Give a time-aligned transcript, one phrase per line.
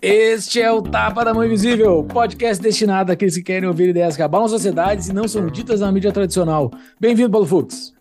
[0.00, 4.22] Este é o Tapa da Mão Invisível, podcast destinado àqueles que querem ouvir ideias que
[4.22, 6.70] abalam sociedades e não são ditas na mídia tradicional.
[6.98, 7.97] Bem-vindo, Paulo Fux.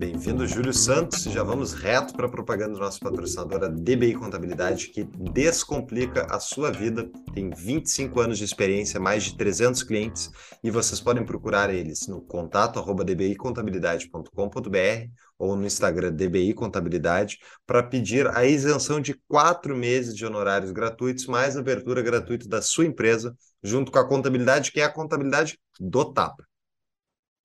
[0.00, 1.24] Bem-vindo, Júlio Santos.
[1.24, 6.72] Já vamos reto para a propaganda da nossa patrocinadora DBI Contabilidade, que descomplica a sua
[6.72, 7.10] vida.
[7.34, 10.30] Tem 25 anos de experiência, mais de 300 clientes,
[10.64, 18.26] e vocês podem procurar eles no contato dbicontabilidade.com.br ou no Instagram DBI Contabilidade para pedir
[18.28, 23.92] a isenção de quatro meses de honorários gratuitos, mais abertura gratuita da sua empresa, junto
[23.92, 26.42] com a contabilidade, que é a contabilidade do TAPA.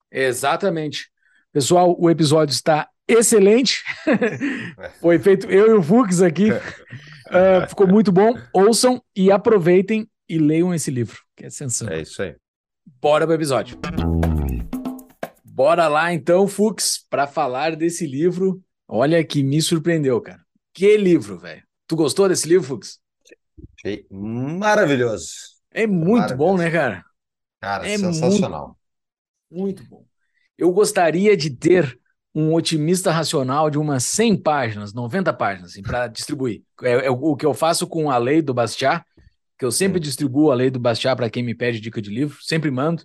[0.10, 1.14] Exatamente.
[1.56, 3.82] Pessoal, o episódio está excelente.
[5.00, 6.52] Foi feito eu e o Fux aqui.
[6.52, 8.34] Uh, ficou muito bom.
[8.52, 11.98] Ouçam e aproveitem e leiam esse livro, que é sensacional.
[11.98, 12.36] É isso aí.
[13.02, 13.80] Bora pro episódio.
[15.46, 18.62] Bora lá então, Fux, para falar desse livro.
[18.86, 20.42] Olha que me surpreendeu, cara.
[20.74, 21.64] Que livro, velho.
[21.88, 23.00] Tu gostou desse livro, Fux?
[23.80, 25.30] Achei maravilhoso.
[25.72, 27.06] É muito bom, né, cara?
[27.62, 28.78] Cara, é sensacional.
[29.50, 30.06] Muito, muito bom.
[30.58, 32.00] Eu gostaria de ter
[32.34, 36.64] um otimista racional de umas 100 páginas, 90 páginas, assim, para distribuir.
[36.84, 39.06] É, é, o que eu faço com a lei do Bastiat,
[39.58, 42.38] que eu sempre distribuo a lei do Bastiat para quem me pede dica de livro,
[42.42, 43.04] sempre mando.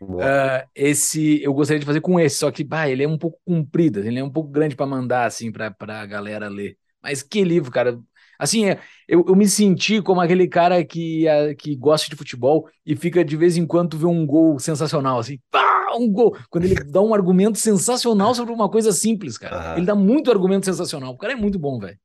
[0.00, 3.40] Uh, esse eu gostaria de fazer com esse, só que bah, ele é um pouco
[3.44, 6.78] comprido, ele é um pouco grande para mandar assim para a galera ler.
[7.02, 7.98] Mas que livro, cara!
[8.38, 12.68] Assim, é, eu, eu me senti como aquele cara que, a, que gosta de futebol
[12.86, 16.36] e fica de vez em quando vê um gol sensacional, assim, pá, um gol.
[16.50, 19.72] Quando ele dá um argumento sensacional sobre uma coisa simples, cara.
[19.72, 19.76] Uhum.
[19.78, 21.12] Ele dá muito argumento sensacional.
[21.12, 21.98] O cara é muito bom, velho.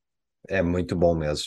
[0.48, 1.46] É muito bom mesmo.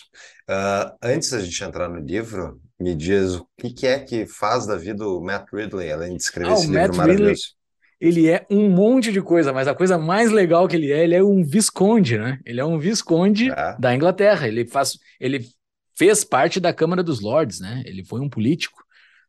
[0.49, 4.65] Uh, antes da gente entrar no livro, me diz o que, que, é que faz
[4.65, 7.29] da vida o Matt Ridley, além de escrever ah, esse livro Matt maravilhoso.
[7.29, 7.57] Ridley
[7.99, 11.15] ele é um monte de coisa, mas a coisa mais legal que ele é, ele
[11.15, 12.39] é um visconde, né?
[12.45, 13.75] Ele é um visconde é.
[13.79, 14.47] da Inglaterra.
[14.47, 15.47] Ele faz, ele
[15.95, 17.81] fez parte da Câmara dos Lords, né?
[17.85, 18.83] Ele foi um político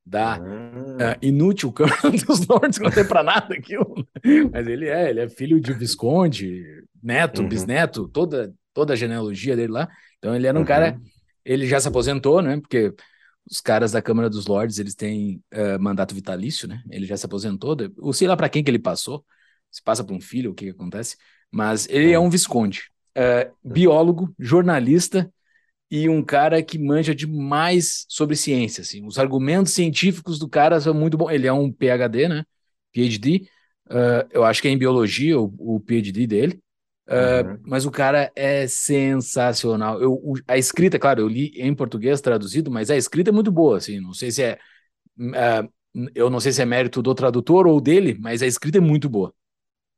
[0.09, 0.97] da hum.
[0.97, 4.07] uh, inútil Câmara dos Lords, não tem para nada aquilo.
[4.53, 6.65] Mas ele é, ele é filho de visconde,
[7.03, 7.49] neto, uhum.
[7.49, 9.89] bisneto, toda toda a genealogia dele lá.
[10.19, 10.67] Então ele era um uhum.
[10.67, 11.01] cara,
[11.45, 12.61] ele já se aposentou, né?
[12.61, 12.95] Porque
[13.51, 16.83] os caras da Câmara dos Lordes, eles têm uh, mandato vitalício, né?
[16.91, 19.25] Ele já se aposentou, ou sei lá para quem que ele passou,
[19.71, 21.17] se passa para um filho, o que, que acontece,
[21.51, 25.31] mas ele é um visconde, uh, biólogo, jornalista
[25.91, 29.05] e um cara que manja demais sobre ciência, assim.
[29.05, 31.31] Os argumentos científicos do cara são muito bons.
[31.31, 32.45] Ele é um PhD, né?
[32.93, 33.49] PhD,
[33.91, 36.61] uh, eu acho que é em biologia o, o PhD dele.
[37.09, 37.59] Uh, uhum.
[37.67, 40.01] Mas o cara é sensacional.
[40.01, 43.51] Eu, o, a escrita, claro, eu li em português traduzido, mas a escrita é muito
[43.51, 43.99] boa, assim.
[43.99, 44.59] Não sei se é.
[45.19, 45.73] Uh,
[46.15, 49.09] eu não sei se é mérito do tradutor ou dele, mas a escrita é muito
[49.09, 49.35] boa.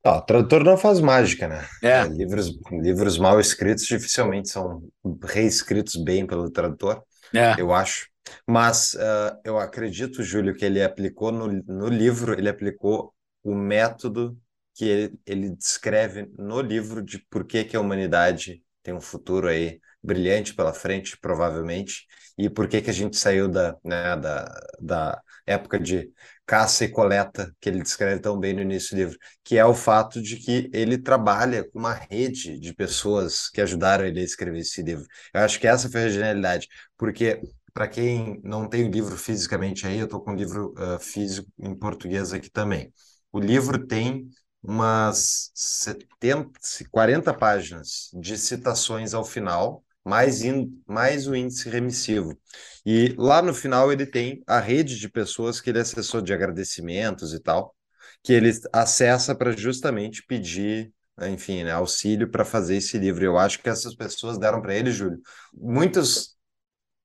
[0.05, 1.67] O tradutor não faz mágica, né?
[1.83, 2.05] É.
[2.05, 4.83] Livros, livros mal escritos dificilmente são
[5.23, 7.03] reescritos bem pelo tradutor,
[7.35, 7.61] é.
[7.61, 8.09] eu acho.
[8.47, 13.13] Mas uh, eu acredito, Júlio, que ele aplicou no, no livro, ele aplicou
[13.43, 14.39] o método
[14.75, 19.49] que ele, ele descreve no livro de por que, que a humanidade tem um futuro
[19.49, 22.07] aí brilhante pela frente, provavelmente,
[22.39, 26.11] e por que, que a gente saiu da, né, da, da época de
[26.51, 29.73] caça e coleta que ele descreve tão bem no início do livro, que é o
[29.73, 34.59] fato de que ele trabalha com uma rede de pessoas que ajudaram ele a escrever
[34.59, 35.07] esse livro.
[35.33, 36.67] Eu acho que essa foi a genialidade,
[36.99, 37.41] porque
[37.73, 41.49] para quem não tem o livro fisicamente aí, eu estou com o livro uh, físico
[41.57, 42.93] em português aqui também.
[43.31, 44.29] O livro tem
[44.61, 46.51] umas 70,
[46.91, 52.39] 40 páginas de citações ao final, mais, in, mais o índice remissivo.
[52.85, 57.35] E lá no final ele tem a rede de pessoas que ele acessou de agradecimentos
[57.35, 57.75] e tal,
[58.23, 63.25] que ele acessa para justamente pedir, enfim, né, auxílio para fazer esse livro.
[63.25, 65.21] Eu acho que essas pessoas deram para ele, Júlio,
[65.55, 66.37] muitos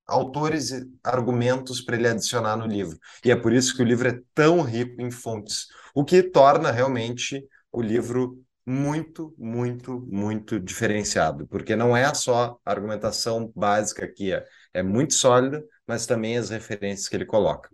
[0.08, 2.98] autores e argumentos para ele adicionar no livro.
[3.24, 6.72] E é por isso que o livro é tão rico em fontes, o que torna
[6.72, 14.34] realmente o livro muito, muito, muito diferenciado, porque não é só a argumentação básica aqui,
[14.34, 17.70] é, é muito sólida, mas também as referências que ele coloca.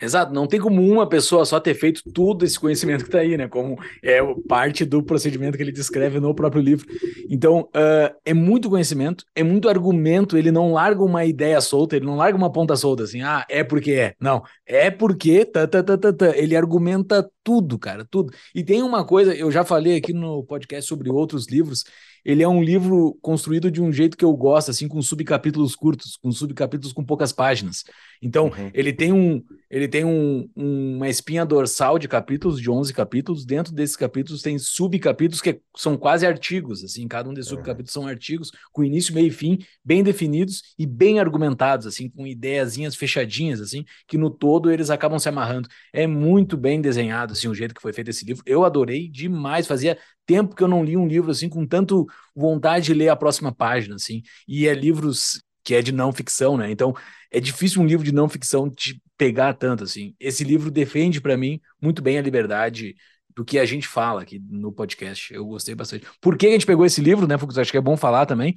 [0.00, 3.36] Exato, não tem como uma pessoa só ter feito todo esse conhecimento que está aí,
[3.36, 3.48] né?
[3.48, 6.86] Como é parte do procedimento que ele descreve no próprio livro.
[7.30, 12.04] Então, uh, é muito conhecimento, é muito argumento, ele não larga uma ideia solta, ele
[12.04, 14.14] não larga uma ponta solta, assim, ah, é porque é.
[14.20, 16.36] Não, é porque, tá, tá, tá, tá, tá.
[16.36, 18.32] ele argumenta tudo, cara, tudo.
[18.54, 21.84] E tem uma coisa, eu já falei aqui no podcast sobre outros livros,
[22.26, 26.16] ele é um livro construído de um jeito que eu gosto, assim, com subcapítulos curtos,
[26.16, 27.84] com subcapítulos com poucas páginas.
[28.22, 28.70] Então, uhum.
[28.72, 33.44] ele tem, um, ele tem um, uma espinha dorsal de capítulos, de 11 capítulos.
[33.44, 37.58] Dentro desses capítulos tem subcapítulos que são quase artigos, assim, cada um desses uhum.
[37.58, 42.26] subcapítulos são artigos com início, meio e fim, bem definidos e bem argumentados, assim, com
[42.26, 45.68] ideiazinhas fechadinhas, assim, que no todo eles acabam se amarrando.
[45.92, 48.42] É muito bem desenhado, assim, o jeito que foi feito esse livro.
[48.46, 52.86] Eu adorei demais, fazia tempo que eu não li um livro, assim, com tanto vontade
[52.86, 56.70] de ler a próxima página, assim, e é livros que é de não ficção, né?
[56.70, 56.94] Então,
[57.28, 60.14] é difícil um livro de não ficção te pegar tanto assim.
[60.20, 62.94] Esse livro defende para mim muito bem a liberdade
[63.34, 65.34] do que a gente fala aqui no podcast.
[65.34, 66.06] Eu gostei bastante.
[66.20, 67.36] Por que a gente pegou esse livro, né?
[67.36, 68.54] Porque acho que é bom falar também.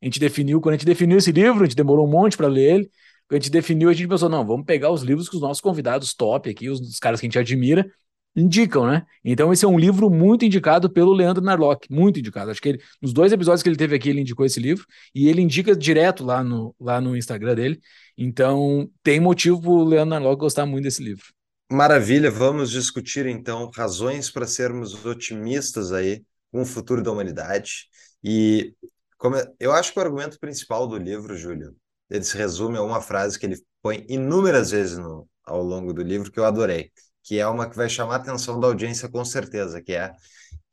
[0.00, 2.46] A gente definiu, quando a gente definiu esse livro, a gente demorou um monte para
[2.46, 2.90] ler ele.
[3.28, 5.60] Quando a gente definiu, a gente pensou, não, vamos pegar os livros que os nossos
[5.60, 7.90] convidados top aqui, os, os caras que a gente admira,
[8.34, 9.04] indicam, né?
[9.24, 12.50] Então esse é um livro muito indicado pelo Leandro Narlock, muito indicado.
[12.50, 15.28] Acho que ele, nos dois episódios que ele teve aqui, ele indicou esse livro e
[15.28, 17.80] ele indica direto lá no, lá no Instagram dele.
[18.16, 21.24] Então tem motivo para o Leandro Narlock gostar muito desse livro.
[21.70, 27.88] Maravilha, vamos discutir então razões para sermos otimistas aí com o futuro da humanidade.
[28.22, 28.74] E
[29.16, 31.74] como eu acho que o argumento principal do livro, Júlio,
[32.10, 36.02] ele se resume a uma frase que ele põe inúmeras vezes no, ao longo do
[36.02, 36.90] livro que eu adorei
[37.22, 40.12] que é uma que vai chamar a atenção da audiência com certeza, que é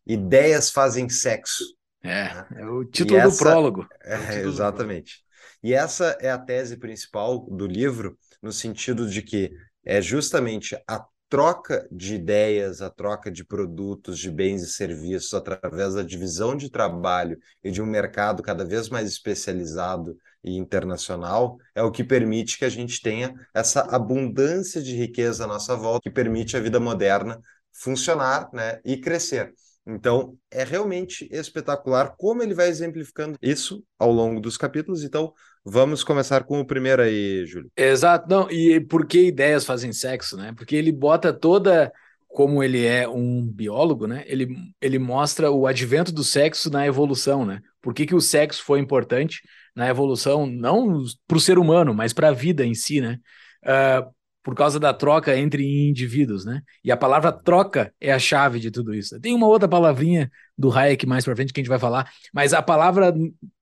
[0.09, 1.63] Ideias fazem sexo.
[2.01, 2.47] É, né?
[2.57, 3.87] é o título essa, do prólogo.
[4.03, 5.17] É, é exatamente.
[5.17, 9.51] Do e essa é a tese principal do livro, no sentido de que
[9.85, 15.93] é justamente a troca de ideias, a troca de produtos, de bens e serviços através
[15.93, 21.83] da divisão de trabalho e de um mercado cada vez mais especializado e internacional é
[21.83, 26.09] o que permite que a gente tenha essa abundância de riqueza à nossa volta, que
[26.09, 27.39] permite a vida moderna
[27.73, 29.53] funcionar né, e crescer.
[29.85, 35.03] Então, é realmente espetacular como ele vai exemplificando isso ao longo dos capítulos.
[35.03, 35.33] Então,
[35.65, 37.71] vamos começar com o primeiro aí, Júlio.
[37.75, 38.29] Exato.
[38.29, 40.53] Não, e por que ideias fazem sexo, né?
[40.55, 41.91] Porque ele bota toda
[42.27, 44.23] como ele é um biólogo, né?
[44.27, 47.59] Ele, ele mostra o advento do sexo na evolução, né?
[47.81, 49.41] Por que, que o sexo foi importante
[49.75, 53.19] na evolução, não para o ser humano, mas para a vida em si, né?
[53.63, 56.61] Uh, por causa da troca entre indivíduos, né?
[56.83, 59.19] E a palavra troca é a chave de tudo isso.
[59.19, 62.53] Tem uma outra palavrinha do Hayek mais para frente que a gente vai falar, mas
[62.53, 63.13] a palavra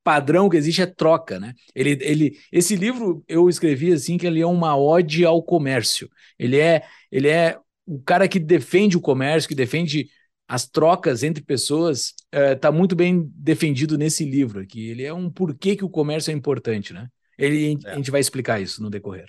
[0.04, 1.54] padrão que existe é troca, né?
[1.76, 6.10] Ele, ele, esse livro eu escrevi assim que ele é uma ode ao comércio.
[6.38, 10.08] Ele é, ele é o cara que defende o comércio, que defende
[10.48, 14.90] as trocas entre pessoas, está eh, muito bem defendido nesse livro aqui.
[14.90, 17.08] Ele é um porquê que o comércio é importante, né?
[17.38, 17.92] Ele, é.
[17.92, 19.28] A gente vai explicar isso no decorrer.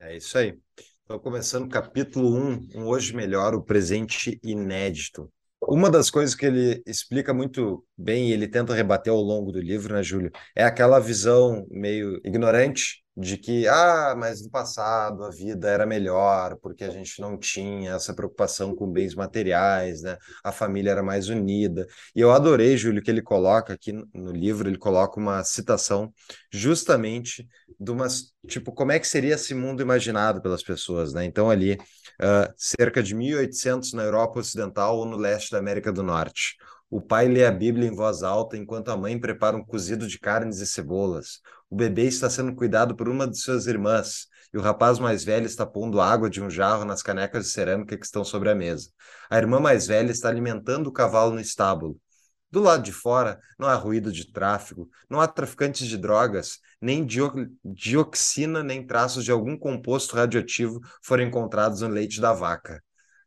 [0.00, 0.58] É isso aí.
[1.04, 5.32] Então, começando capítulo 1, um Hoje Melhor, o presente inédito.
[5.62, 9.60] Uma das coisas que ele explica muito bem e ele tenta rebater ao longo do
[9.60, 15.30] livro, né, Júlio, é aquela visão meio ignorante de que, ah, mas no passado a
[15.30, 20.18] vida era melhor porque a gente não tinha essa preocupação com bens materiais, né?
[20.42, 21.86] A família era mais unida.
[22.14, 26.12] E eu adorei, Júlio, que ele coloca aqui no livro, ele coloca uma citação
[26.50, 27.46] justamente
[27.78, 31.24] de umas, tipo, como é que seria esse mundo imaginado pelas pessoas, né?
[31.24, 31.74] Então ali,
[32.20, 36.56] uh, cerca de 1800 na Europa Ocidental ou no leste da América do Norte.
[36.90, 40.18] O pai lê a Bíblia em voz alta enquanto a mãe prepara um cozido de
[40.18, 41.40] carnes e cebolas.
[41.74, 45.44] O bebê está sendo cuidado por uma de suas irmãs e o rapaz mais velho
[45.44, 48.90] está pondo água de um jarro nas canecas de cerâmica que estão sobre a mesa.
[49.28, 52.00] A irmã mais velha está alimentando o cavalo no estábulo.
[52.48, 57.04] Do lado de fora, não há ruído de tráfego, não há traficantes de drogas, nem
[57.04, 62.80] dioxina, nem traços de algum composto radioativo foram encontrados no leite da vaca.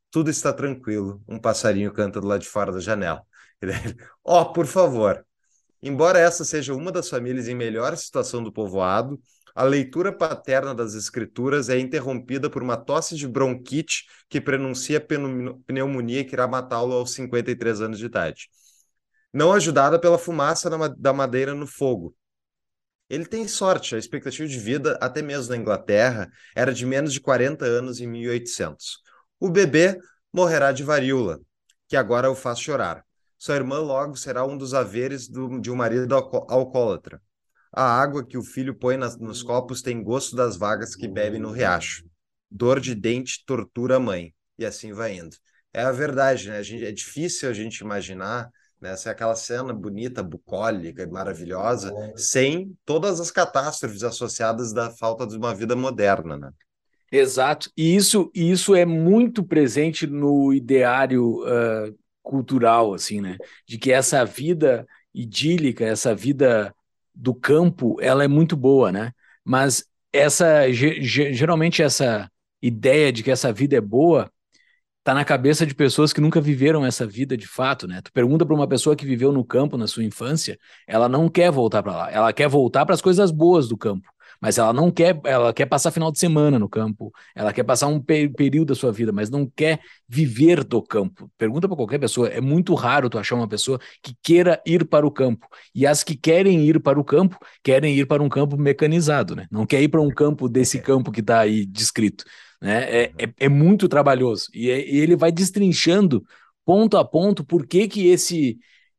[0.09, 1.21] Tudo está tranquilo.
[1.27, 3.21] Um passarinho canta do lado de fora da janela.
[4.23, 5.26] Ó, oh, por favor,
[5.87, 9.17] Embora essa seja uma das famílias em melhor situação do povoado,
[9.55, 16.25] a leitura paterna das escrituras é interrompida por uma tosse de bronquite que prenuncia pneumonia
[16.25, 18.49] que irá matá-lo aos 53 anos de idade.
[19.31, 22.13] Não ajudada pela fumaça da madeira no fogo.
[23.09, 27.21] Ele tem sorte, a expectativa de vida, até mesmo na Inglaterra, era de menos de
[27.21, 28.99] 40 anos em 1800.
[29.39, 29.97] O bebê
[30.33, 31.39] morrerá de varíola,
[31.87, 33.06] que agora o faz chorar.
[33.37, 37.21] Sua irmã logo será um dos haveres do, de um marido alcoólatra.
[37.71, 41.37] A água que o filho põe nas, nos copos tem gosto das vagas que bebe
[41.37, 42.03] no riacho.
[42.49, 44.33] Dor de dente tortura a mãe.
[44.57, 45.35] E assim vai indo.
[45.73, 46.57] É a verdade, né?
[46.57, 48.49] A gente, é difícil a gente imaginar
[48.81, 48.91] né?
[48.91, 55.25] Essa é aquela cena bonita, bucólica e maravilhosa, sem todas as catástrofes associadas da falta
[55.25, 56.51] de uma vida moderna, né?
[57.11, 57.71] Exato.
[57.75, 63.37] E isso, isso é muito presente no ideário uh, cultural, assim, né?
[63.65, 66.73] De que essa vida idílica, essa vida
[67.15, 69.11] do campo, ela é muito boa, né?
[69.43, 72.29] Mas essa geralmente essa
[72.61, 74.31] ideia de que essa vida é boa
[75.03, 78.01] tá na cabeça de pessoas que nunca viveram essa vida de fato, né?
[78.03, 81.49] Tu pergunta para uma pessoa que viveu no campo na sua infância, ela não quer
[81.49, 84.09] voltar para lá, ela quer voltar para as coisas boas do campo,
[84.41, 87.87] mas ela não quer, ela quer passar final de semana no campo, ela quer passar
[87.87, 91.29] um período da sua vida, mas não quer viver do campo.
[91.37, 95.05] Pergunta para qualquer pessoa, é muito raro tu achar uma pessoa que queira ir para
[95.05, 95.47] o campo.
[95.73, 99.47] E as que querem ir para o campo, querem ir para um campo mecanizado, né?
[99.51, 102.23] Não quer ir para um campo desse campo que está aí descrito.
[102.61, 102.83] Né?
[102.83, 104.47] É, é, é muito trabalhoso.
[104.53, 106.23] E, é, e, ele vai destrinchando
[106.65, 108.57] ponto a ponto por que, que esse,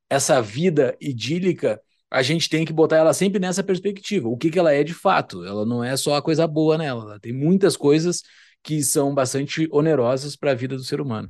[0.09, 4.29] essa vida idílica a gente tem que botar ela sempre nessa perspectiva.
[4.29, 5.45] O que, que ela é de fato?
[5.45, 7.03] Ela não é só a coisa boa nela.
[7.03, 8.23] Ela tem muitas coisas
[8.63, 11.29] que são bastante onerosas para a vida do ser humano.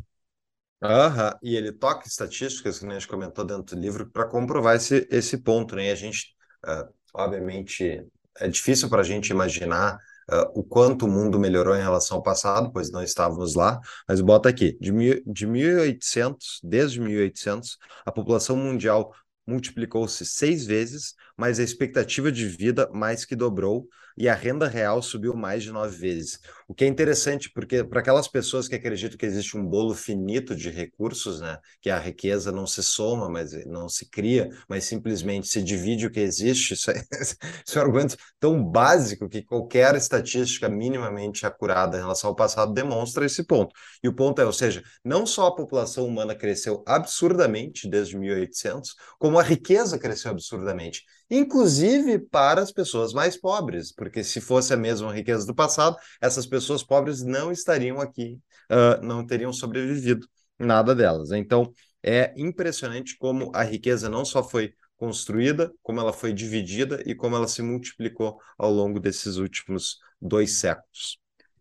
[0.82, 5.08] Aham, e ele toca estatísticas, que a gente comentou dentro do livro, para comprovar esse,
[5.10, 5.90] esse ponto, né?
[5.90, 6.28] A gente,
[6.64, 8.04] uh, obviamente,
[8.38, 9.98] é difícil para a gente imaginar
[10.30, 14.20] uh, o quanto o mundo melhorou em relação ao passado, pois não estávamos lá, mas
[14.20, 19.12] bota aqui, de, mil, de 1800, desde 1800, a população mundial
[19.48, 25.00] multiplicou-se seis vezes, mas a expectativa de vida mais que dobrou e a renda real
[25.00, 26.40] subiu mais de nove vezes.
[26.66, 30.56] O que é interessante, porque para aquelas pessoas que acreditam que existe um bolo finito
[30.56, 35.46] de recursos, né, que a riqueza não se soma, mas não se cria, mas simplesmente
[35.46, 37.00] se divide o que existe, isso é,
[37.64, 42.72] isso é um argumento tão básico que qualquer estatística minimamente acurada em relação ao passado
[42.72, 43.72] demonstra esse ponto.
[44.02, 48.96] E o ponto é, ou seja, não só a população humana cresceu absurdamente desde 1800,
[49.16, 54.76] como a riqueza cresceu absurdamente inclusive para as pessoas mais pobres, porque se fosse a
[54.76, 58.38] mesma riqueza do passado, essas pessoas pobres não estariam aqui,
[58.70, 60.26] uh, não teriam sobrevivido,
[60.58, 61.30] nada delas.
[61.32, 67.14] Então, é impressionante como a riqueza não só foi construída, como ela foi dividida e
[67.14, 71.18] como ela se multiplicou ao longo desses últimos dois séculos.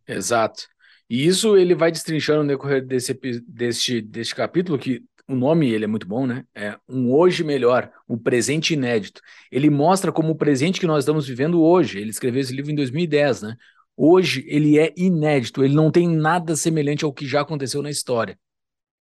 [0.08, 0.68] Exato.
[1.10, 3.14] E isso ele vai destrinchando no decorrer desse,
[3.48, 6.46] deste, deste capítulo, que o nome ele é muito bom, né?
[6.56, 9.22] É um hoje melhor, o presente inédito.
[9.52, 12.00] Ele mostra como o presente que nós estamos vivendo hoje.
[12.00, 13.58] Ele escreveu esse livro em 2010, né?
[13.96, 18.38] Hoje ele é inédito, ele não tem nada semelhante ao que já aconteceu na história.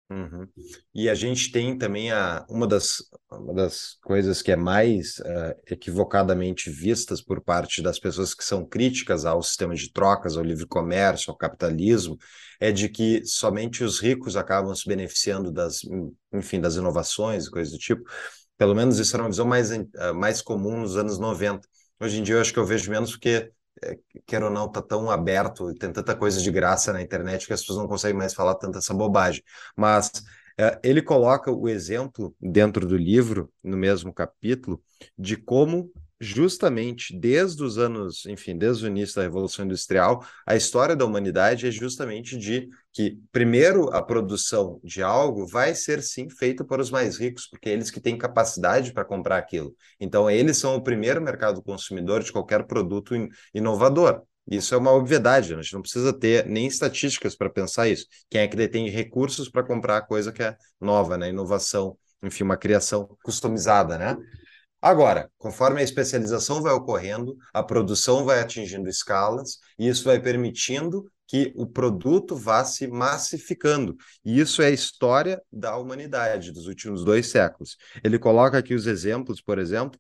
[0.09, 0.47] Uhum.
[0.93, 2.97] E a gente tem também a, uma, das,
[3.39, 8.65] uma das coisas que é mais uh, equivocadamente vistas por parte das pessoas que são
[8.65, 12.17] críticas ao sistema de trocas, ao livre comércio, ao capitalismo,
[12.59, 15.81] é de que somente os ricos acabam se beneficiando das,
[16.33, 18.03] enfim, das inovações e coisas do tipo.
[18.57, 21.67] Pelo menos isso era uma visão mais, uh, mais comum nos anos 90.
[21.99, 23.51] Hoje em dia eu acho que eu vejo menos porque
[23.83, 27.53] é, quer ou não, tá tão aberto, tem tanta coisa de graça na internet que
[27.53, 29.43] as pessoas não conseguem mais falar tanta essa bobagem.
[29.75, 30.11] Mas
[30.83, 34.81] ele coloca o exemplo dentro do livro, no mesmo capítulo,
[35.17, 35.91] de como
[36.23, 41.67] justamente desde os anos, enfim, desde o início da Revolução Industrial, a história da humanidade
[41.67, 46.89] é justamente de que, primeiro, a produção de algo vai ser sim feita para os
[46.89, 49.75] mais ricos, porque é eles que têm capacidade para comprar aquilo.
[49.99, 53.13] Então, eles são o primeiro mercado consumidor de qualquer produto
[53.53, 54.23] inovador.
[54.45, 58.05] Isso é uma obviedade, a gente não precisa ter nem estatísticas para pensar isso.
[58.29, 61.29] Quem é que detém recursos para comprar coisa que é nova, né?
[61.29, 64.17] Inovação, enfim, uma criação customizada, né?
[64.81, 71.09] Agora, conforme a especialização vai ocorrendo, a produção vai atingindo escalas, e isso vai permitindo
[71.25, 73.95] que o produto vá se massificando.
[74.25, 77.77] E isso é a história da humanidade dos últimos dois séculos.
[78.03, 79.97] Ele coloca aqui os exemplos, por exemplo,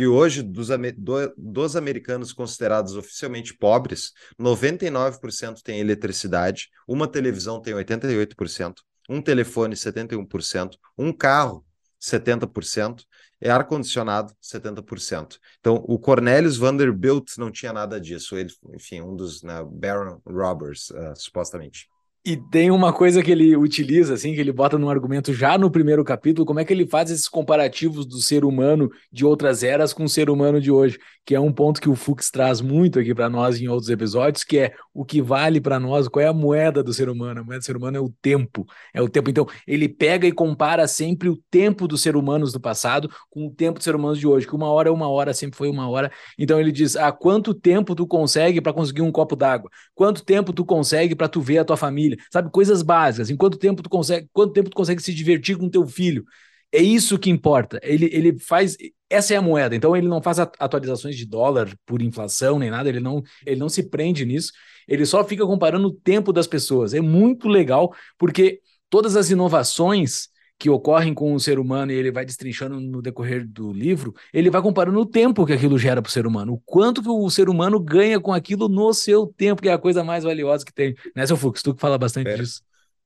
[0.00, 7.74] que hoje, dos, do, dos americanos considerados oficialmente pobres, 99% tem eletricidade, uma televisão tem
[7.74, 8.76] 88%,
[9.10, 11.66] um telefone 71%, um carro
[12.00, 13.04] 70%,
[13.42, 15.36] é ar-condicionado 70%.
[15.58, 18.38] Então, o Cornelius Vanderbilt não tinha nada disso.
[18.38, 21.90] Ele, enfim, um dos né, Baron Robbers, uh, supostamente.
[22.22, 25.70] E tem uma coisa que ele utiliza, assim, que ele bota num argumento já no
[25.70, 29.94] primeiro capítulo, como é que ele faz esses comparativos do ser humano de outras eras
[29.94, 30.98] com o ser humano de hoje,
[31.30, 34.42] que é um ponto que o Fux traz muito aqui para nós em outros episódios,
[34.42, 37.38] que é o que vale para nós, qual é a moeda do ser humano?
[37.38, 39.30] A moeda do ser humano é o tempo, é o tempo.
[39.30, 43.50] Então, ele pega e compara sempre o tempo dos seres humanos do passado com o
[43.52, 45.88] tempo dos seres humanos de hoje, que uma hora é uma hora, sempre foi uma
[45.88, 46.10] hora.
[46.36, 49.70] Então, ele diz: "Ah, quanto tempo tu consegue para conseguir um copo d'água?
[49.94, 52.50] Quanto tempo tu consegue para tu ver a tua família?" sabe?
[52.50, 53.30] Coisas básicas.
[53.30, 56.24] Em quanto tempo tu consegue, quanto tempo tu consegue se divertir com teu filho?
[56.72, 57.80] É isso que importa.
[57.82, 58.76] Ele, ele faz.
[59.08, 59.74] Essa é a moeda.
[59.74, 62.88] Então ele não faz atualizações de dólar por inflação nem nada.
[62.88, 64.52] Ele não, ele não se prende nisso.
[64.86, 66.94] Ele só fica comparando o tempo das pessoas.
[66.94, 70.28] É muito legal porque todas as inovações
[70.60, 74.50] que ocorrem com o ser humano e ele vai destrinchando no decorrer do livro, ele
[74.50, 77.30] vai comparando o tempo que aquilo gera para o ser humano, o quanto que o
[77.30, 80.72] ser humano ganha com aquilo no seu tempo, que é a coisa mais valiosa que
[80.72, 80.94] tem.
[81.16, 81.62] Né, seu Fux?
[81.62, 82.36] Tu que fala bastante é.
[82.36, 82.60] disso.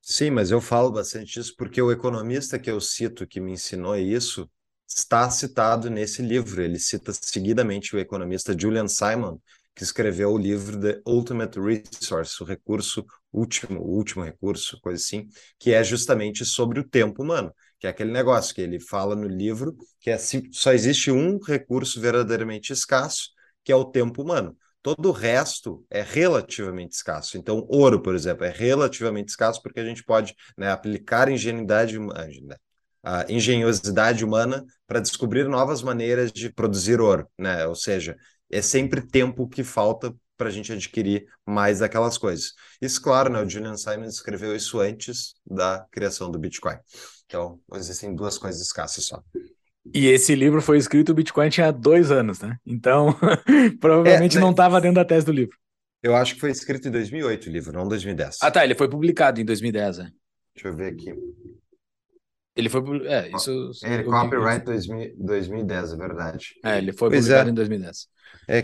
[0.07, 3.97] Sim, mas eu falo bastante disso porque o economista que eu cito que me ensinou
[3.97, 4.49] isso
[4.87, 6.63] está citado nesse livro.
[6.63, 9.39] Ele cita seguidamente o economista Julian Simon,
[9.75, 15.27] que escreveu o livro The Ultimate Resource, o recurso último, o último recurso, coisa assim,
[15.59, 19.27] que é justamente sobre o tempo humano, que é aquele negócio que ele fala no
[19.27, 20.19] livro, que é
[20.53, 23.31] só existe um recurso verdadeiramente escasso,
[23.65, 24.57] que é o tempo humano.
[24.85, 27.39] Todo o resto é relativamente escasso.
[27.39, 31.97] Então, ouro, por exemplo, é relativamente escasso porque a gente pode né, aplicar ingenuidade,
[33.03, 37.67] a engenhosidade humana para descobrir novas maneiras de produzir ouro, né?
[37.67, 38.15] Ou seja,
[38.51, 42.53] é sempre tempo que falta para a gente adquirir mais daquelas coisas.
[42.79, 46.77] Isso, claro, né, o Julian Simon escreveu isso antes da criação do Bitcoin.
[47.25, 49.23] Então, existem duas coisas escassas só.
[49.93, 52.57] E esse livro foi escrito, o Bitcoin tinha dois anos, né?
[52.65, 53.15] Então,
[53.81, 54.45] provavelmente é, né?
[54.45, 55.57] não estava dentro da tese do livro.
[56.03, 58.39] Eu acho que foi escrito em 2008 o livro, não 2010.
[58.43, 60.11] Ah, tá, ele foi publicado em 2010, né?
[60.55, 61.15] Deixa eu ver aqui.
[62.57, 62.83] Ele foi.
[63.07, 63.71] É, isso.
[63.83, 66.55] É, ele copyright 2000, 2010, é verdade.
[66.65, 67.53] É, ele foi pois publicado é.
[67.53, 68.09] em 2010.
[68.47, 68.63] É,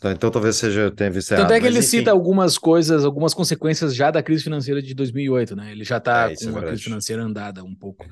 [0.00, 1.88] tá, então talvez seja tenha visto Tanto é que ele enfim.
[1.88, 5.72] cita algumas coisas, algumas consequências já da crise financeira de 2008, né?
[5.72, 8.04] Ele já está é, com é uma crise financeira andada um pouco.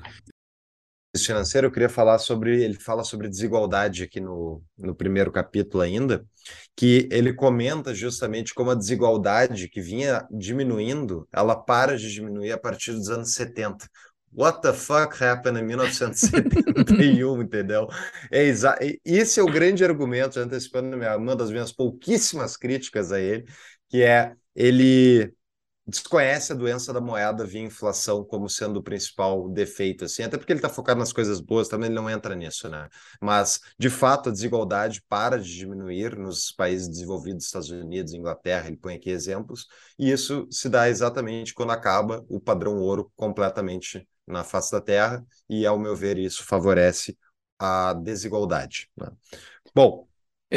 [1.15, 5.81] Crise financeira, eu queria falar sobre, ele fala sobre desigualdade aqui no, no primeiro capítulo
[5.81, 6.25] ainda,
[6.75, 12.57] que ele comenta justamente como a desigualdade que vinha diminuindo, ela para de diminuir a
[12.57, 13.89] partir dos anos 70
[14.33, 17.87] what the fuck happened em 1971, entendeu?
[18.29, 23.45] É exa esse é o grande argumento, antecipando uma das minhas pouquíssimas críticas a ele,
[23.87, 25.33] que é ele
[25.87, 30.51] desconhece a doença da moeda via inflação como sendo o principal defeito, assim, até porque
[30.51, 32.89] ele está focado nas coisas boas, também ele não entra nisso, né?
[33.21, 38.77] Mas, de fato, a desigualdade para de diminuir nos países desenvolvidos, Estados Unidos, Inglaterra, ele
[38.77, 44.43] põe aqui exemplos, e isso se dá exatamente quando acaba o padrão ouro completamente na
[44.43, 47.17] face da Terra, e, ao meu ver, isso favorece
[47.59, 48.89] a desigualdade.
[48.97, 49.07] Né?
[49.73, 50.07] Bom.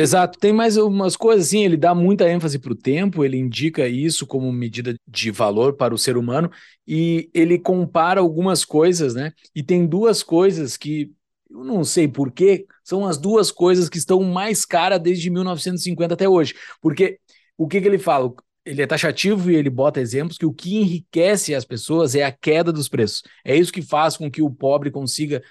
[0.00, 3.88] Exato, tem mais umas coisas assim, ele dá muita ênfase para o tempo, ele indica
[3.88, 6.48] isso como medida de valor para o ser humano,
[6.86, 9.32] e ele compara algumas coisas, né?
[9.52, 11.12] E tem duas coisas que
[11.50, 16.28] eu não sei porquê, são as duas coisas que estão mais caras desde 1950 até
[16.28, 16.54] hoje.
[16.80, 17.18] Porque
[17.56, 18.32] o que, que ele fala?
[18.64, 22.30] ele é taxativo e ele bota exemplos que o que enriquece as pessoas é a
[22.30, 23.22] queda dos preços.
[23.42, 25.42] É isso que faz com que o pobre consiga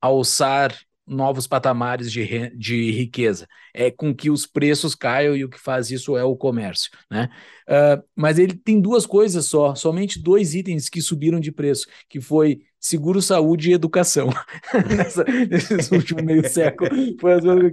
[0.00, 3.46] alçar novos patamares de, de riqueza.
[3.72, 6.90] É com que os preços caiam e o que faz isso é o comércio.
[7.10, 7.28] Né?
[7.68, 12.20] Uh, mas ele tem duas coisas só, somente dois itens que subiram de preço, que
[12.20, 14.28] foi seguro, saúde e educação.
[14.96, 16.90] Nessa, nesses últimos meio século.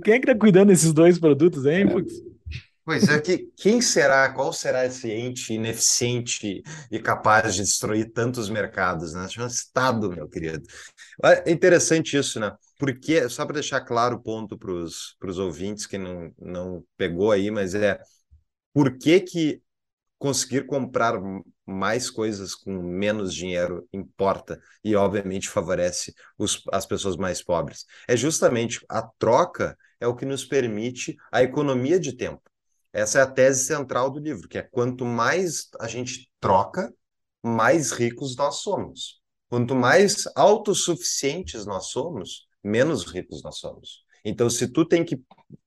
[0.03, 2.13] Quem é que está cuidando desses dois produtos, hein, Fux?
[2.83, 8.49] Pois é, que, quem será, qual será esse ente ineficiente e capaz de destruir tantos
[8.49, 9.27] mercados, né?
[9.29, 10.63] Chama Estado, meu querido.
[11.23, 12.51] É interessante isso, né?
[12.81, 17.51] Porque, só para deixar claro o ponto para os ouvintes que não, não pegou aí,
[17.51, 17.99] mas é
[18.73, 19.61] por que, que
[20.17, 21.21] conseguir comprar
[21.63, 27.85] mais coisas com menos dinheiro importa e, obviamente, favorece os, as pessoas mais pobres?
[28.07, 32.41] É justamente a troca é o que nos permite a economia de tempo.
[32.91, 36.91] Essa é a tese central do livro, que é quanto mais a gente troca,
[37.43, 39.21] mais ricos nós somos.
[39.49, 44.03] Quanto mais autossuficientes nós somos, menos ricos nós somos.
[44.23, 45.19] Então, se tu tem que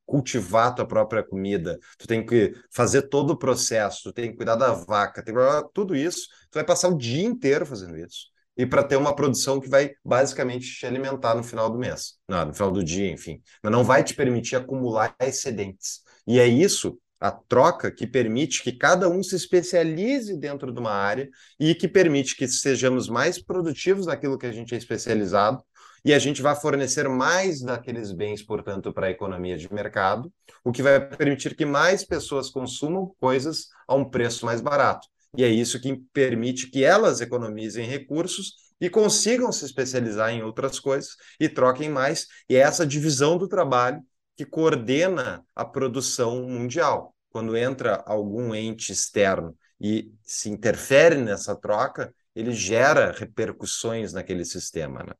[0.06, 4.54] cultivar tua própria comida, tu tem que fazer todo o processo, tu tem que cuidar
[4.56, 5.40] da vaca, tem que...
[5.72, 8.28] tudo isso, tu vai passar o dia inteiro fazendo isso.
[8.56, 12.44] E para ter uma produção que vai basicamente te alimentar no final do mês, não,
[12.44, 13.42] no final do dia, enfim.
[13.60, 16.02] Mas não vai te permitir acumular excedentes.
[16.26, 20.92] E é isso a troca que permite que cada um se especialize dentro de uma
[20.92, 21.28] área
[21.58, 25.64] e que permite que sejamos mais produtivos naquilo que a gente é especializado
[26.04, 30.70] e a gente vai fornecer mais daqueles bens, portanto, para a economia de mercado, o
[30.70, 35.08] que vai permitir que mais pessoas consumam coisas a um preço mais barato.
[35.36, 40.78] E é isso que permite que elas economizem recursos e consigam se especializar em outras
[40.78, 42.26] coisas e troquem mais.
[42.48, 44.00] E é essa divisão do trabalho
[44.36, 52.14] que coordena a produção mundial quando entra algum ente externo e se interfere nessa troca,
[52.32, 55.14] ele gera repercussões naquele sistema, né?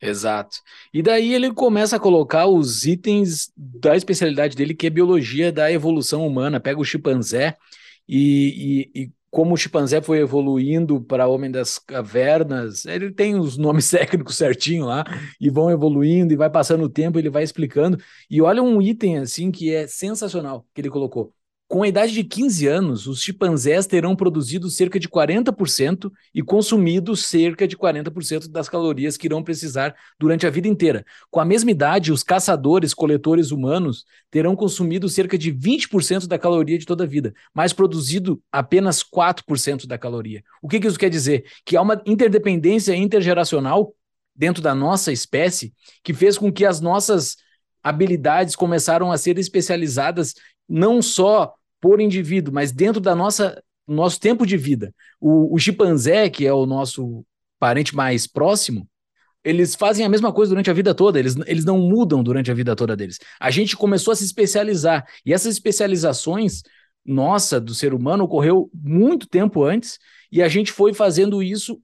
[0.00, 0.58] Exato.
[0.92, 5.72] E daí ele começa a colocar os itens da especialidade dele, que é biologia da
[5.72, 6.60] evolução humana.
[6.60, 7.56] Pega o chimpanzé
[8.08, 13.56] e, e, e como o chimpanzé foi evoluindo para homem das cavernas, ele tem os
[13.58, 15.04] nomes técnicos certinho lá
[15.40, 17.98] e vão evoluindo e vai passando o tempo, ele vai explicando.
[18.30, 21.35] E olha um item assim que é sensacional que ele colocou.
[21.68, 27.16] Com a idade de 15 anos, os chimpanzés terão produzido cerca de 40% e consumido
[27.16, 31.04] cerca de 40% das calorias que irão precisar durante a vida inteira.
[31.28, 36.78] Com a mesma idade, os caçadores, coletores humanos terão consumido cerca de 20% da caloria
[36.78, 40.44] de toda a vida, mas produzido apenas 4% da caloria.
[40.62, 41.46] O que, isso quer dizer?
[41.64, 43.92] Que há uma interdependência intergeracional
[44.36, 45.74] dentro da nossa espécie
[46.04, 47.36] que fez com que as nossas
[47.88, 50.34] habilidades começaram a ser especializadas
[50.68, 54.92] não só por indivíduo, mas dentro da nossa nosso tempo de vida.
[55.20, 57.24] O, o chimpanzé, que é o nosso
[57.60, 58.88] parente mais próximo,
[59.44, 62.54] eles fazem a mesma coisa durante a vida toda, eles, eles não mudam durante a
[62.54, 63.20] vida toda deles.
[63.38, 66.62] A gente começou a se especializar, e essas especializações,
[67.04, 70.00] nossa, do ser humano, ocorreu muito tempo antes,
[70.32, 71.80] e a gente foi fazendo isso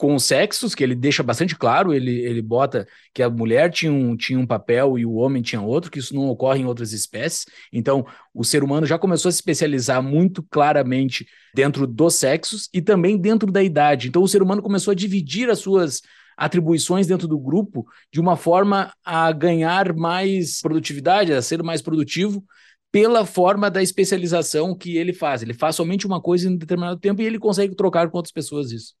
[0.00, 3.92] com os sexos, que ele deixa bastante claro, ele, ele bota que a mulher tinha
[3.92, 6.94] um, tinha um papel e o homem tinha outro, que isso não ocorre em outras
[6.94, 7.44] espécies.
[7.70, 12.80] Então, o ser humano já começou a se especializar muito claramente dentro dos sexos e
[12.80, 14.08] também dentro da idade.
[14.08, 16.00] Então, o ser humano começou a dividir as suas
[16.34, 22.42] atribuições dentro do grupo de uma forma a ganhar mais produtividade, a ser mais produtivo
[22.90, 25.42] pela forma da especialização que ele faz.
[25.42, 28.72] Ele faz somente uma coisa em determinado tempo e ele consegue trocar com outras pessoas
[28.72, 28.98] isso.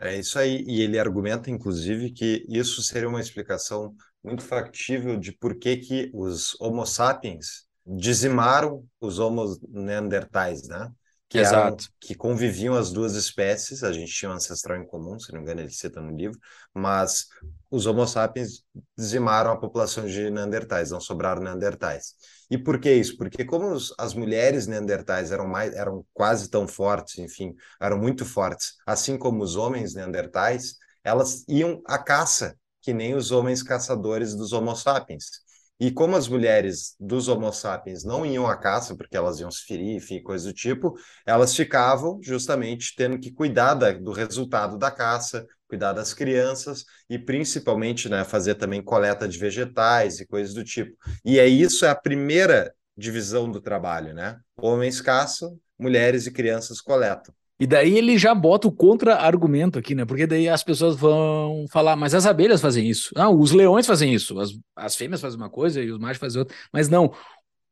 [0.00, 5.32] É isso aí, e ele argumenta, inclusive, que isso seria uma explicação muito factível de
[5.32, 10.90] por que, que os Homo sapiens dizimaram os Homo neandertais, né?
[11.28, 11.84] Que, Exato.
[11.84, 15.40] Eram, que conviviam as duas espécies, a gente tinha um ancestral em comum, se não
[15.40, 16.38] me engano, ele cita no livro,
[16.72, 17.26] mas
[17.70, 18.62] os Homo sapiens
[18.96, 22.14] dizimaram a população de neandertais, não sobraram neandertais.
[22.50, 23.16] E por que isso?
[23.16, 28.24] Porque como os, as mulheres neandertais eram mais eram quase tão fortes, enfim, eram muito
[28.24, 34.34] fortes, assim como os homens neandertais, elas iam à caça, que nem os homens caçadores
[34.34, 35.26] dos Homo sapiens.
[35.80, 39.64] E como as mulheres dos Homo sapiens não iam à caça, porque elas iam se
[39.64, 44.90] ferir, enfim, coisa do tipo, elas ficavam justamente tendo que cuidar da, do resultado da
[44.90, 50.64] caça, cuidar das crianças e principalmente né, fazer também coleta de vegetais e coisas do
[50.64, 50.96] tipo.
[51.24, 54.38] E é isso é a primeira divisão do trabalho, né?
[54.56, 57.32] Homens caçam, mulheres e crianças coletam.
[57.60, 60.04] E daí ele já bota o contra-argumento aqui, né?
[60.04, 63.10] Porque daí as pessoas vão falar, mas as abelhas fazem isso.
[63.16, 64.38] Não, os leões fazem isso.
[64.38, 66.56] As, as fêmeas fazem uma coisa e os machos fazem outra.
[66.72, 67.12] Mas não,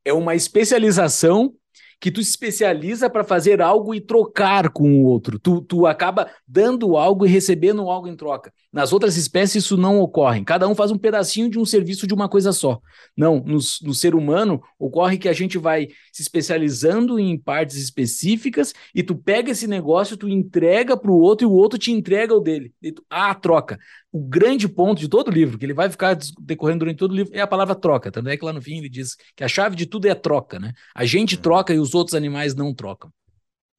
[0.05, 1.55] é uma especialização
[2.01, 5.39] que tu se especializa para fazer algo e trocar com o outro.
[5.39, 8.53] Tu, tu acaba dando algo e recebendo algo em troca.
[8.73, 10.45] Nas outras espécies isso não ocorre.
[10.45, 12.79] Cada um faz um pedacinho de um serviço de uma coisa só.
[13.17, 18.75] Não, no, no ser humano ocorre que a gente vai se especializando em partes específicas
[18.95, 22.35] e tu pega esse negócio, tu entrega para o outro e o outro te entrega
[22.35, 22.75] o dele.
[22.83, 23.79] Tu, ah, troca.
[24.13, 27.15] O grande ponto de todo o livro, que ele vai ficar decorrendo durante todo o
[27.15, 28.11] livro, é a palavra troca.
[28.11, 30.17] Tanto é que lá no fim ele diz que a chave de tudo é a
[30.17, 30.73] troca, né?
[30.95, 31.43] A gente uhum.
[31.43, 33.11] troca e os outros animais não trocam.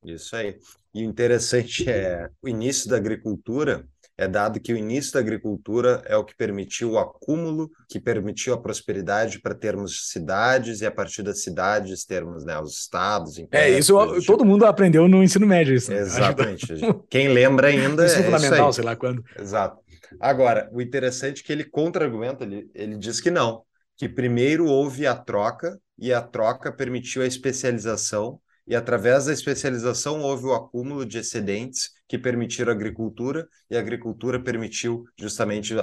[0.03, 0.57] Isso aí.
[0.93, 3.87] E o interessante é o início da agricultura
[4.17, 8.53] é dado que o início da agricultura é o que permitiu o acúmulo, que permitiu
[8.53, 13.35] a prosperidade para termos cidades e a partir das cidades termos né, os estados.
[13.51, 14.45] É, isso todo tipo.
[14.45, 15.75] mundo aprendeu no ensino médio.
[15.75, 15.99] Isso, né?
[15.99, 16.67] Exatamente.
[17.07, 19.23] Quem lembra ainda isso é fundamental, sei lá quando.
[19.39, 19.77] Exato.
[20.19, 23.63] Agora, o interessante é que ele contra-argumenta, ele, ele diz que não,
[23.95, 30.21] que primeiro houve a troca e a troca permitiu a especialização e através da especialização
[30.21, 35.73] houve o acúmulo de excedentes que permitiram a agricultura, e a agricultura permitiu justamente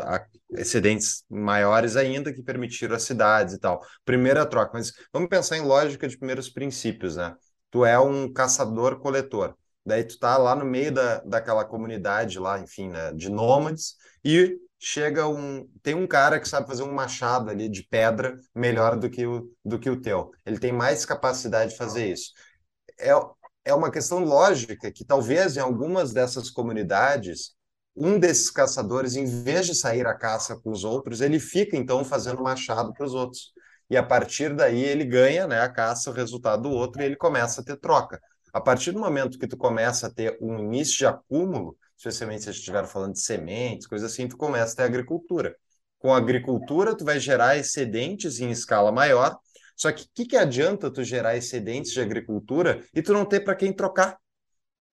[0.50, 3.81] excedentes maiores ainda, que permitiram as cidades e tal.
[4.05, 7.35] Primeira troca, mas vamos pensar em lógica de primeiros princípios, né?
[7.70, 12.88] Tu é um caçador-coletor, daí tu tá lá no meio da, daquela comunidade lá, enfim,
[12.88, 15.68] né, de nômades, e chega um.
[15.82, 19.50] Tem um cara que sabe fazer um machado ali de pedra melhor do que o,
[19.64, 20.30] do que o teu.
[20.44, 22.32] Ele tem mais capacidade de fazer isso
[22.98, 23.10] é,
[23.64, 27.54] é uma questão lógica que talvez em algumas dessas comunidades
[27.96, 32.04] um desses caçadores, em vez de sair à caça com os outros, ele fica então
[32.04, 33.52] fazendo machado para os outros.
[33.88, 37.14] E a partir daí ele ganha né, a caça, o resultado do outro, e ele
[37.14, 38.20] começa a ter troca.
[38.52, 42.48] A partir do momento que tu começa a ter um início de acúmulo, especialmente se
[42.48, 45.57] a gente estiver falando de sementes, coisas assim, tu começa a ter agricultura.
[45.98, 49.38] Com a agricultura, tu vai gerar excedentes em escala maior,
[49.76, 53.40] só que o que, que adianta tu gerar excedentes de agricultura e tu não ter
[53.40, 54.18] para quem trocar?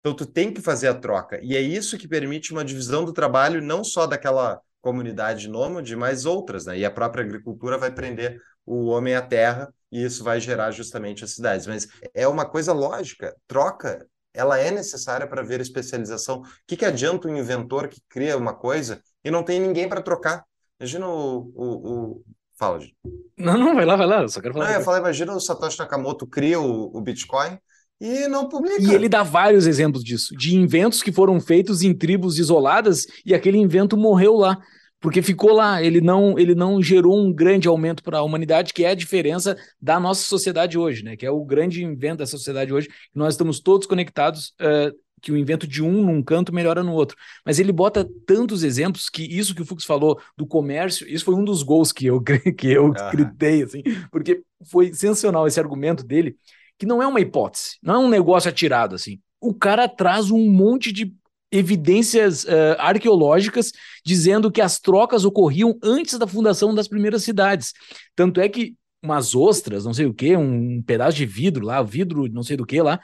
[0.00, 1.38] Então tu tem que fazer a troca.
[1.42, 6.24] E é isso que permite uma divisão do trabalho não só daquela comunidade nômade, mas
[6.24, 6.78] outras, né?
[6.78, 11.22] E a própria agricultura vai prender o homem à terra e isso vai gerar justamente
[11.22, 11.66] as cidades.
[11.66, 16.40] Mas é uma coisa lógica, troca ela é necessária para ver especialização.
[16.40, 20.02] O que, que adianta um inventor que cria uma coisa e não tem ninguém para
[20.02, 20.44] trocar?
[20.78, 22.24] Imagina o, o, o...
[22.58, 22.94] Fala, gente.
[23.36, 24.68] Não, não, vai lá, vai lá, eu só quero falar.
[24.68, 27.58] Não, eu falei, imagina o Satoshi Nakamoto cria o, o Bitcoin
[28.00, 28.80] e não publica.
[28.80, 33.34] E ele dá vários exemplos disso, de inventos que foram feitos em tribos isoladas e
[33.34, 34.58] aquele invento morreu lá
[35.00, 38.84] porque ficou lá, ele não, ele não gerou um grande aumento para a humanidade, que
[38.84, 41.16] é a diferença da nossa sociedade hoje, né?
[41.16, 45.32] Que é o grande invento da sociedade hoje, que nós estamos todos conectados, uh, que
[45.32, 47.16] o invento de um num canto melhora no outro.
[47.44, 51.34] Mas ele bota tantos exemplos que isso que o Fux falou do comércio, isso foi
[51.34, 52.20] um dos gols que eu
[52.56, 56.36] que eu gritei, assim, porque foi sensacional esse argumento dele,
[56.78, 59.18] que não é uma hipótese, não é um negócio atirado assim.
[59.40, 61.14] O cara traz um monte de
[61.52, 63.72] evidências uh, arqueológicas
[64.04, 67.72] dizendo que as trocas ocorriam antes da fundação das primeiras cidades.
[68.14, 72.28] Tanto é que umas ostras, não sei o que, um pedaço de vidro lá, vidro
[72.28, 73.00] não sei do que lá,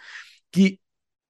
[0.53, 0.79] que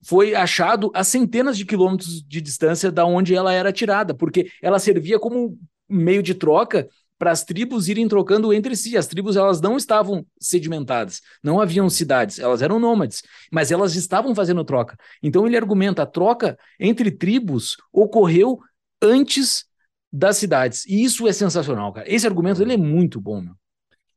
[0.04, 4.78] foi achado a centenas de quilômetros de distância da onde ela era tirada, porque ela
[4.78, 8.96] servia como meio de troca para as tribos irem trocando entre si.
[8.96, 14.34] As tribos elas não estavam sedimentadas, não haviam cidades, elas eram nômades, mas elas estavam
[14.34, 14.96] fazendo troca.
[15.22, 18.58] Então ele argumenta a troca entre tribos ocorreu
[19.00, 19.64] antes
[20.12, 20.84] das cidades.
[20.86, 22.10] E isso é sensacional, cara.
[22.12, 23.54] Esse argumento ele é muito bom, meu.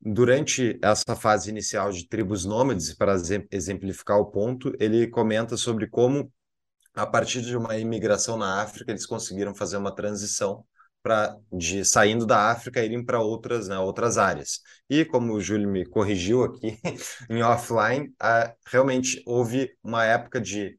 [0.02, 3.16] Durante essa fase inicial de tribos nômades, para
[3.52, 6.32] exemplificar o ponto, ele comenta sobre como,
[6.94, 10.64] a partir de uma imigração na África, eles conseguiram fazer uma transição
[11.02, 14.60] para de saindo da África irem para outras, né, outras áreas.
[14.90, 16.78] E como o Júlio me corrigiu aqui
[17.30, 18.14] em offline,
[18.66, 20.78] realmente houve uma época de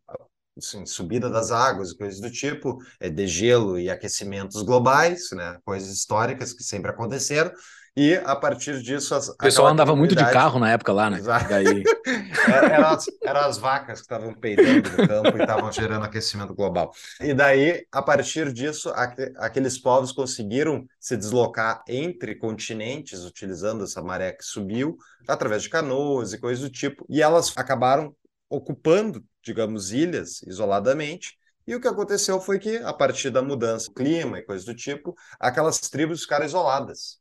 [0.59, 5.90] assim, subida das águas, coisas do tipo, é, de gelo e aquecimentos globais, né, coisas
[5.90, 7.50] históricas que sempre aconteceram,
[7.96, 9.14] e a partir disso.
[9.14, 11.18] As, o pessoal andava muito de carro na época lá, né?
[11.18, 11.48] Exato.
[11.48, 11.83] Daí...
[12.46, 16.92] eram, as, eram as vacas que estavam peidando no campo e estavam gerando aquecimento global.
[17.20, 18.92] E daí, a partir disso,
[19.37, 26.33] aqueles povos conseguiram se deslocar entre continentes, utilizando essa maré que subiu, através de canoas
[26.33, 28.14] e coisas do tipo, e elas acabaram
[28.48, 31.38] ocupando, digamos, ilhas isoladamente.
[31.66, 34.74] E o que aconteceu foi que, a partir da mudança do clima e coisas do
[34.74, 37.19] tipo, aquelas tribos ficaram isoladas.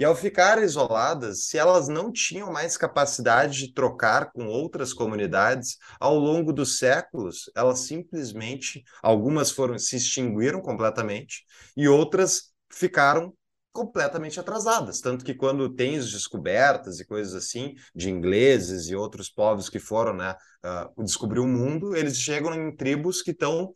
[0.00, 5.76] E ao ficar isoladas, se elas não tinham mais capacidade de trocar com outras comunidades,
[6.00, 11.44] ao longo dos séculos, elas simplesmente, algumas foram se extinguiram completamente
[11.76, 13.34] e outras ficaram
[13.72, 19.28] completamente atrasadas, tanto que quando tem as descobertas e coisas assim de ingleses e outros
[19.28, 20.34] povos que foram, né,
[20.64, 23.74] uh, descobrir o mundo, eles chegam em tribos que estão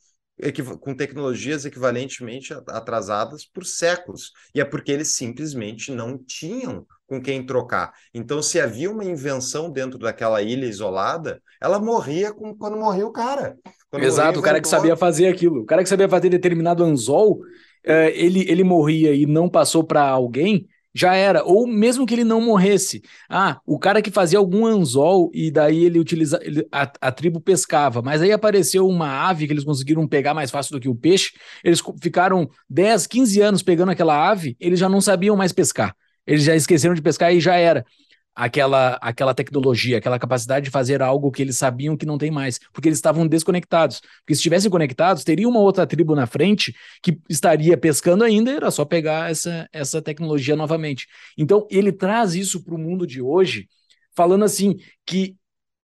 [0.81, 4.33] com tecnologias equivalentemente atrasadas por séculos.
[4.55, 7.93] E é porque eles simplesmente não tinham com quem trocar.
[8.13, 13.13] Então, se havia uma invenção dentro daquela ilha isolada, ela morria com, quando morria o
[13.13, 13.57] cara.
[13.91, 15.61] Quando Exato, o cara que sabia fazer aquilo.
[15.61, 17.41] O cara que sabia fazer determinado anzol,
[17.87, 21.43] uh, ele, ele morria e não passou para alguém, já era.
[21.45, 23.03] Ou mesmo que ele não morresse.
[23.29, 27.41] Ah, o cara que fazia algum anzol e daí ele utiliza ele, a, a, tribo
[27.41, 30.95] pescava, mas aí apareceu uma ave que eles conseguiram pegar mais fácil do que o
[30.95, 31.33] peixe.
[31.65, 35.95] Eles ficaram 10, 15 anos pegando aquela ave, eles já não sabiam mais pescar.
[36.27, 37.85] Eles já esqueceram de pescar e já era
[38.35, 42.59] aquela, aquela tecnologia, aquela capacidade de fazer algo que eles sabiam que não tem mais,
[42.73, 44.01] porque eles estavam desconectados.
[44.01, 48.71] Porque se estivessem conectados, teria uma outra tribo na frente que estaria pescando ainda, era
[48.71, 51.07] só pegar essa, essa tecnologia novamente.
[51.39, 53.69] Então, ele traz isso para o mundo de hoje,
[54.15, 55.37] falando assim que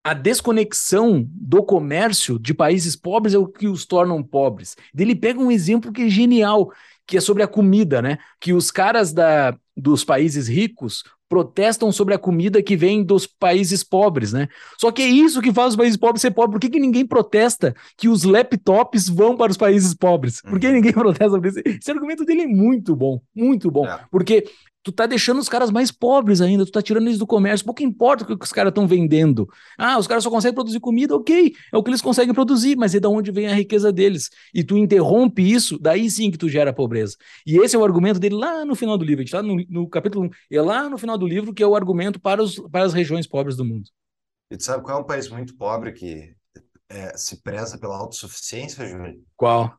[0.03, 4.75] a desconexão do comércio de países pobres é o que os tornam pobres.
[4.97, 6.73] Ele pega um exemplo que é genial,
[7.07, 8.19] que é sobre a comida, né?
[8.41, 13.85] Que os caras da, dos países ricos protestam sobre a comida que vem dos países
[13.85, 14.49] pobres, né?
[14.77, 16.55] Só que é isso que faz os países pobres ser pobres.
[16.55, 20.43] Por que, que ninguém protesta que os laptops vão para os países pobres?
[20.43, 20.73] Por que uhum.
[20.73, 21.61] ninguém protesta sobre isso?
[21.65, 23.87] Esse argumento dele é muito bom, muito bom.
[23.87, 24.01] É.
[24.11, 24.45] Porque
[24.83, 27.83] tu tá deixando os caras mais pobres ainda, tu tá tirando eles do comércio, pouco
[27.83, 29.49] importa o que os caras estão vendendo.
[29.79, 32.95] Ah, os caras só conseguem produzir comida, ok, é o que eles conseguem produzir, mas
[32.95, 34.31] é da onde vem a riqueza deles.
[34.55, 37.17] E tu interrompe isso, daí sim que tu gera pobreza.
[37.47, 39.57] E esse é o argumento dele lá no final do livro, a gente tá no,
[39.69, 42.59] no capítulo 1, é lá no final do livro que é o argumento para, os,
[42.71, 43.89] para as regiões pobres do mundo.
[44.51, 46.35] E tu sabe qual é um país muito pobre que
[46.89, 49.23] é, se preza pela autossuficiência, Júlio?
[49.37, 49.79] Qual?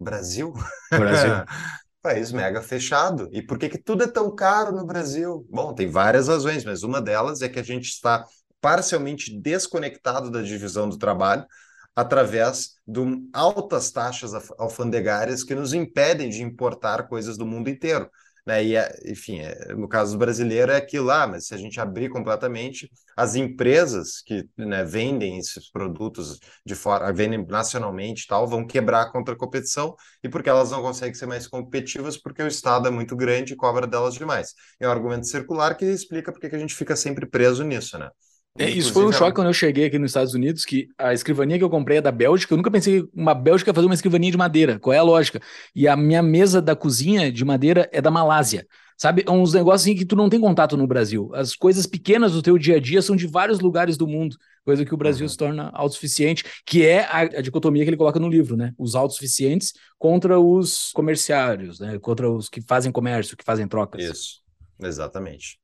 [0.00, 0.52] Brasil.
[0.90, 1.44] Brasil.
[2.02, 3.28] país mega fechado.
[3.32, 5.46] E por que, que tudo é tão caro no Brasil?
[5.50, 8.24] Bom, tem várias razões, mas uma delas é que a gente está
[8.60, 11.46] parcialmente desconectado da divisão do trabalho
[11.94, 13.00] através de
[13.32, 18.10] altas taxas alfandegárias que nos impedem de importar coisas do mundo inteiro.
[18.46, 18.64] Né?
[18.64, 22.08] E, é, enfim, é, no caso brasileiro é aquilo lá, mas se a gente abrir
[22.08, 29.10] completamente, as empresas que né, vendem esses produtos de fora, vendem nacionalmente tal, vão quebrar
[29.12, 32.90] contra a competição e porque elas não conseguem ser mais competitivas porque o Estado é
[32.90, 34.54] muito grande e cobra delas demais.
[34.78, 38.10] É um argumento circular que explica porque que a gente fica sempre preso nisso, né?
[38.58, 41.56] É, isso foi um choque quando eu cheguei aqui nos Estados Unidos, que a escrivania
[41.56, 42.52] que eu comprei é da Bélgica.
[42.52, 44.78] Eu nunca pensei uma Bélgica fazer uma escrivania de madeira.
[44.78, 45.40] Qual é a lógica?
[45.74, 48.66] E a minha mesa da cozinha de madeira é da Malásia.
[49.00, 51.30] Sabe, é uns negócios assim que tu não tem contato no Brasil.
[51.32, 54.84] As coisas pequenas do teu dia a dia são de vários lugares do mundo, coisa
[54.84, 55.28] que o Brasil uhum.
[55.30, 58.74] se torna autossuficiente, que é a, a, dicotomia que ele coloca no livro, né?
[58.76, 61.98] Os autossuficientes contra os comerciários, né?
[61.98, 64.04] Contra os que fazem comércio, que fazem trocas.
[64.04, 64.42] Isso,
[64.78, 65.58] exatamente.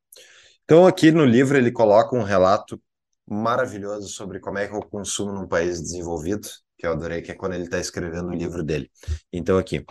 [0.68, 2.82] Então, aqui no livro, ele coloca um relato
[3.24, 7.30] maravilhoso sobre como é que é o consumo num país desenvolvido, que eu adorei, que
[7.30, 8.90] é quando ele está escrevendo o livro dele.
[9.32, 9.84] Então, aqui.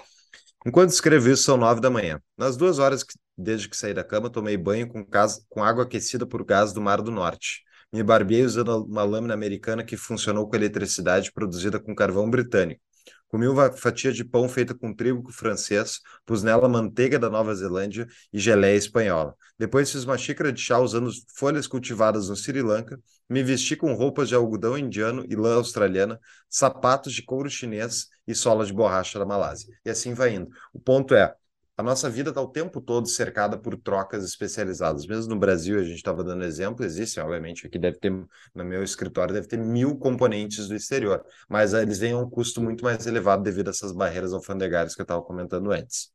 [0.65, 2.21] Enquanto escrevo isso, são nove da manhã.
[2.37, 5.85] Nas duas horas que, desde que saí da cama, tomei banho com, gás, com água
[5.85, 7.63] aquecida por gás do Mar do Norte.
[7.93, 12.81] Me barbeei usando uma lâmina americana que funcionou com eletricidade produzida com carvão britânico.
[13.27, 18.07] Comi uma fatia de pão feita com trigo francês, pus nela manteiga da Nova Zelândia
[18.31, 19.35] e geleia espanhola.
[19.57, 23.93] Depois fiz uma xícara de chá usando folhas cultivadas no Sri Lanka, me vesti com
[23.93, 29.17] roupas de algodão indiano e lã australiana, sapatos de couro chinês e sola de borracha
[29.19, 29.67] da Malásia.
[29.83, 30.49] E assim vai indo.
[30.73, 31.35] O ponto é,
[31.77, 35.05] a nossa vida está o tempo todo cercada por trocas especializadas.
[35.05, 38.83] Mesmo no Brasil, a gente estava dando exemplo, existe, obviamente, aqui deve ter, no meu
[38.83, 43.05] escritório, deve ter mil componentes do exterior, mas eles vêm a um custo muito mais
[43.05, 46.13] elevado devido a essas barreiras alfandegárias que eu estava comentando antes.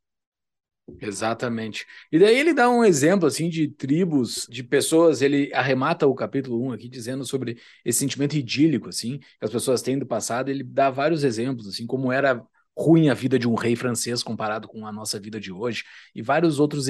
[1.01, 1.87] Exatamente.
[2.11, 6.61] E daí ele dá um exemplo assim de tribos, de pessoas, ele arremata o capítulo
[6.67, 10.65] 1 aqui dizendo sobre esse sentimento idílico assim, que as pessoas têm do passado, ele
[10.65, 12.45] dá vários exemplos assim como era
[12.81, 16.23] ruim a vida de um rei francês comparado com a nossa vida de hoje, e
[16.23, 16.87] vários outros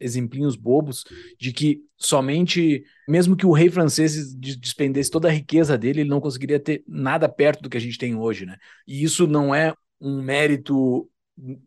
[0.00, 1.04] exemplinhos bobos
[1.38, 6.20] de que somente, mesmo que o rei francês despendesse toda a riqueza dele, ele não
[6.20, 8.56] conseguiria ter nada perto do que a gente tem hoje, né?
[8.86, 11.08] E isso não é um mérito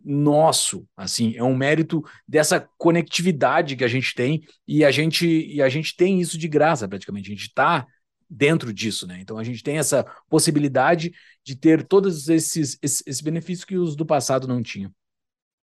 [0.03, 5.61] nosso, assim, é um mérito dessa conectividade que a gente tem e a gente e
[5.61, 7.29] a gente tem isso de graça praticamente.
[7.29, 7.85] A gente está
[8.29, 9.19] dentro disso, né?
[9.21, 11.11] Então a gente tem essa possibilidade
[11.43, 14.91] de ter todos esses, esses, benefícios que os do passado não tinham.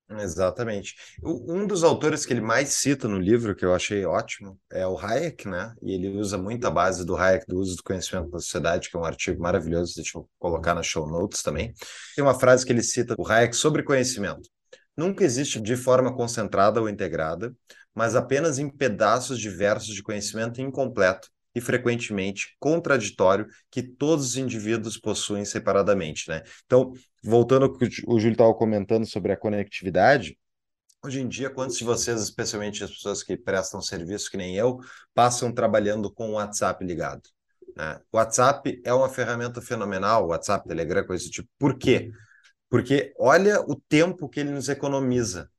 [0.10, 0.95] Exatamente.
[1.23, 4.97] Um dos autores que ele mais cita no livro, que eu achei ótimo, é o
[4.97, 5.73] Hayek, né?
[5.82, 8.97] E ele usa muito a base do Hayek, do uso do conhecimento da sociedade, que
[8.97, 11.73] é um artigo maravilhoso, deixa eu colocar nas show notes também.
[12.15, 14.47] Tem uma frase que ele cita, o Hayek, sobre conhecimento.
[14.95, 17.56] Nunca existe de forma concentrada ou integrada,
[17.95, 24.97] mas apenas em pedaços diversos de conhecimento incompleto e frequentemente contraditório que todos os indivíduos
[24.97, 26.41] possuem separadamente, né?
[26.65, 30.37] Então, voltando ao que o Júlio estava comentando sobre a conectividade,
[31.03, 34.79] hoje em dia, quantos de vocês, especialmente as pessoas que prestam serviço, que nem eu,
[35.13, 37.21] passam trabalhando com o WhatsApp ligado?
[37.75, 37.99] Né?
[38.11, 41.49] O WhatsApp é uma ferramenta fenomenal, WhatsApp, Telegram, coisa do tipo.
[41.59, 42.11] Por quê?
[42.69, 45.49] Porque olha o tempo que ele nos economiza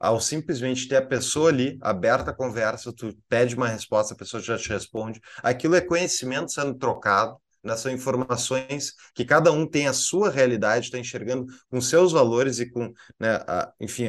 [0.00, 4.42] ao simplesmente ter a pessoa ali, aberta a conversa, tu pede uma resposta, a pessoa
[4.42, 5.20] já te responde.
[5.42, 7.76] Aquilo é conhecimento sendo trocado, né?
[7.76, 12.70] são informações que cada um tem a sua realidade, está enxergando com seus valores e
[12.70, 14.06] com, né, a, enfim,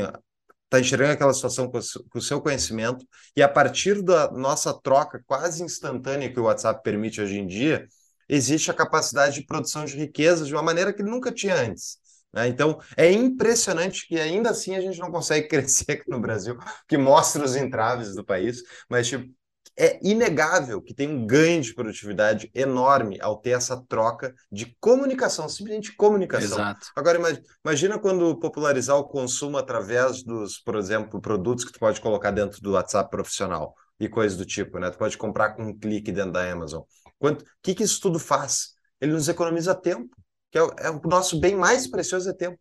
[0.63, 5.21] está enxergando aquela situação com, com o seu conhecimento, e a partir da nossa troca
[5.27, 7.85] quase instantânea que o WhatsApp permite hoje em dia,
[8.29, 11.99] existe a capacidade de produção de riqueza de uma maneira que nunca tinha antes.
[12.33, 12.47] Né?
[12.47, 16.97] Então, é impressionante que ainda assim a gente não consegue crescer aqui no Brasil, que
[16.97, 19.33] mostra os entraves do país, mas tipo,
[19.77, 25.47] é inegável que tem um ganho de produtividade enorme ao ter essa troca de comunicação,
[25.47, 26.57] simplesmente comunicação.
[26.57, 26.87] Exato.
[26.95, 27.19] Agora,
[27.63, 32.61] imagina quando popularizar o consumo através dos, por exemplo, produtos que tu pode colocar dentro
[32.61, 34.89] do WhatsApp profissional e coisas do tipo, né?
[34.89, 36.81] Tu pode comprar com um clique dentro da Amazon.
[37.19, 38.73] O que, que isso tudo faz?
[38.99, 40.15] Ele nos economiza tempo
[40.51, 42.59] que é o, é o nosso bem mais precioso é tempo.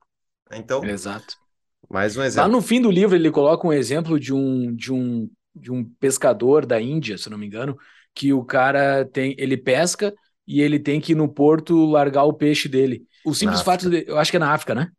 [0.53, 1.37] Então, exato.
[1.89, 2.49] Mais um exemplo.
[2.49, 5.85] Lá no fim do livro ele coloca um exemplo de um de um de um
[5.85, 7.77] pescador da Índia, se não me engano,
[8.15, 10.15] que o cara tem, ele pesca
[10.47, 13.05] e ele tem que ir no porto largar o peixe dele.
[13.25, 14.91] O simples fato de, eu acho que é na África, né?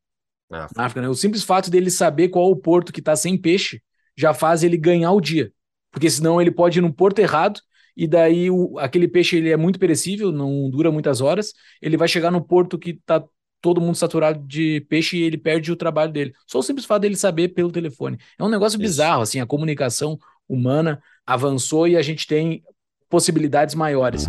[0.50, 0.80] Na África.
[0.80, 1.10] na África, né?
[1.10, 3.82] O simples fato dele saber qual o porto que está sem peixe
[4.16, 5.52] já faz ele ganhar o dia.
[5.90, 7.62] Porque senão ele pode ir no porto errado
[7.96, 12.08] e daí o, aquele peixe ele é muito perecível, não dura muitas horas, ele vai
[12.08, 13.24] chegar no porto que está
[13.62, 16.34] todo mundo saturado de peixe e ele perde o trabalho dele.
[16.48, 18.18] Só o simples fato dele saber pelo telefone.
[18.38, 18.82] É um negócio Isso.
[18.82, 20.18] bizarro, assim, a comunicação
[20.50, 22.64] humana avançou e a gente tem
[23.08, 24.26] possibilidades maiores.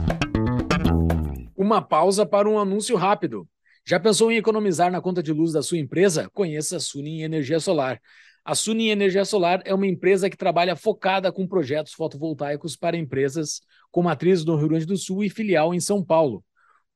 [1.57, 3.49] Uma pausa para um anúncio rápido.
[3.85, 6.29] Já pensou em economizar na conta de luz da sua empresa?
[6.33, 8.01] Conheça a Sunin Energia Solar.
[8.45, 13.63] A Sunin Energia Solar é uma empresa que trabalha focada com projetos fotovoltaicos para empresas
[13.89, 16.45] com matriz no Rio Grande do Sul e filial em São Paulo.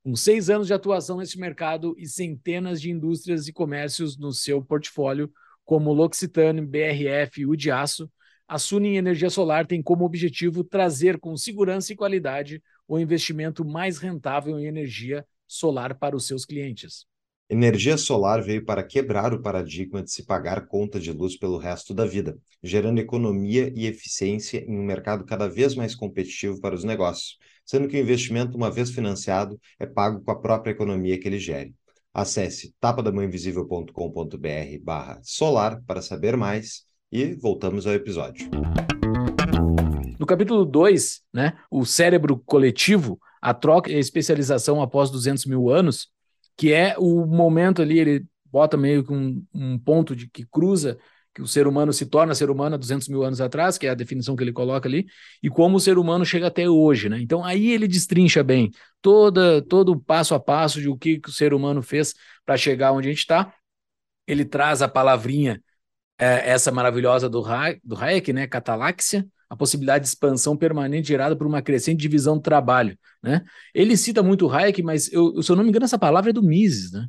[0.02, 4.60] Com seis anos de atuação nesse mercado e centenas de indústrias e comércios no seu
[4.60, 5.30] portfólio,
[5.64, 8.10] como L'Occitane, BRF e Udiaço,
[8.48, 13.98] a Sunin Energia Solar tem como objetivo trazer com segurança e qualidade o investimento mais
[13.98, 17.06] rentável em energia solar para os seus clientes.
[17.48, 21.94] Energia solar veio para quebrar o paradigma de se pagar conta de luz pelo resto
[21.94, 26.82] da vida, gerando economia e eficiência em um mercado cada vez mais competitivo para os
[26.82, 31.28] negócios, sendo que o investimento, uma vez financiado, é pago com a própria economia que
[31.28, 31.72] ele gere.
[32.12, 36.82] Acesse tapadamãoinvisível.com.br barra solar para saber mais
[37.12, 38.50] e voltamos ao episódio.
[40.18, 45.70] No capítulo 2, né, o cérebro coletivo, a troca e a especialização após 200 mil
[45.70, 46.08] anos,
[46.56, 50.98] que é o momento ali, ele bota meio que um, um ponto de que cruza
[51.34, 53.90] que o ser humano se torna ser humano há 200 mil anos atrás, que é
[53.90, 55.06] a definição que ele coloca ali,
[55.42, 57.20] e como o ser humano chega até hoje, né?
[57.20, 58.70] Então aí ele destrincha bem
[59.02, 62.56] toda, todo o passo a passo de o que, que o ser humano fez para
[62.56, 63.52] chegar onde a gente está.
[64.26, 65.62] Ele traz a palavrinha,
[66.18, 68.46] é, essa maravilhosa do, ha do Hayek, né?
[68.46, 72.98] Cataláxia, a possibilidade de expansão permanente gerada por uma crescente divisão do trabalho.
[73.22, 73.42] Né?
[73.74, 76.32] Ele cita muito o Hayek, mas eu, se eu não me engano, essa palavra é
[76.32, 77.06] do Mises, né?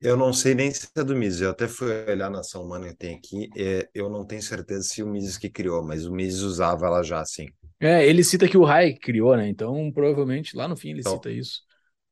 [0.00, 2.88] Eu não sei nem se é do Mises, eu até fui olhar na ação humana
[2.88, 6.12] que tem aqui, é, eu não tenho certeza se o Mises que criou, mas o
[6.12, 7.46] Mises usava ela já assim.
[7.78, 9.48] É, ele cita que o Hayek criou, né?
[9.48, 11.62] Então, provavelmente, lá no fim ele então, cita isso.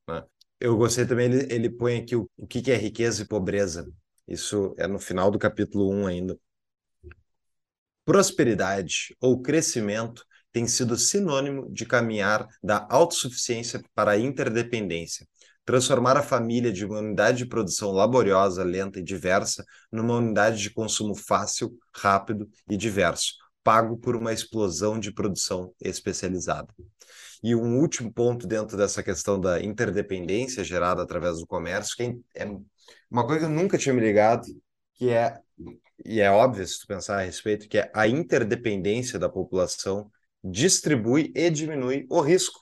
[0.08, 0.22] Né?
[0.60, 3.84] Eu gostei também, ele, ele põe aqui o, o que, que é riqueza e pobreza.
[4.28, 6.38] Isso é no final do capítulo 1 ainda.
[8.04, 15.26] Prosperidade ou crescimento tem sido sinônimo de caminhar da autossuficiência para a interdependência,
[15.64, 20.70] transformar a família de uma unidade de produção laboriosa, lenta e diversa numa unidade de
[20.70, 26.74] consumo fácil, rápido e diverso, pago por uma explosão de produção especializada.
[27.42, 32.46] E um último ponto dentro dessa questão da interdependência gerada através do comércio, que é
[33.10, 34.44] uma coisa que eu nunca tinha me ligado,
[34.94, 35.38] que é
[36.04, 40.10] e é óbvio se tu pensar a respeito, que é a interdependência da população
[40.42, 42.60] distribui e diminui o risco.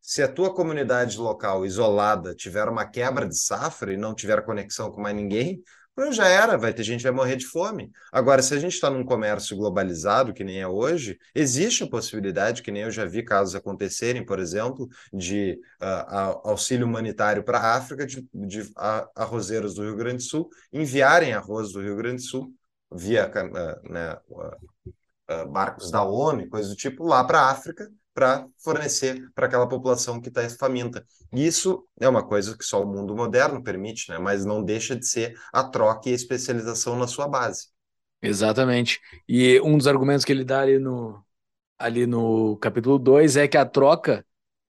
[0.00, 4.90] Se a tua comunidade local isolada tiver uma quebra de safra e não tiver conexão
[4.90, 5.62] com mais ninguém,
[6.10, 7.90] já era, vai ter gente vai morrer de fome.
[8.10, 12.62] Agora, se a gente está num comércio globalizado, que nem é hoje, existe a possibilidade,
[12.62, 17.74] que nem eu já vi casos acontecerem, por exemplo, de uh, auxílio humanitário para a
[17.76, 18.70] África, de, de
[19.14, 22.54] arrozeiros do Rio Grande do Sul enviarem arroz do Rio Grande do Sul
[22.92, 23.30] via
[23.84, 24.18] né,
[25.50, 30.20] barcos da ONU coisas do tipo lá para a África para fornecer para aquela população
[30.20, 31.06] que está faminta.
[31.32, 34.18] Isso é uma coisa que só o mundo moderno permite, né?
[34.18, 37.68] mas não deixa de ser a troca e a especialização na sua base.
[38.20, 39.00] Exatamente.
[39.28, 41.24] E um dos argumentos que ele dá ali no,
[41.78, 44.24] ali no capítulo 2 é que a troca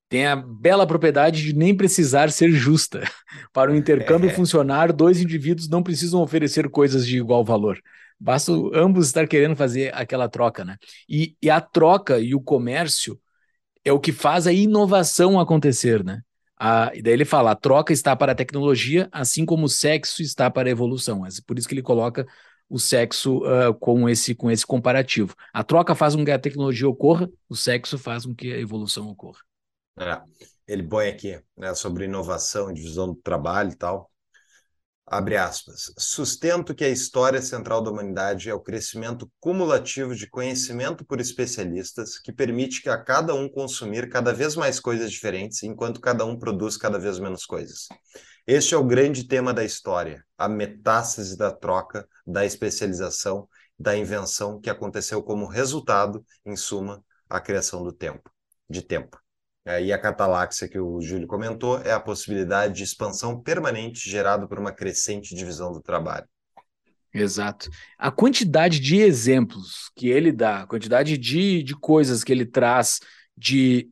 [0.07, 3.01] tem a bela propriedade de nem precisar ser justa.
[3.51, 4.33] Para o intercâmbio é.
[4.33, 7.81] funcionar, dois indivíduos não precisam oferecer coisas de igual valor.
[8.23, 10.77] Basta ambos estar querendo fazer aquela troca, né?
[11.09, 13.19] E, e a troca e o comércio
[13.83, 16.21] é o que faz a inovação acontecer, né?
[16.55, 20.21] A, e daí ele fala: a troca está para a tecnologia, assim como o sexo
[20.21, 21.25] está para a evolução.
[21.25, 22.27] É por isso que ele coloca
[22.69, 25.33] o sexo uh, com, esse, com esse comparativo.
[25.51, 29.09] A troca faz com que a tecnologia ocorra, o sexo faz com que a evolução
[29.09, 29.39] ocorra.
[29.97, 30.21] É,
[30.67, 34.10] ele põe aqui né, sobre inovação, divisão do trabalho e tal.
[35.05, 35.91] Abre aspas.
[35.97, 42.17] Sustento que a história central da humanidade é o crescimento cumulativo de conhecimento por especialistas
[42.17, 46.39] que permite que a cada um consumir cada vez mais coisas diferentes, enquanto cada um
[46.39, 47.87] produz cada vez menos coisas.
[48.47, 53.47] Este é o grande tema da história, a metástase da troca, da especialização,
[53.77, 58.31] da invenção que aconteceu como resultado, em suma, a criação do tempo,
[58.69, 59.20] de tempo.
[59.65, 64.57] E a cataláxia que o Júlio comentou é a possibilidade de expansão permanente gerada por
[64.57, 66.27] uma crescente divisão do trabalho.
[67.13, 67.69] Exato.
[67.97, 72.99] A quantidade de exemplos que ele dá, a quantidade de, de coisas que ele traz
[73.37, 73.89] de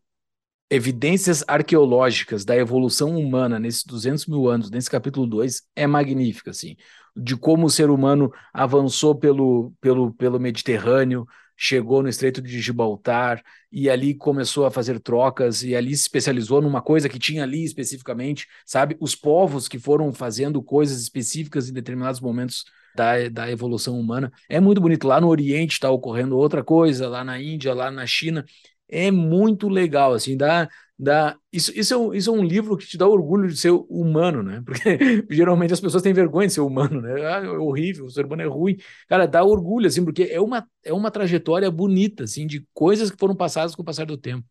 [0.70, 6.76] evidências arqueológicas da evolução humana nesses 200 mil anos, nesse capítulo 2, é magnífica, assim.
[7.16, 11.26] De como o ser humano avançou pelo, pelo, pelo Mediterrâneo,
[11.62, 16.62] chegou no Estreito de Gibraltar e ali começou a fazer trocas e ali se especializou
[16.62, 18.96] numa coisa que tinha ali especificamente, sabe?
[18.98, 22.64] Os povos que foram fazendo coisas específicas em determinados momentos
[22.96, 24.32] da, da evolução humana.
[24.48, 25.06] É muito bonito.
[25.06, 28.46] Lá no Oriente está ocorrendo outra coisa, lá na Índia, lá na China.
[28.88, 30.70] é muito legal, assim, dá,
[31.00, 33.72] dá isso, isso, é um, isso é um livro que te dá orgulho de ser
[33.72, 34.62] humano, né?
[34.66, 34.82] Porque
[35.32, 37.14] geralmente as pessoas têm vergonha de ser humano, né?
[37.26, 38.78] Ah, é horrível, o ser humano é ruim.
[39.08, 43.18] Cara, dá orgulho, assim, porque é uma, é uma trajetória bonita, assim, de coisas que
[43.18, 44.46] foram passadas com o passar do tempo.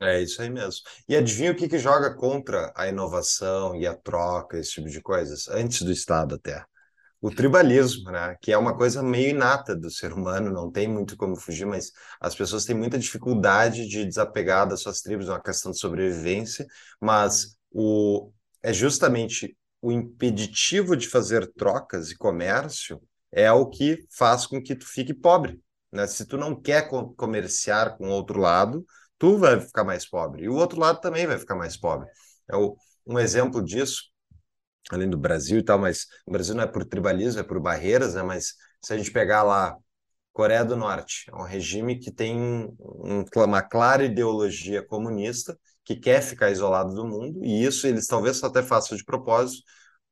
[0.00, 0.82] É isso aí mesmo.
[1.08, 5.00] E adivinha o que, que joga contra a inovação e a troca, esse tipo de
[5.02, 6.64] coisas, antes do Estado até?
[7.20, 8.36] O tribalismo, né?
[8.40, 11.90] Que é uma coisa meio inata do ser humano, não tem muito como fugir, mas
[12.20, 16.66] as pessoas têm muita dificuldade de desapegar das suas tribos, é uma questão de sobrevivência,
[17.00, 18.30] mas o,
[18.62, 23.00] é justamente o impeditivo de fazer trocas e comércio
[23.32, 25.60] é o que faz com que tu fique pobre.
[25.92, 26.06] Né?
[26.06, 28.84] Se tu não quer comerciar com outro lado,
[29.18, 30.44] tu vai ficar mais pobre.
[30.44, 32.08] E o outro lado também vai ficar mais pobre.
[32.48, 34.04] É o, um exemplo disso,
[34.90, 38.14] além do Brasil e tal, mas o Brasil não é por tribalismo, é por barreiras,
[38.14, 38.22] né?
[38.22, 39.76] Mas se a gente pegar lá
[40.32, 46.20] Coreia do Norte, é um regime que tem um, uma clara ideologia comunista, que quer
[46.22, 49.62] ficar isolado do mundo, e isso eles talvez até façam de propósito,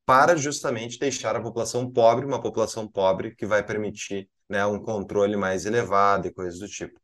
[0.06, 5.36] para justamente deixar a população pobre, uma população pobre que vai permitir né, um controle
[5.36, 6.98] mais elevado e coisas do tipo.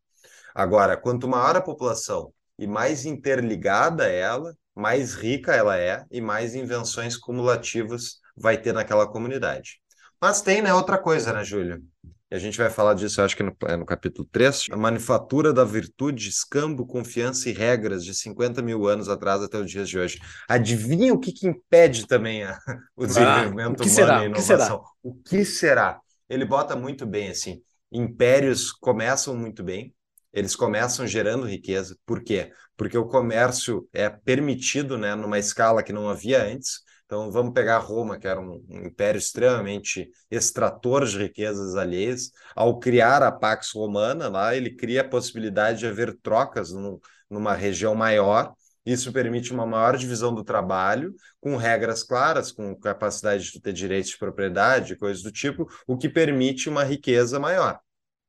[0.54, 6.54] Agora, quanto maior a população e mais interligada ela, mais rica ela é e mais
[6.54, 9.80] invenções cumulativas vai ter naquela comunidade.
[10.20, 11.82] Mas tem, né, outra coisa, né, Júlio?
[12.30, 15.54] E a gente vai falar disso, acho que no, é no capítulo 3, a manufatura
[15.54, 19.98] da virtude, escambo, confiança e regras de 50 mil anos atrás até os dias de
[19.98, 20.20] hoje.
[20.46, 22.58] Adivinha o que, que impede também a,
[22.94, 24.84] o ah, desenvolvimento ah, o humano e a inovação?
[25.02, 25.98] O que, o que será?
[26.28, 29.92] Ele bota muito bem assim, impérios começam muito bem,
[30.32, 31.96] eles começam gerando riqueza.
[32.06, 32.52] Por quê?
[32.76, 36.80] Porque o comércio é permitido né, numa escala que não havia antes.
[37.04, 42.30] Então, vamos pegar Roma, que era um, um império extremamente extrator de riquezas alheias.
[42.54, 47.54] Ao criar a Pax Romana, lá ele cria a possibilidade de haver trocas num, numa
[47.54, 48.54] região maior.
[48.86, 54.10] Isso permite uma maior divisão do trabalho, com regras claras, com capacidade de ter direitos
[54.12, 57.78] de propriedade, coisas do tipo, o que permite uma riqueza maior.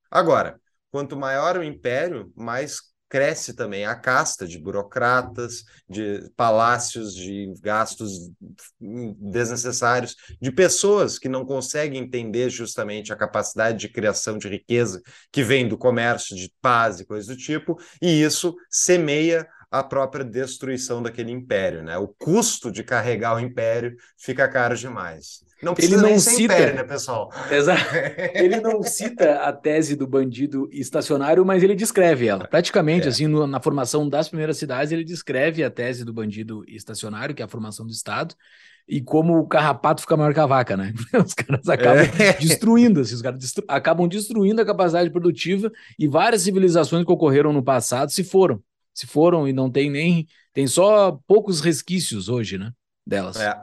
[0.10, 0.60] Agora,
[0.92, 8.32] quanto maior o império, mais cresce também a casta de burocratas, de palácios, de gastos
[8.80, 15.44] desnecessários, de pessoas que não conseguem entender justamente a capacidade de criação de riqueza que
[15.44, 21.02] vem do comércio, de paz e coisas do tipo, e isso semeia a própria destruição
[21.02, 21.98] daquele império, né?
[21.98, 25.46] O custo de carregar o império fica caro demais.
[25.64, 27.32] Não precisa ele não cita, império, né, pessoal?
[27.50, 27.84] Exato.
[28.34, 32.48] Ele não cita a tese do bandido estacionário, mas ele descreve ela.
[32.48, 33.10] Praticamente, é.
[33.10, 37.44] assim, no, na formação das primeiras cidades, ele descreve a tese do bandido estacionário, que
[37.44, 38.34] é a formação do Estado,
[38.88, 40.94] e como o carrapato fica maior que a vaca, né?
[41.24, 42.34] Os caras acabam é.
[42.34, 47.54] destruindo, assim, os caras destru acabam destruindo a capacidade produtiva e várias civilizações que ocorreram
[47.54, 48.60] no passado se foram
[48.94, 50.28] se foram e não tem nem.
[50.54, 52.72] Tem só poucos resquícios hoje, né?
[53.06, 53.38] Delas.
[53.38, 53.56] É.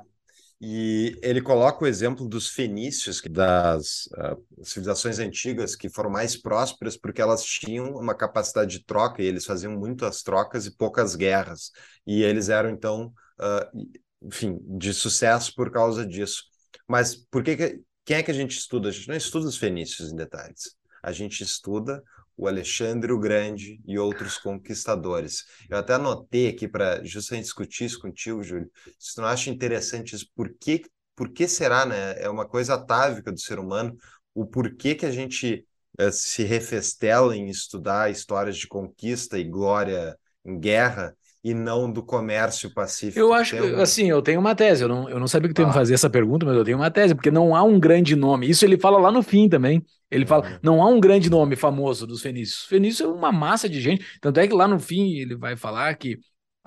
[0.61, 6.97] E ele coloca o exemplo dos fenícios, das uh, civilizações antigas que foram mais prósperas
[6.97, 11.71] porque elas tinham uma capacidade de troca e eles faziam muitas trocas e poucas guerras.
[12.05, 13.89] E eles eram, então, uh,
[14.21, 16.43] enfim, de sucesso por causa disso.
[16.89, 18.89] Mas por que, que quem é que a gente estuda?
[18.89, 20.75] A gente não estuda os fenícios em detalhes.
[21.03, 22.03] A gente estuda
[22.39, 25.45] o Alexandre o Grande e outros conquistadores.
[25.69, 28.71] Eu até anotei aqui para justamente discutir isso contigo, Júlio.
[28.97, 30.85] Se tu não acha interessante isso, por que,
[31.17, 32.15] por que será, né?
[32.23, 33.97] É uma coisa atávica do ser humano,
[34.33, 35.67] o porquê que a gente
[36.01, 40.17] uh, se refestela em estudar histórias de conquista e glória
[40.47, 43.19] em guerra e não do comércio pacífico.
[43.19, 45.63] Eu acho que, assim, eu tenho uma tese, eu não, eu não sabia que tu
[45.63, 45.73] ia ah.
[45.73, 48.49] fazer essa pergunta, mas eu tenho uma tese, porque não há um grande nome.
[48.49, 49.85] Isso ele fala lá no fim também.
[50.11, 52.65] Ele fala, não há um grande nome famoso dos fenícios.
[52.65, 54.05] Fenício é uma massa de gente.
[54.21, 56.19] Tanto é que lá no fim ele vai falar que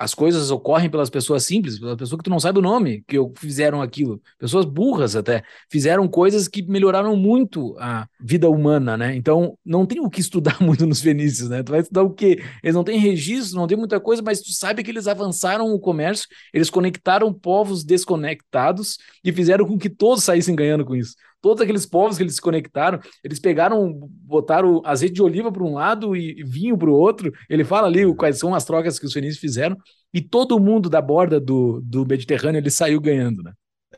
[0.01, 3.17] as coisas ocorrem pelas pessoas simples, pelas pessoas que tu não sabe o nome, que
[3.35, 4.19] fizeram aquilo.
[4.39, 5.43] Pessoas burras até.
[5.69, 9.15] Fizeram coisas que melhoraram muito a vida humana, né?
[9.15, 11.61] Então, não tem o que estudar muito nos fenícios, né?
[11.61, 12.43] Tu vai estudar o quê?
[12.63, 15.79] Eles não têm registro, não tem muita coisa, mas tu sabe que eles avançaram o
[15.79, 21.61] comércio, eles conectaram povos desconectados e fizeram com que todos saíssem ganhando com isso todos
[21.61, 26.15] aqueles povos que eles se conectaram, eles pegaram, botaram azeite de oliva para um lado
[26.15, 27.31] e vinho para o outro.
[27.49, 29.75] Ele fala ali quais são as trocas que os fenícios fizeram,
[30.13, 33.53] e todo mundo da borda do, do Mediterrâneo ele saiu ganhando, né?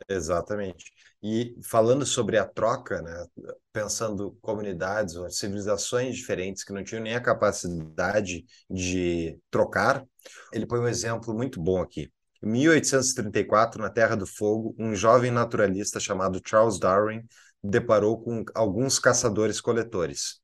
[0.10, 0.92] Exatamente.
[1.22, 3.26] E falando sobre a troca, né,
[3.72, 10.04] pensando comunidades ou civilizações diferentes que não tinham nem a capacidade de trocar,
[10.52, 12.12] ele põe um exemplo muito bom aqui.
[12.44, 17.24] Em 1834, na Terra do Fogo, um jovem naturalista chamado Charles Darwin
[17.64, 20.42] deparou com alguns caçadores-coletores.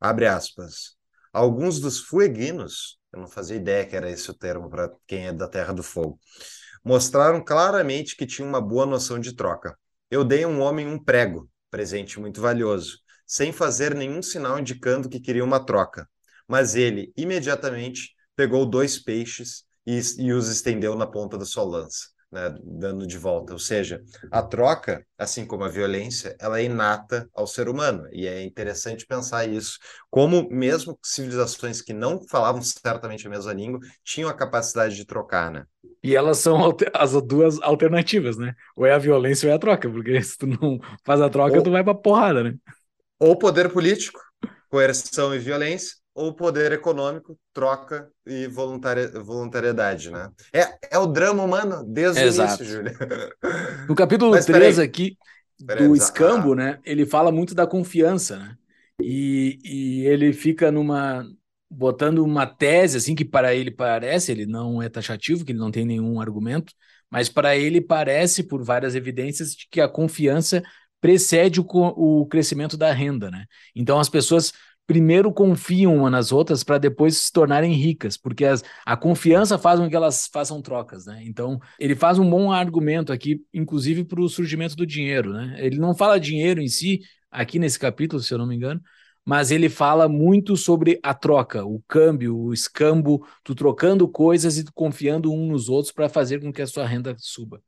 [0.00, 0.96] Abre aspas.
[1.30, 5.32] alguns dos fueguinos, eu não fazia ideia que era esse o termo para quem é
[5.32, 6.18] da Terra do Fogo,
[6.82, 9.78] mostraram claramente que tinha uma boa noção de troca.
[10.10, 15.06] Eu dei a um homem um prego, presente muito valioso, sem fazer nenhum sinal indicando
[15.06, 16.08] que queria uma troca.
[16.48, 22.12] Mas ele, imediatamente, pegou dois peixes e, e os estendeu na ponta da sua lança
[22.32, 23.52] né, dando de volta.
[23.52, 28.08] Ou seja, a troca, assim como a violência, ela é inata ao ser humano.
[28.10, 29.78] E é interessante pensar isso.
[30.10, 35.50] Como mesmo civilizações que não falavam certamente a mesma língua tinham a capacidade de trocar,
[35.50, 35.64] né?
[36.02, 36.58] E elas são
[36.94, 38.54] as duas alternativas, né?
[38.74, 41.58] Ou é a violência ou é a troca, porque se tu não faz a troca,
[41.58, 42.54] ou, tu vai pra porrada, né?
[43.20, 44.18] Ou poder político,
[44.68, 50.30] coerção e violência, ou poder econômico, troca e voluntariedade, né?
[50.52, 52.62] É, é o drama humano desde Exato.
[52.62, 52.96] o início, Júlia.
[53.88, 55.16] No capítulo Mas, 3 aqui
[55.58, 56.56] do escambo, ah.
[56.56, 56.78] né?
[56.84, 58.56] Ele fala muito da confiança, né?
[59.00, 61.26] E, e ele fica numa
[61.74, 65.70] botando uma tese assim que para ele parece, ele não é taxativo, que ele não
[65.70, 66.74] tem nenhum argumento,
[67.10, 70.62] mas para ele parece por várias evidências de que a confiança
[71.00, 73.46] precede o, o crescimento da renda, né?
[73.74, 74.52] Então as pessoas
[74.86, 79.78] primeiro confiam uma nas outras para depois se tornarem ricas, porque as, a confiança faz
[79.78, 81.22] com que elas façam trocas, né?
[81.24, 85.56] Então, ele faz um bom argumento aqui, inclusive para o surgimento do dinheiro, né?
[85.58, 88.80] Ele não fala dinheiro em si, aqui nesse capítulo, se eu não me engano,
[89.24, 94.64] mas ele fala muito sobre a troca, o câmbio, o escambo, tu trocando coisas e
[94.64, 97.62] tu confiando um nos outros para fazer com que a sua renda suba.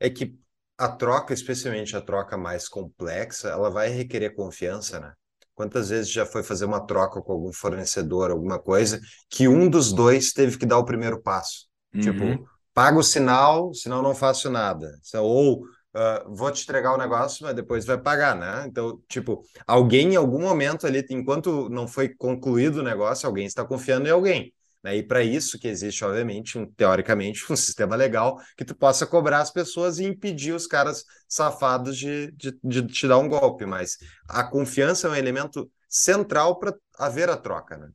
[0.00, 0.38] É que
[0.78, 5.12] a troca, especialmente a troca mais complexa, ela vai requerer confiança, né?
[5.56, 9.00] Quantas vezes já foi fazer uma troca com algum fornecedor, alguma coisa,
[9.30, 11.66] que um dos dois teve que dar o primeiro passo?
[11.98, 12.32] Tipo, uhum.
[12.32, 14.92] Tipo, paga o sinal, senão não faço nada.
[15.14, 18.66] Ou uh, vou te entregar o negócio, mas depois vai pagar, né?
[18.68, 23.64] Então, tipo, alguém em algum momento ali, enquanto não foi concluído o negócio, alguém está
[23.64, 24.52] confiando em alguém.
[24.86, 24.98] Né?
[24.98, 29.40] E para isso que existe, obviamente, um, teoricamente, um sistema legal que tu possa cobrar
[29.40, 33.66] as pessoas e impedir os caras safados de, de, de te dar um golpe.
[33.66, 33.96] Mas
[34.28, 37.88] a confiança é um elemento central para haver a troca, né?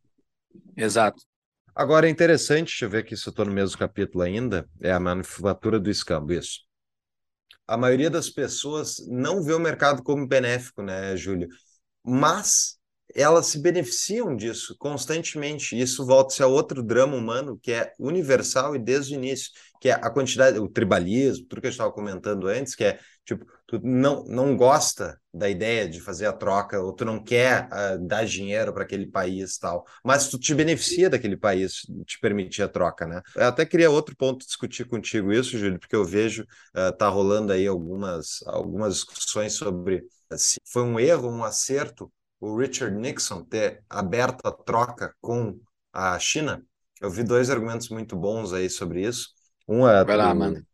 [0.76, 1.24] Exato.
[1.74, 4.92] Agora é interessante, deixa eu ver aqui se eu estou no mesmo capítulo ainda, é
[4.92, 6.60] a manufatura do escambo, isso.
[7.66, 11.48] A maioria das pessoas não vê o mercado como benéfico, né, Júlio?
[12.04, 12.81] Mas
[13.16, 15.80] elas se beneficiam disso constantemente.
[15.80, 19.94] Isso volta-se a outro drama humano que é universal e desde o início, que é
[19.94, 24.24] a quantidade, o tribalismo, tudo que gente estava comentando antes, que é tipo, tu não,
[24.26, 28.74] não gosta da ideia de fazer a troca, ou tu não quer uh, dar dinheiro
[28.74, 33.22] para aquele país tal, mas tu te beneficia daquele país te permitir a troca, né?
[33.36, 37.54] Eu até queria outro ponto discutir contigo isso, Júlio, porque eu vejo uh, tá rolando
[37.54, 40.04] aí algumas, algumas discussões sobre
[40.36, 45.60] se foi um erro, um acerto o Richard Nixon ter aberto a troca com
[45.94, 46.62] a China.
[47.00, 49.30] Eu vi dois argumentos muito bons aí sobre isso.
[49.68, 50.66] Um é Vai lá, mano.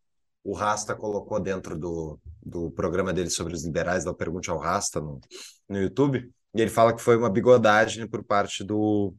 [0.44, 5.02] o Rasta colocou dentro do, do programa dele sobre os liberais, da Pergunte ao Rasta
[5.02, 5.20] no,
[5.68, 9.14] no YouTube, e ele fala que foi uma bigodagem por parte do,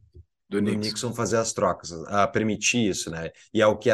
[0.49, 0.79] do, Nixon.
[0.79, 1.13] Nixon.
[1.13, 3.29] fazer as trocas, a permitir isso, né?
[3.53, 3.91] E é o que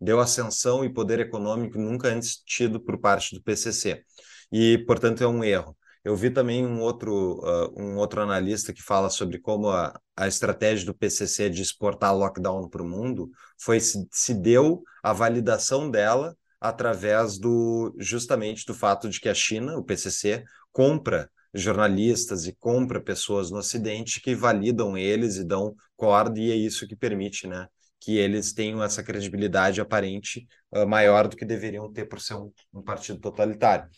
[0.00, 4.02] deu ascensão e poder econômico nunca antes tido por parte do PCC.
[4.50, 5.76] E, portanto, é um erro.
[6.04, 10.28] Eu vi também um outro, uh, um outro analista que fala sobre como a, a
[10.28, 13.30] estratégia do PCC de exportar lockdown para o mundo
[13.60, 19.34] foi se, se deu a validação dela através do justamente do fato de que a
[19.34, 25.74] China, o PCC, compra jornalistas e compra pessoas no Ocidente que validam eles e dão
[25.96, 27.66] corda e é isso que permite, né,
[28.00, 32.52] que eles tenham essa credibilidade aparente uh, maior do que deveriam ter por ser um,
[32.72, 33.88] um partido totalitário.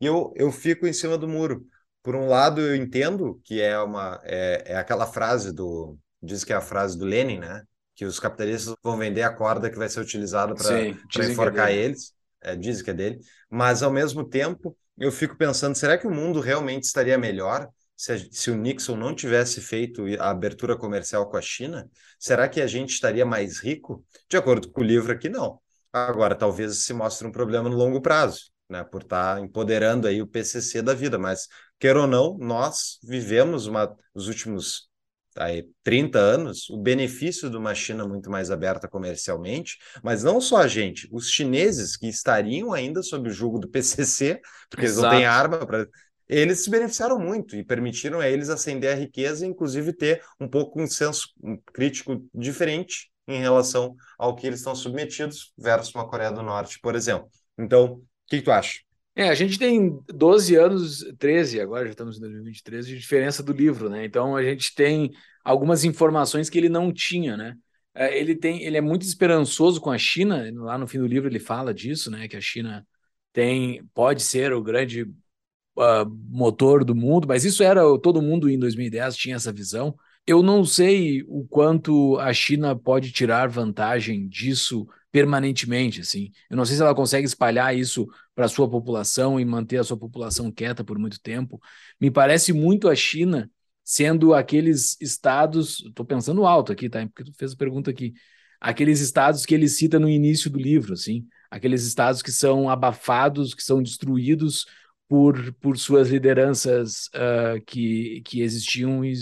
[0.00, 1.66] E eu, eu fico em cima do muro.
[2.02, 6.52] Por um lado, eu entendo que é uma é, é aquela frase do diz que
[6.52, 7.62] é a frase do Lenin, né?
[7.94, 10.94] Que os capitalistas vão vender a corda que vai ser utilizada para é
[11.30, 12.14] enforcar é eles.
[12.42, 13.18] É, dizem que é dele.
[13.50, 18.12] Mas ao mesmo tempo, eu fico pensando, será que o mundo realmente estaria melhor se,
[18.12, 21.86] a, se, o Nixon não tivesse feito a abertura comercial com a China,
[22.18, 24.02] será que a gente estaria mais rico?
[24.26, 25.60] De acordo com o livro aqui, não.
[25.92, 30.22] Agora, talvez se mostre um problema no longo prazo né, por estar tá empoderando aí
[30.22, 31.48] o PCC da vida, mas
[31.78, 34.88] quer ou não, nós vivemos uma, os últimos
[35.36, 40.58] aí, 30 anos o benefício de uma China muito mais aberta comercialmente, mas não só
[40.58, 45.00] a gente, os chineses que estariam ainda sob o jugo do PCC, porque Exato.
[45.00, 45.86] eles não têm arma para
[46.30, 50.46] eles se beneficiaram muito e permitiram a eles ascender a riqueza e, inclusive, ter um
[50.46, 51.26] pouco um senso
[51.74, 56.94] crítico diferente em relação ao que eles estão submetidos versus uma Coreia do Norte, por
[56.94, 57.28] exemplo.
[57.58, 58.00] Então,
[58.30, 58.80] que, que tu acha?
[59.14, 63.52] É, a gente tem 12 anos, 13 agora, já estamos em 2023, de diferença do
[63.52, 64.04] livro, né?
[64.04, 65.10] Então a gente tem
[65.44, 67.56] algumas informações que ele não tinha, né?
[67.92, 70.48] É, ele tem, ele é muito esperançoso com a China.
[70.54, 72.28] Lá no fim do livro ele fala disso, né?
[72.28, 72.86] Que a China
[73.32, 78.58] tem, pode ser o grande uh, motor do mundo, mas isso era todo mundo em
[78.58, 79.94] 2010 tinha essa visão.
[80.26, 86.30] Eu não sei o quanto a China pode tirar vantagem disso permanentemente, assim.
[86.48, 89.84] Eu não sei se ela consegue espalhar isso para a sua população e manter a
[89.84, 91.60] sua população quieta por muito tempo.
[92.00, 93.50] Me parece muito a China
[93.84, 97.04] sendo aqueles estados, estou pensando alto aqui, tá?
[97.06, 98.14] Porque tu fez a pergunta aqui.
[98.60, 103.54] Aqueles estados que ele cita no início do livro, assim, aqueles estados que são abafados,
[103.54, 104.66] que são destruídos
[105.08, 109.14] por, por suas lideranças uh, que, que existiam e,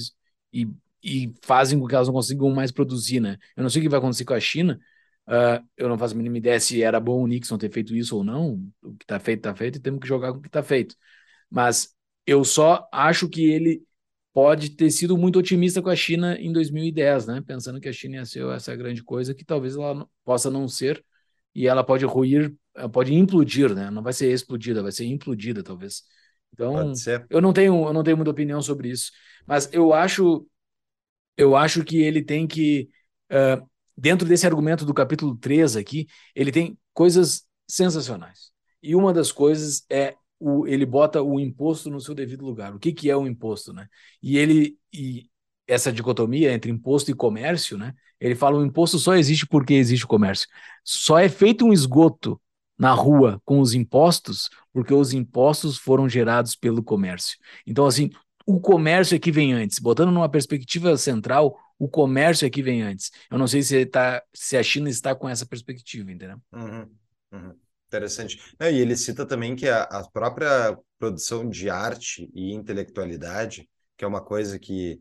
[0.52, 0.68] e,
[1.02, 3.38] e, fazem com que elas não consigam mais produzir, né?
[3.56, 4.78] Eu não sei o que vai acontecer com a China,
[5.28, 8.16] uh, eu não faço a mínima ideia se era bom o Nixon ter feito isso
[8.16, 10.48] ou não, o que está feito, está feito, e temos que jogar com o que
[10.48, 10.96] está feito.
[11.50, 11.94] Mas
[12.26, 13.82] eu só acho que ele
[14.32, 17.42] pode ter sido muito otimista com a China em 2010, né?
[17.46, 21.04] Pensando que a China ia ser essa grande coisa que talvez ela possa não ser
[21.54, 22.54] e ela pode ruir,
[22.92, 23.90] pode implodir, né?
[23.90, 26.02] Não vai ser explodida, vai ser implodida talvez.
[26.52, 26.92] Então,
[27.30, 29.10] eu não tenho, eu não tenho muita opinião sobre isso,
[29.46, 30.46] mas eu acho,
[31.36, 32.88] eu acho que ele tem que
[33.32, 33.68] uh,
[33.98, 38.50] dentro desse argumento do capítulo 3 aqui, ele tem coisas sensacionais.
[38.80, 42.74] E uma das coisas é o, ele bota o imposto no seu devido lugar.
[42.74, 43.88] O que, que é o imposto, né?
[44.22, 45.28] E ele e
[45.66, 47.92] essa dicotomia entre imposto e comércio, né?
[48.20, 50.48] Ele fala o imposto só existe porque existe o comércio.
[50.84, 52.40] Só é feito um esgoto
[52.78, 57.36] na rua com os impostos porque os impostos foram gerados pelo comércio.
[57.66, 58.10] Então, assim,
[58.48, 59.78] o comércio é que vem antes.
[59.78, 63.10] Botando numa perspectiva central, o comércio é que vem antes.
[63.30, 66.38] Eu não sei se, tá, se a China está com essa perspectiva, entendeu?
[66.50, 66.90] Uhum,
[67.30, 67.54] uhum.
[67.88, 68.40] Interessante.
[68.58, 73.68] Não, e ele cita também que a, a, própria produção de arte e intelectualidade,
[73.98, 74.98] que é uma coisa que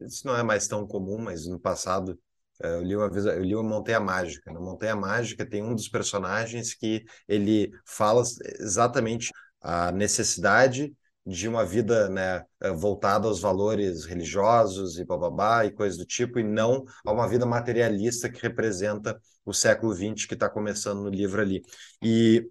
[0.00, 2.16] isso não é mais tão comum, mas no passado
[2.62, 4.52] eh, eu li uma vez, eu li uma Montanha Mágica.
[4.52, 8.22] Na Montanha Mágica tem um dos personagens que ele fala
[8.60, 10.92] exatamente a necessidade
[11.24, 16.38] de uma vida né, eh, voltada aos valores religiosos e bababá e coisas do tipo,
[16.38, 21.10] e não a uma vida materialista que representa o século XX que está começando no
[21.10, 21.62] livro ali.
[22.02, 22.50] E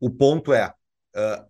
[0.00, 1.46] o ponto é, uh,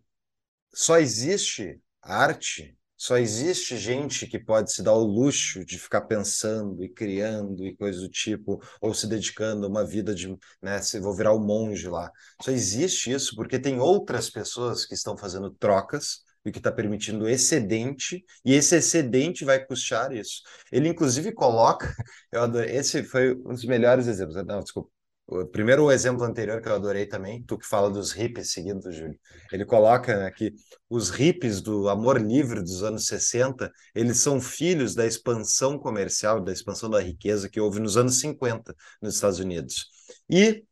[0.73, 6.85] só existe arte, só existe gente que pode se dar o luxo de ficar pensando
[6.85, 10.99] e criando e coisas do tipo, ou se dedicando a uma vida de, né, se
[10.99, 12.11] vou virar o um monge lá.
[12.43, 17.29] Só existe isso porque tem outras pessoas que estão fazendo trocas e que está permitindo
[17.29, 20.43] excedente, e esse excedente vai custear isso.
[20.73, 21.95] Ele, inclusive, coloca,
[22.33, 24.37] eu esse foi um dos melhores exemplos.
[24.45, 24.98] Não, desculpa.
[25.31, 28.91] O primeiro o exemplo anterior que eu adorei também, tu que fala dos hippies seguindo,
[28.91, 29.19] Júlio.
[29.53, 30.55] Ele coloca né, que
[30.89, 36.51] os hippies do amor livre dos anos 60, eles são filhos da expansão comercial, da
[36.51, 39.89] expansão da riqueza que houve nos anos 50 nos Estados Unidos.
[40.31, 40.65] E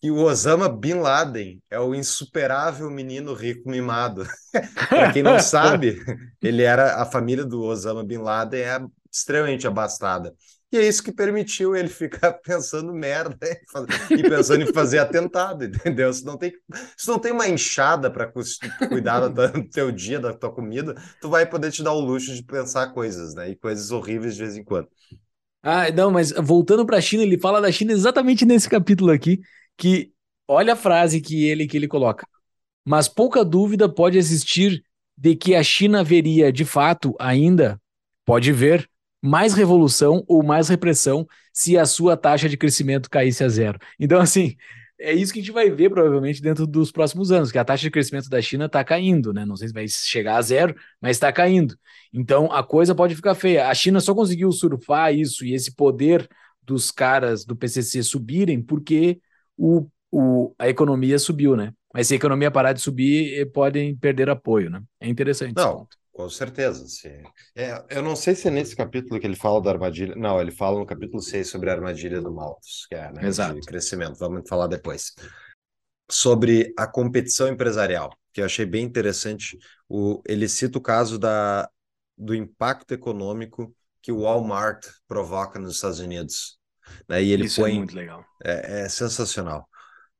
[0.00, 4.26] que o Osama Bin Laden é o insuperável menino rico mimado.
[4.88, 6.02] Para quem não sabe,
[6.40, 8.80] ele era a família do Osama Bin Laden é
[9.12, 10.34] extremamente abastada.
[10.70, 13.38] E é isso que permitiu ele ficar pensando merda
[14.10, 16.12] e pensando em fazer atentado, entendeu?
[16.12, 16.52] Se não tem,
[16.96, 18.30] se não tem uma enxada para
[18.88, 22.42] cuidar do teu dia, da tua comida, tu vai poder te dar o luxo de
[22.42, 23.50] pensar coisas, né?
[23.50, 24.88] E coisas horríveis de vez em quando.
[25.62, 29.40] Ah, não, mas voltando para a China, ele fala da China exatamente nesse capítulo aqui,
[29.76, 30.12] que
[30.46, 32.26] olha a frase que ele que ele coloca.
[32.84, 34.82] Mas pouca dúvida pode existir
[35.16, 37.80] de que a China veria de fato ainda,
[38.24, 38.88] pode ver,
[39.22, 43.78] mais revolução ou mais repressão se a sua taxa de crescimento caísse a zero.
[43.98, 44.56] Então, assim,
[45.00, 47.82] é isso que a gente vai ver provavelmente dentro dos próximos anos, que a taxa
[47.82, 49.44] de crescimento da China está caindo, né?
[49.44, 51.76] Não sei se vai chegar a zero, mas está caindo.
[52.12, 53.68] Então, a coisa pode ficar feia.
[53.68, 56.28] A China só conseguiu surfar isso e esse poder
[56.62, 59.20] dos caras do PCC subirem porque
[59.56, 61.72] o, o, a economia subiu, né?
[61.94, 64.82] Mas se a economia parar de subir, eh, podem perder apoio, né?
[65.00, 65.86] É interessante Não,
[66.18, 66.84] com certeza.
[66.88, 67.22] Sim.
[67.54, 70.16] É, eu não sei se é nesse capítulo que ele fala da armadilha.
[70.16, 73.54] Não, ele fala no capítulo 6 sobre a armadilha do Malthus, que é né, Exato.
[73.54, 74.18] de crescimento.
[74.18, 75.14] Vamos falar depois.
[76.10, 79.56] Sobre a competição empresarial, que eu achei bem interessante.
[79.88, 81.70] O, ele cita o caso da,
[82.16, 86.58] do impacto econômico que o Walmart provoca nos Estados Unidos
[87.08, 87.22] né?
[87.22, 88.24] E ele Isso é põe, é muito legal.
[88.44, 89.68] É, é sensacional.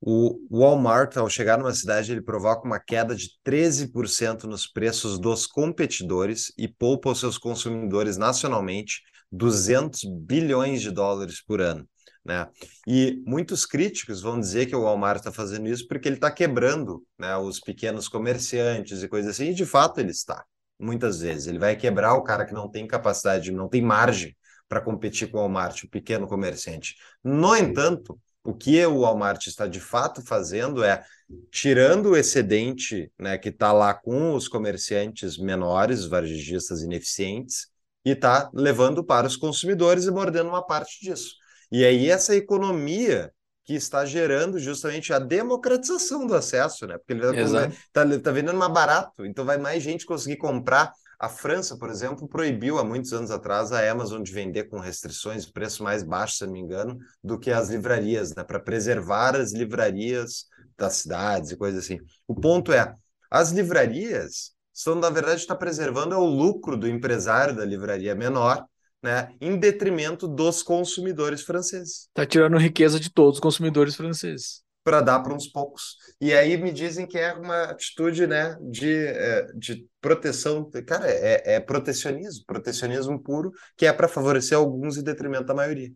[0.01, 5.47] O Walmart, ao chegar numa cidade, ele provoca uma queda de 13% nos preços dos
[5.47, 11.87] competidores e poupa aos seus consumidores nacionalmente 200 bilhões de dólares por ano.
[12.25, 12.47] Né?
[12.87, 17.03] E muitos críticos vão dizer que o Walmart está fazendo isso porque ele está quebrando
[17.19, 20.45] né, os pequenos comerciantes e coisas assim, e de fato ele está.
[20.79, 21.47] muitas vezes.
[21.49, 24.37] Ele vai quebrar o cara que não tem capacidade, não tem margem
[24.69, 26.95] para competir com o Walmart, o pequeno comerciante.
[27.25, 31.05] No entanto, o que o Walmart está de fato fazendo é
[31.51, 37.67] tirando o excedente né, que está lá com os comerciantes menores, varejistas ineficientes,
[38.07, 41.35] e está levando para os consumidores e mordendo uma parte disso.
[41.71, 43.31] E aí essa economia
[43.67, 46.97] que está gerando justamente a democratização do acesso, né?
[46.97, 50.91] Porque ele está tá, tá vendendo mais barato, então vai mais gente conseguir comprar.
[51.19, 55.51] A França, por exemplo, proibiu há muitos anos atrás a Amazon de vender com restrições,
[55.51, 58.45] preço mais baixo, se não me engano, do que as livrarias, né?
[58.45, 60.47] Para preservar as livrarias
[60.77, 61.99] das cidades e coisas assim.
[62.27, 62.95] O ponto é,
[63.29, 68.65] as livrarias estão, na verdade, está preservando é o lucro do empresário da livraria menor,
[69.03, 72.09] né, em detrimento dos consumidores franceses.
[72.09, 74.63] Está tirando riqueza de todos os consumidores franceses.
[74.89, 75.97] Para dar para uns poucos.
[76.19, 80.71] E aí me dizem que é uma atitude né, de, é, de proteção.
[80.87, 85.93] Cara, é, é protecionismo, protecionismo puro, que é para favorecer alguns em detrimento da maioria.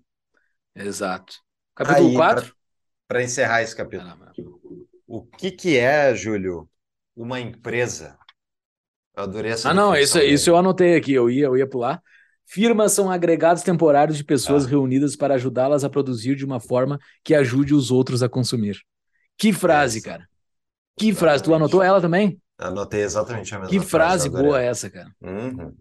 [0.76, 1.36] Exato.
[1.74, 2.54] Capítulo 4.
[3.08, 4.12] Para encerrar esse capítulo.
[5.06, 6.68] O que, que é, Júlio,
[7.16, 8.18] uma empresa?
[9.16, 12.02] Eu adorei essa Ah, não, isso, isso eu anotei aqui, eu ia, eu ia pular.
[12.46, 14.68] Firmas são agregados temporários de pessoas ah.
[14.68, 18.78] reunidas para ajudá-las a produzir de uma forma que ajude os outros a consumir.
[19.38, 20.08] Que frase, essa.
[20.08, 20.28] cara.
[20.98, 21.18] Que exatamente.
[21.18, 21.42] frase.
[21.44, 22.38] Tu anotou ela também?
[22.58, 25.10] Anotei exatamente a mesma Que frase, frase boa essa, cara.
[25.20, 25.74] Uhum.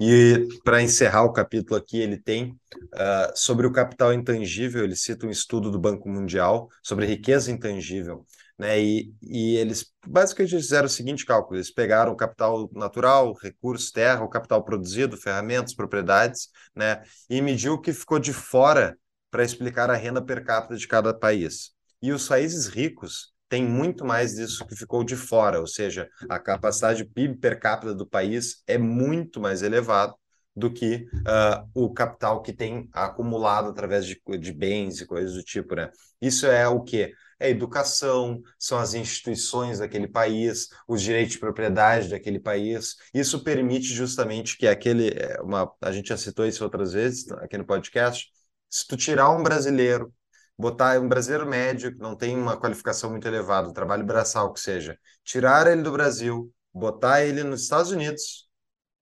[0.00, 5.26] E para encerrar o capítulo aqui, ele tem uh, sobre o capital intangível, ele cita
[5.26, 8.24] um estudo do Banco Mundial sobre riqueza intangível.
[8.58, 8.80] Né?
[8.80, 14.28] E, e eles basicamente fizeram o seguinte cálculo: eles pegaram capital natural, recursos, terra, o
[14.28, 17.02] capital produzido, ferramentas, propriedades, né?
[17.30, 18.98] e mediu o que ficou de fora
[19.30, 21.70] para explicar a renda per capita de cada país.
[22.02, 26.38] E os países ricos têm muito mais disso que ficou de fora, ou seja, a
[26.38, 30.14] capacidade PIB per capita do país é muito mais elevado
[30.54, 35.42] do que uh, o capital que tem acumulado através de, de bens e coisas do
[35.42, 35.88] tipo, né?
[36.20, 41.38] Isso é o que é a educação, são as instituições daquele país, os direitos de
[41.38, 42.96] propriedade daquele país.
[43.14, 47.56] Isso permite justamente que aquele, é, uma, a gente já citou isso outras vezes aqui
[47.56, 48.28] no podcast,
[48.68, 50.12] se tu tirar um brasileiro,
[50.58, 54.98] botar um brasileiro médio que não tem uma qualificação muito elevada, trabalho braçal que seja,
[55.24, 58.48] tirar ele do Brasil, botar ele nos Estados Unidos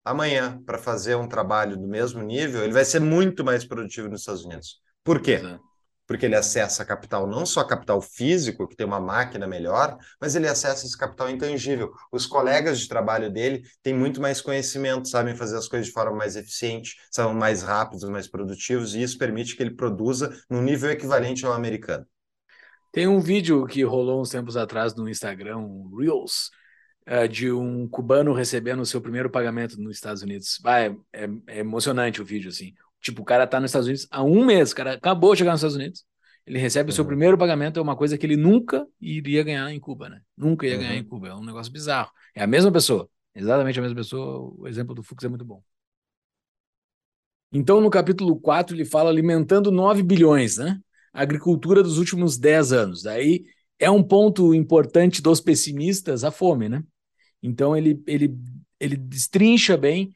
[0.04, 4.22] amanhã para fazer um trabalho do mesmo nível, ele vai ser muito mais produtivo nos
[4.22, 4.80] Estados Unidos.
[5.04, 5.34] Por quê?
[5.34, 5.71] Exato
[6.12, 10.46] porque ele acessa capital, não só capital físico, que tem uma máquina melhor, mas ele
[10.46, 11.94] acessa esse capital intangível.
[12.12, 16.18] Os colegas de trabalho dele têm muito mais conhecimento, sabem fazer as coisas de forma
[16.18, 20.92] mais eficiente, são mais rápidos, mais produtivos, e isso permite que ele produza num nível
[20.92, 22.06] equivalente ao americano.
[22.92, 26.52] Tem um vídeo que rolou uns tempos atrás no Instagram, um Reels,
[27.08, 30.60] uh, de um cubano recebendo o seu primeiro pagamento nos Estados Unidos.
[30.66, 32.74] Ah, é, é, é emocionante o vídeo, assim.
[33.02, 35.52] Tipo, o cara tá nos Estados Unidos há um mês, o cara acabou de chegar
[35.52, 36.06] nos Estados Unidos.
[36.46, 36.92] Ele recebe uhum.
[36.92, 37.10] o seu uhum.
[37.10, 40.22] primeiro pagamento, é uma coisa que ele nunca iria ganhar em Cuba, né?
[40.36, 40.82] Nunca ia uhum.
[40.82, 41.04] ganhar em.
[41.04, 41.30] Cuba.
[41.30, 42.12] É um negócio bizarro.
[42.36, 43.10] É a mesma pessoa.
[43.36, 44.54] Exatamente a mesma pessoa.
[44.58, 45.64] O exemplo do Fux é muito bom.
[47.52, 50.80] Então, no capítulo 4, ele fala alimentando 9 bilhões, né?
[51.14, 53.04] agricultura dos últimos 10 anos.
[53.04, 53.46] Daí
[53.78, 56.84] é um ponto importante dos pessimistas a fome, né?
[57.42, 58.36] Então, ele, ele,
[58.80, 60.14] ele destrincha bem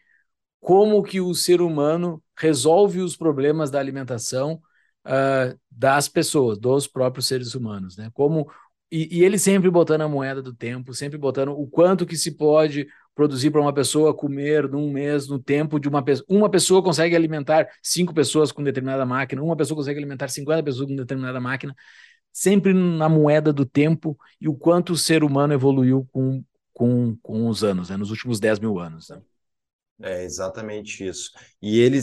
[0.66, 4.60] como que o ser humano resolve os problemas da alimentação
[5.06, 8.10] uh, das pessoas, dos próprios seres humanos, né?
[8.16, 8.50] Como
[8.92, 12.32] e, e, ele sempre botando a moeda do tempo, sempre botando o quanto que se
[12.32, 16.26] pode produzir para uma pessoa comer num mês, no tempo de uma pessoa.
[16.28, 20.90] Uma pessoa consegue alimentar cinco pessoas com determinada máquina, uma pessoa consegue alimentar 50 pessoas
[20.90, 21.76] com determinada máquina,
[22.32, 26.44] sempre na moeda do tempo e o quanto o ser humano evoluiu com,
[26.74, 27.98] com, com os anos, né?
[27.98, 29.10] nos últimos 10 mil anos.
[29.10, 29.22] Né?
[30.02, 31.32] É exatamente isso.
[31.62, 32.00] E ele,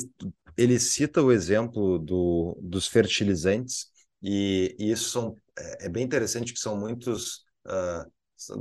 [0.56, 3.86] ele cita o exemplo do, dos fertilizantes,
[4.22, 7.44] e, e isso são, é, é, bem interessante que são muitos.
[7.66, 8.10] Uh,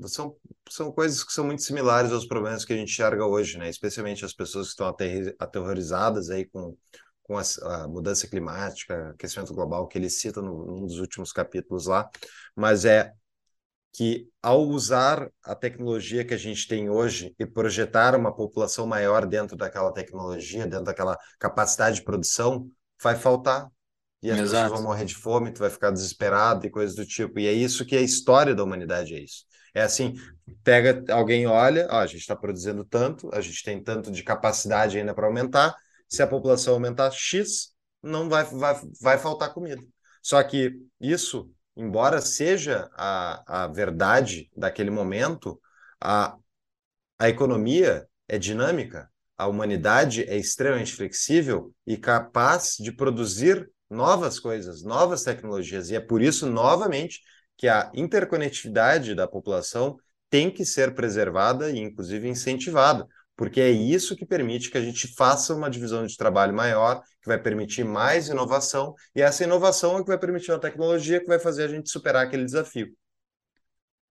[0.08, 0.36] são,
[0.70, 3.70] são coisas que são muito similares aos problemas que a gente enxerga hoje, né?
[3.70, 4.96] Especialmente as pessoas que estão
[5.40, 6.78] aterrorizadas aí com,
[7.24, 11.88] com a, a mudança climática, aquecimento global, que ele cita no, num dos últimos capítulos
[11.88, 12.08] lá.
[12.56, 13.12] Mas é
[13.94, 19.26] que ao usar a tecnologia que a gente tem hoje e projetar uma população maior
[19.26, 22.70] dentro daquela tecnologia, dentro daquela capacidade de produção,
[23.02, 23.68] vai faltar.
[24.22, 24.64] E as Exato.
[24.64, 27.40] pessoas vão morrer de fome, tu vai ficar desesperado e coisas do tipo.
[27.40, 29.44] E é isso que é a história da humanidade, é isso.
[29.74, 30.14] É assim,
[30.64, 34.98] pega alguém olha, ó, a gente está produzindo tanto, a gente tem tanto de capacidade
[34.98, 35.76] ainda para aumentar.
[36.08, 39.82] Se a população aumentar X, não vai, vai, vai faltar comida.
[40.22, 45.60] Só que isso embora seja a, a verdade daquele momento,
[46.00, 46.36] a,
[47.20, 54.84] a economia é dinâmica, a humanidade é extremamente flexível e capaz de produzir novas coisas,
[54.84, 55.90] novas tecnologias.
[55.90, 57.20] E é por isso, novamente,
[57.58, 59.98] que a interconectividade da população
[60.30, 63.06] tem que ser preservada e, inclusive, incentivada,
[63.42, 67.28] porque é isso que permite que a gente faça uma divisão de trabalho maior, que
[67.28, 71.40] vai permitir mais inovação, e essa inovação é que vai permitir uma tecnologia que vai
[71.40, 72.96] fazer a gente superar aquele desafio.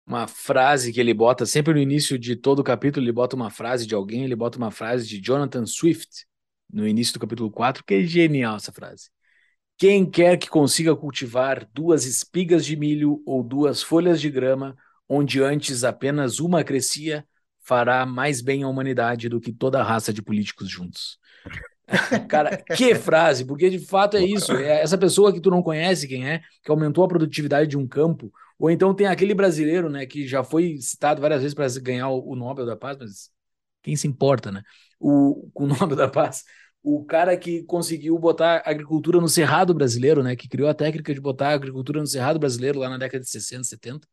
[0.05, 3.87] Uma frase que ele bota sempre no início de todo capítulo, ele bota uma frase
[3.87, 6.27] de alguém, ele bota uma frase de Jonathan Swift,
[6.69, 9.11] no início do capítulo 4, que é genial essa frase.
[9.79, 14.77] Quem quer que consiga cultivar duas espigas de milho ou duas folhas de grama,
[15.09, 17.25] onde antes apenas uma crescia,
[17.71, 21.21] fará mais bem à humanidade do que toda a raça de políticos juntos.
[22.29, 24.53] Cara, que frase, porque de fato é isso.
[24.57, 27.87] É essa pessoa que tu não conhece quem é, que aumentou a produtividade de um
[27.87, 32.09] campo, ou então tem aquele brasileiro, né, que já foi citado várias vezes para ganhar
[32.09, 33.31] o, Nobel da Paz, mas
[33.83, 34.63] quem se importa, né?
[34.99, 36.43] O, o Nobel da Paz
[36.83, 40.35] o cara que conseguiu botar agricultura no cerrado brasileiro, né?
[40.35, 43.65] Que criou a técnica de botar agricultura no cerrado brasileiro lá na década de 60,
[43.65, 44.09] 70.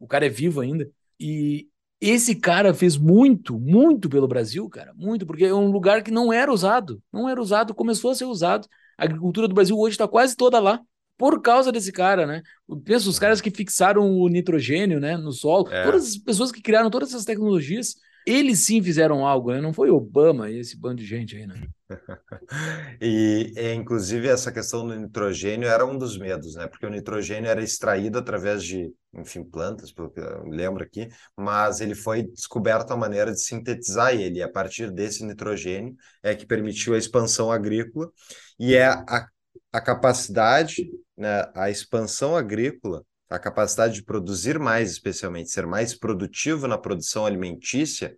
[0.00, 0.90] O cara é vivo ainda.
[1.20, 1.68] E
[2.00, 4.92] esse cara fez muito, muito pelo Brasil, cara.
[4.94, 7.02] Muito, porque é um lugar que não era usado.
[7.12, 8.68] Não era usado, começou a ser usado.
[8.98, 10.80] A agricultura do Brasil hoje está quase toda lá.
[11.18, 12.42] Por causa desse cara, né?
[12.84, 15.82] Pensa os caras que fixaram o nitrogênio né, no solo, é.
[15.82, 17.94] todas as pessoas que criaram todas essas tecnologias,
[18.26, 19.60] eles sim fizeram algo, né?
[19.60, 21.62] Não foi Obama e esse bando de gente aí, né?
[23.00, 26.66] e, e, inclusive, essa questão do nitrogênio era um dos medos, né?
[26.66, 31.80] Porque o nitrogênio era extraído através de, enfim, plantas, pelo que eu lembro aqui, mas
[31.80, 34.40] ele foi descoberto a maneira de sintetizar ele.
[34.40, 38.10] E a partir desse nitrogênio é que permitiu a expansão agrícola
[38.58, 39.28] e é a,
[39.72, 46.66] a capacidade, né, a expansão agrícola a capacidade de produzir mais, especialmente ser mais produtivo
[46.66, 48.16] na produção alimentícia,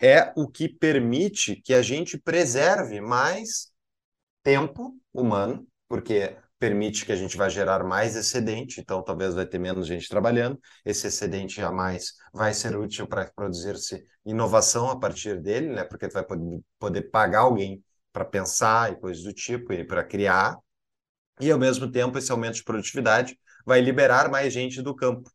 [0.00, 3.70] é o que permite que a gente preserve mais
[4.42, 9.58] tempo humano, porque permite que a gente vai gerar mais excedente, então talvez vai ter
[9.58, 15.40] menos gente trabalhando, esse excedente a mais vai ser útil para produzir-se inovação a partir
[15.40, 15.84] dele, né?
[15.84, 16.24] porque vai
[16.78, 17.82] poder pagar alguém
[18.12, 20.56] para pensar e coisas do tipo, e para criar,
[21.40, 23.38] e ao mesmo tempo esse aumento de produtividade
[23.68, 25.30] vai liberar mais gente do campo.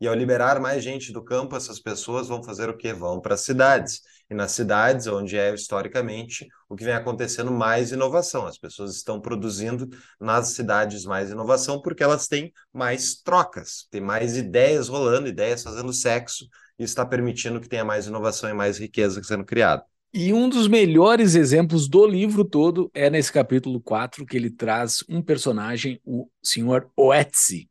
[0.00, 2.94] E ao liberar mais gente do campo, essas pessoas vão fazer o quê?
[2.94, 4.00] Vão para as cidades.
[4.30, 8.46] E nas cidades, onde é historicamente o que vem acontecendo mais inovação.
[8.46, 9.86] As pessoas estão produzindo
[10.18, 15.92] nas cidades mais inovação porque elas têm mais trocas, têm mais ideias rolando, ideias fazendo
[15.92, 16.46] sexo.
[16.78, 19.84] Isso está permitindo que tenha mais inovação e mais riqueza sendo criada.
[20.16, 25.04] E um dos melhores exemplos do livro todo é nesse capítulo 4, que ele traz
[25.08, 26.86] um personagem, o Sr.
[26.96, 27.68] Oetzi,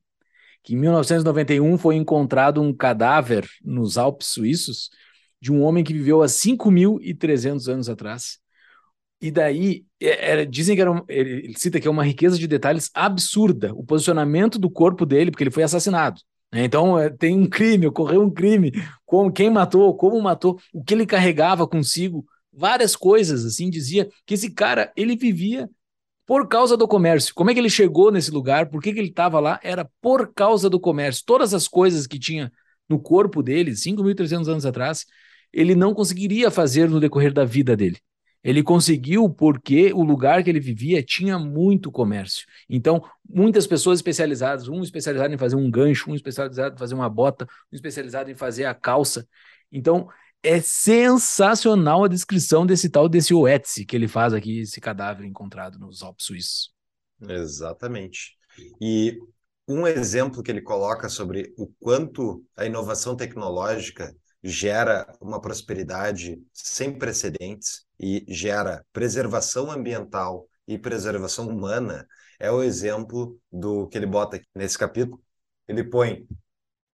[0.63, 4.89] que em 1991 foi encontrado um cadáver nos Alpes suíços
[5.41, 8.39] de um homem que viveu há 5.300 anos atrás.
[9.21, 12.89] E daí, é, era, dizem que era, ele cita que é uma riqueza de detalhes
[12.93, 16.21] absurda, o posicionamento do corpo dele, porque ele foi assassinado.
[16.51, 16.63] Né?
[16.63, 18.71] Então, é, tem um crime, ocorreu um crime,
[19.05, 24.35] como, quem matou, como matou, o que ele carregava consigo, várias coisas, assim, dizia que
[24.35, 25.69] esse cara, ele vivia
[26.25, 27.33] por causa do comércio.
[27.33, 28.69] Como é que ele chegou nesse lugar?
[28.69, 29.59] Por que, que ele estava lá?
[29.63, 31.23] Era por causa do comércio.
[31.25, 32.51] Todas as coisas que tinha
[32.87, 35.05] no corpo dele, 5.300 anos atrás,
[35.51, 37.97] ele não conseguiria fazer no decorrer da vida dele.
[38.43, 42.45] Ele conseguiu porque o lugar que ele vivia tinha muito comércio.
[42.69, 47.09] Então, muitas pessoas especializadas, um especializado em fazer um gancho, um especializado em fazer uma
[47.09, 49.25] bota, um especializado em fazer a calça.
[49.71, 50.09] Então,
[50.43, 55.79] é sensacional a descrição desse tal desse Oetzi que ele faz aqui, esse cadáver encontrado
[55.79, 56.73] nos Alpes suíços.
[57.21, 58.37] Exatamente.
[58.81, 59.17] E
[59.67, 64.13] um exemplo que ele coloca sobre o quanto a inovação tecnológica
[64.43, 72.05] gera uma prosperidade sem precedentes e gera preservação ambiental e preservação humana
[72.37, 75.23] é o exemplo do que ele bota aqui nesse capítulo.
[75.65, 76.27] Ele põe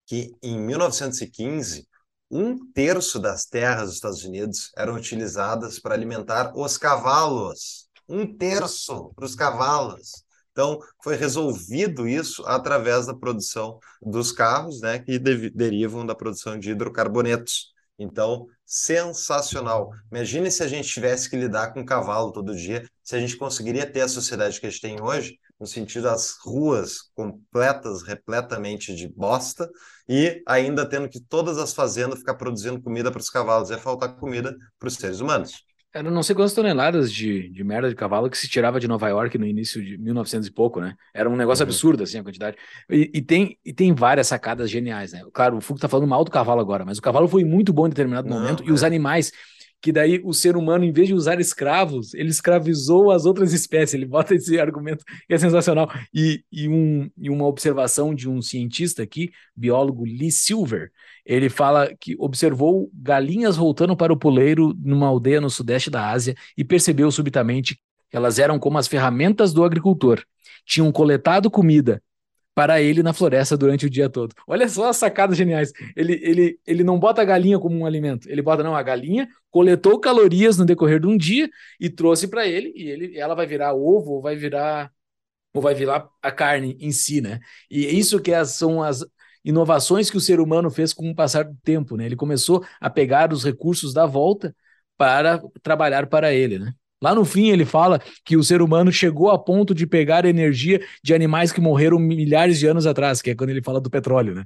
[0.06, 1.89] que em 1915
[2.30, 7.88] um terço das terras dos Estados Unidos eram utilizadas para alimentar os cavalos.
[8.08, 10.24] Um terço para os cavalos.
[10.52, 16.60] Então, foi resolvido isso através da produção dos carros, né, que de derivam da produção
[16.60, 17.74] de hidrocarbonetos.
[17.98, 19.92] Então, sensacional.
[20.12, 23.86] Imagine se a gente tivesse que lidar com cavalo todo dia, se a gente conseguiria
[23.90, 29.08] ter a sociedade que a gente tem hoje, no sentido das ruas completas, repletamente de
[29.08, 29.70] bosta,
[30.08, 34.16] e ainda tendo que todas as fazendas ficar produzindo comida para os cavalos, ia faltar
[34.16, 35.64] comida para os seres humanos.
[35.92, 39.10] Eram não sei quantas toneladas de, de merda de cavalo que se tirava de Nova
[39.10, 40.94] York no início de 1900 e pouco, né?
[41.12, 41.70] Era um negócio uhum.
[41.70, 42.58] absurdo, assim, a quantidade.
[42.88, 45.24] E, e, tem, e tem várias sacadas geniais, né?
[45.34, 47.88] Claro, o Foucault tá falando mal do cavalo agora, mas o cavalo foi muito bom
[47.88, 48.68] em determinado não, momento, é.
[48.68, 49.32] e os animais
[49.82, 53.94] que daí o ser humano, em vez de usar escravos, ele escravizou as outras espécies.
[53.94, 55.90] Ele bota esse argumento que é sensacional.
[56.14, 60.92] E, e, um, e uma observação de um cientista aqui, biólogo Lee Silver,
[61.26, 66.36] ele fala que observou galinhas voltando para o poleiro numa aldeia no sudeste da Ásia
[66.58, 67.76] e percebeu subitamente
[68.10, 70.24] que elas eram como as ferramentas do agricultor.
[70.66, 72.02] Tinham coletado comida,
[72.54, 74.34] para ele na floresta durante o dia todo.
[74.46, 75.72] Olha só as sacadas geniais.
[75.96, 78.30] Ele, ele, ele não bota a galinha como um alimento.
[78.30, 82.48] Ele bota, não, a galinha coletou calorias no decorrer de um dia e trouxe para
[82.48, 84.92] ele, e ele, ela vai virar ovo ou vai virar
[85.54, 87.40] ou vai virar a carne em si, né?
[87.70, 89.04] E isso que é, são as
[89.44, 92.06] inovações que o ser humano fez com o passar do tempo, né?
[92.06, 94.56] Ele começou a pegar os recursos da volta
[94.98, 96.74] para trabalhar para ele, né?
[97.02, 100.86] Lá no fim, ele fala que o ser humano chegou a ponto de pegar energia
[101.04, 104.36] de animais que morreram milhares de anos atrás, que é quando ele fala do petróleo,
[104.36, 104.44] né?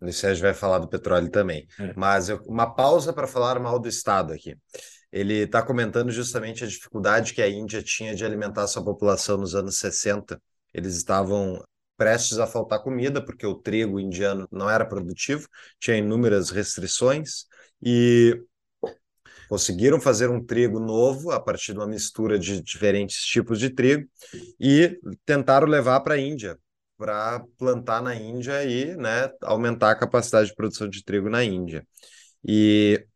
[0.00, 1.66] É, o Sérgio vai falar do petróleo também.
[1.78, 1.92] É.
[1.96, 4.56] Mas eu, uma pausa para falar mal do Estado aqui.
[5.10, 9.54] Ele está comentando justamente a dificuldade que a Índia tinha de alimentar sua população nos
[9.54, 10.40] anos 60.
[10.72, 11.62] Eles estavam
[11.96, 15.46] prestes a faltar comida, porque o trigo indiano não era produtivo,
[15.78, 17.44] tinha inúmeras restrições,
[17.80, 18.36] e
[19.54, 24.04] Conseguiram fazer um trigo novo a partir de uma mistura de diferentes tipos de trigo
[24.58, 26.58] e tentaram levar para a Índia,
[26.98, 31.86] para plantar na Índia e né, aumentar a capacidade de produção de trigo na Índia.
[32.44, 33.06] E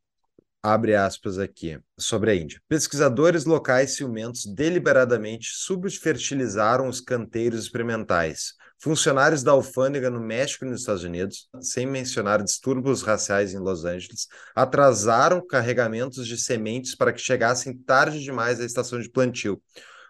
[0.63, 2.63] abre aspas aqui, sobre a Índia.
[2.69, 10.81] Pesquisadores locais ciumentos deliberadamente subfertilizaram os canteiros experimentais, funcionários da alfândega no México e nos
[10.81, 17.21] Estados Unidos, sem mencionar distúrbios raciais em Los Angeles, atrasaram carregamentos de sementes para que
[17.21, 19.61] chegassem tarde demais à estação de plantio.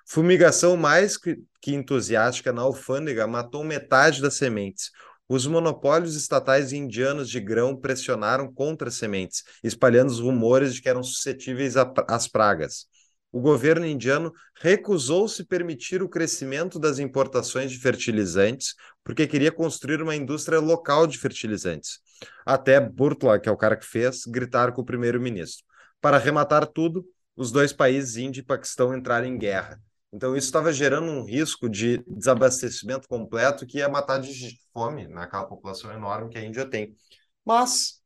[0.07, 4.91] Fumigação mais que, entusiástica na alfândega matou metade das sementes.
[5.29, 10.89] Os monopólios estatais indianos de grão pressionaram contra as sementes, espalhando os rumores de que
[10.89, 12.87] eram suscetíveis às pragas
[13.31, 18.75] o governo indiano recusou-se permitir o crescimento das importações de fertilizantes,
[19.05, 22.01] porque queria construir uma indústria local de fertilizantes.
[22.45, 25.65] Até Burtla, que é o cara que fez, gritar com o primeiro-ministro.
[26.01, 27.05] Para arrematar tudo,
[27.37, 29.81] os dois países, Índia e Paquistão, entraram em guerra.
[30.13, 35.45] Então, isso estava gerando um risco de desabastecimento completo que ia matar de fome naquela
[35.45, 36.97] população enorme que a Índia tem.
[37.45, 37.98] Mas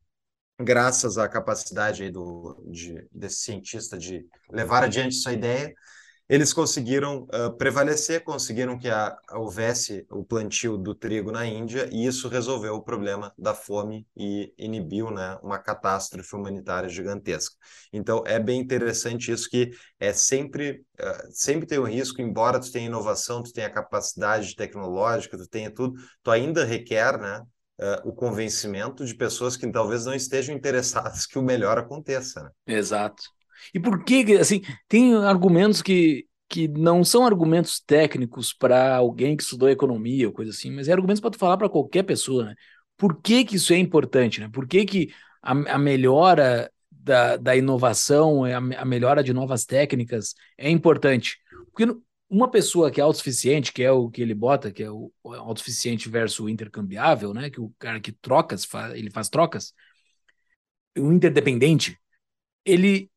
[0.59, 5.73] graças à capacidade do, de, desse cientista de levar adiante sua ideia,
[6.29, 12.05] eles conseguiram uh, prevalecer, conseguiram que a, houvesse o plantio do trigo na Índia e
[12.05, 17.55] isso resolveu o problema da fome e inibiu né, uma catástrofe humanitária gigantesca.
[17.91, 22.71] Então é bem interessante isso que é sempre uh, sempre tem um risco, embora tu
[22.71, 27.41] tenha inovação, tu tenha capacidade tecnológica, tu tenha tudo, tu ainda requer né,
[27.79, 32.43] uh, o convencimento de pessoas que talvez não estejam interessadas que o melhor aconteça.
[32.43, 32.77] Né?
[32.77, 33.23] Exato.
[33.73, 39.43] E por que, assim, tem argumentos que, que não são argumentos técnicos para alguém que
[39.43, 42.55] estudou economia ou coisa assim, mas é argumentos para tu falar para qualquer pessoa, né?
[42.97, 44.49] Por que, que isso é importante, né?
[44.51, 50.35] Por que, que a, a melhora da, da inovação, a, a melhora de novas técnicas
[50.57, 51.37] é importante?
[51.71, 51.85] Porque
[52.33, 56.09] uma pessoa que é autossuficiente, que é o que ele bota, que é o autossuficiente
[56.09, 57.47] versus intercambiável, né?
[57.47, 58.55] Que o cara que troca,
[58.95, 59.71] ele faz trocas,
[60.97, 61.99] o interdependente,
[62.65, 63.09] ele,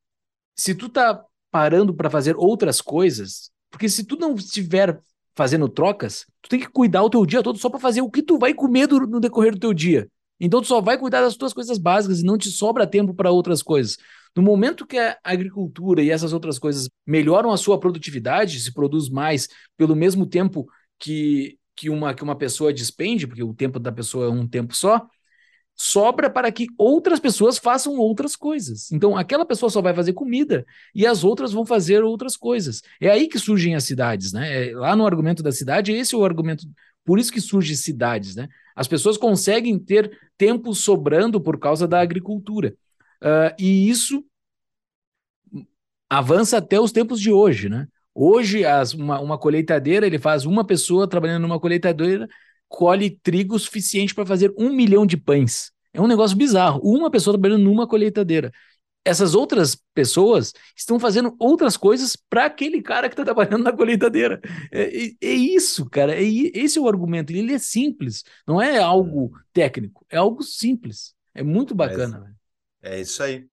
[0.55, 5.01] se tu tá parando para fazer outras coisas, porque se tu não estiver
[5.35, 8.23] fazendo trocas, tu tem que cuidar o teu dia todo só para fazer o que
[8.23, 10.11] tu vai comer no decorrer do teu dia.
[10.39, 13.31] Então tu só vai cuidar das tuas coisas básicas e não te sobra tempo para
[13.31, 13.97] outras coisas.
[14.37, 19.09] No momento que a agricultura e essas outras coisas melhoram a sua produtividade, se produz
[19.09, 20.69] mais pelo mesmo tempo
[20.99, 24.77] que, que, uma, que uma pessoa despende, porque o tempo da pessoa é um tempo
[24.77, 25.09] só,
[25.75, 28.91] sobra para que outras pessoas façam outras coisas.
[28.93, 32.83] Então, aquela pessoa só vai fazer comida e as outras vão fazer outras coisas.
[33.01, 34.69] É aí que surgem as cidades, né?
[34.69, 36.67] É, lá no argumento da cidade, esse é o argumento,
[37.05, 38.49] por isso que surgem cidades, né?
[38.75, 42.75] As pessoas conseguem ter tempo sobrando por causa da agricultura.
[43.23, 44.25] Uh, e isso
[46.09, 47.87] avança até os tempos de hoje, né?
[48.15, 52.27] Hoje, as, uma, uma colheitadeira, ele faz uma pessoa trabalhando numa colheitadeira,
[52.69, 55.71] colhe trigo suficiente para fazer um milhão de pães.
[55.93, 56.81] É um negócio bizarro.
[56.83, 58.51] Uma pessoa trabalhando numa colheitadeira.
[59.05, 64.41] Essas outras pessoas estão fazendo outras coisas para aquele cara que está trabalhando na colheitadeira.
[64.73, 66.15] É, é, é, isso, cara.
[66.15, 67.33] É, esse é o argumento.
[67.33, 68.25] Ele é simples.
[68.47, 70.05] Não é algo técnico.
[70.11, 71.15] É algo simples.
[71.35, 72.35] É muito bacana.
[72.83, 73.47] É, é isso aí.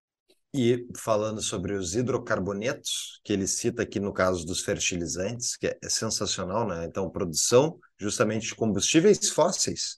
[0.56, 5.78] E falando sobre os hidrocarbonetos, que ele cita aqui no caso dos fertilizantes, que é,
[5.90, 6.86] sensacional, né?
[6.86, 9.98] Então, produção justamente de combustíveis fósseis.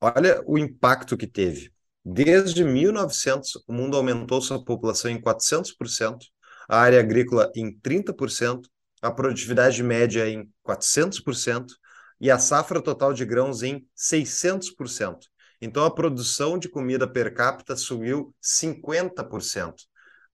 [0.00, 1.72] Olha o impacto que teve.
[2.04, 6.18] Desde 1900, o mundo aumentou sua população em 400%,
[6.68, 8.68] a área agrícola em 30%,
[9.00, 11.66] a produtividade média em 400%
[12.20, 15.31] e a safra total de grãos em 600%.
[15.64, 19.74] Então, a produção de comida per capita subiu 50%.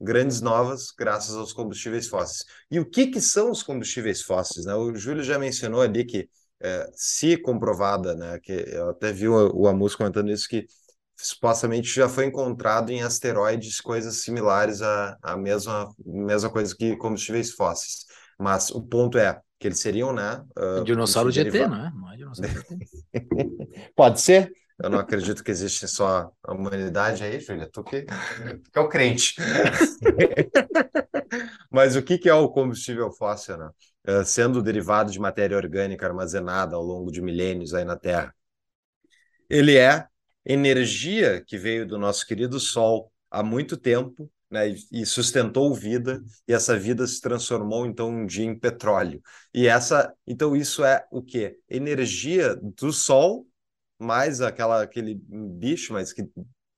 [0.01, 2.47] Grandes novas, graças aos combustíveis fósseis.
[2.71, 4.65] E o que, que são os combustíveis fósseis?
[4.65, 4.75] Né?
[4.75, 6.31] O Júlio já mencionou ali que,
[6.63, 10.67] é, se comprovada, né, que eu até vi o, o Amus comentando isso, que
[11.15, 17.53] supostamente já foi encontrado em asteroides coisas similares à, à mesma, mesma coisa que combustíveis
[17.53, 18.07] fósseis.
[18.39, 20.43] Mas o ponto é que eles seriam, né?
[20.57, 21.93] Uh, dinossauro de ET, não é?
[21.93, 23.93] Não é dinossauro de ET.
[23.95, 24.51] Pode ser.
[24.81, 27.69] Eu não acredito que existe só a humanidade aí, Júlia.
[27.71, 29.35] Tu que, tu que é o crente.
[31.71, 33.71] Mas o que, que é o combustível fóssil, né?
[34.07, 38.35] Uh, sendo derivado de matéria orgânica armazenada ao longo de milênios aí na Terra.
[39.51, 40.07] Ele é
[40.45, 46.53] energia que veio do nosso querido Sol há muito tempo né, e sustentou vida, e
[46.53, 49.23] essa vida se transformou então um dia em petróleo.
[49.53, 51.59] E essa, então isso é o quê?
[51.69, 53.47] Energia do sol
[53.99, 56.25] mais aquela aquele bicho, mas que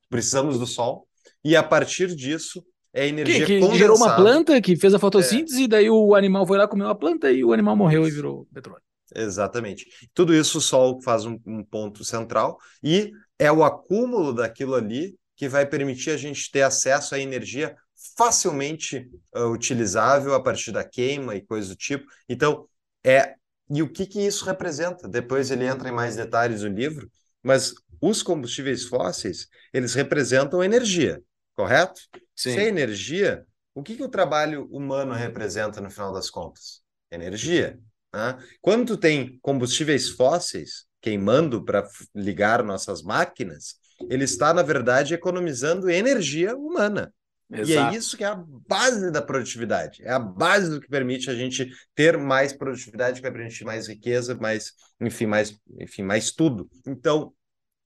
[0.08, 1.06] precisamos do sol.
[1.44, 5.62] E a partir disso é energia que, que gerou uma planta que fez a fotossíntese,
[5.62, 5.64] é.
[5.64, 8.46] e daí o animal foi lá comeu a planta e o animal morreu e virou
[8.52, 8.82] petróleo.
[9.14, 9.86] Exatamente.
[10.14, 15.16] Tudo isso o Sol faz um, um, ponto central e é o acúmulo daquilo ali
[15.36, 17.74] que vai permitir a gente ter acesso à energia
[18.16, 22.06] facilmente uh, utilizável a partir da queima e coisa do tipo.
[22.28, 22.66] Então,
[23.04, 23.34] é.
[23.70, 25.08] E o que, que isso representa?
[25.08, 27.10] Depois ele entra em mais detalhes no livro,
[27.42, 31.22] mas os combustíveis fósseis, eles representam energia,
[31.54, 32.00] correto?
[32.34, 32.52] Sim.
[32.52, 36.82] Se é energia, o que, que o trabalho humano representa no final das contas?
[37.10, 37.78] Energia.
[38.12, 38.38] Né?
[38.60, 43.76] Quando tu tem combustíveis fósseis queimando para ligar nossas máquinas,
[44.10, 47.12] ele está, na verdade, economizando energia humana.
[47.52, 47.92] Exato.
[47.92, 50.02] E é isso que é a base da produtividade.
[50.04, 53.88] É a base do que permite a gente ter mais produtividade, que vai permitir mais
[53.88, 56.70] riqueza, mais, enfim, mais, enfim, mais tudo.
[56.86, 57.32] Então,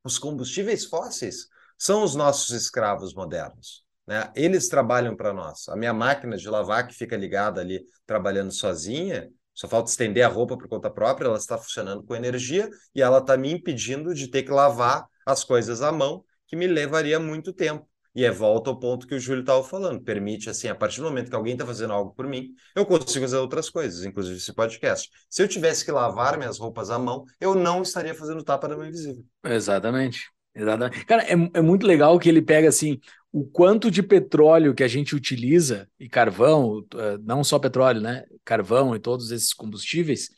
[0.04, 3.84] os combustíveis fósseis são os nossos escravos modernos.
[4.06, 4.30] Né?
[4.36, 5.68] Eles trabalham para nós.
[5.68, 10.28] A minha máquina de lavar que fica ligada ali, trabalhando sozinha, só falta estender a
[10.28, 14.28] roupa por conta própria, ela está funcionando com energia e ela está me impedindo de
[14.28, 17.88] ter que lavar as coisas à mão, que me levaria muito tempo.
[18.14, 20.00] E é volta ao ponto que o Júlio estava falando.
[20.00, 23.24] Permite, assim, a partir do momento que alguém está fazendo algo por mim, eu consigo
[23.24, 25.10] fazer outras coisas, inclusive esse podcast.
[25.28, 28.76] Se eu tivesse que lavar minhas roupas à mão, eu não estaria fazendo tapa da
[28.76, 29.24] mão invisível.
[29.44, 30.32] Exatamente.
[30.54, 31.04] Exatamente.
[31.04, 33.00] Cara, é, é muito legal que ele pega, assim,
[33.32, 38.22] o quanto de petróleo que a gente utiliza, e carvão, eh, não só petróleo, né?
[38.44, 40.30] Carvão e todos esses combustíveis,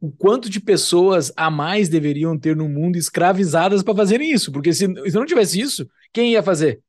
[0.00, 4.50] o quanto de pessoas a mais deveriam ter no mundo escravizadas para fazerem isso.
[4.50, 6.82] Porque se, se não tivesse isso, quem ia fazer?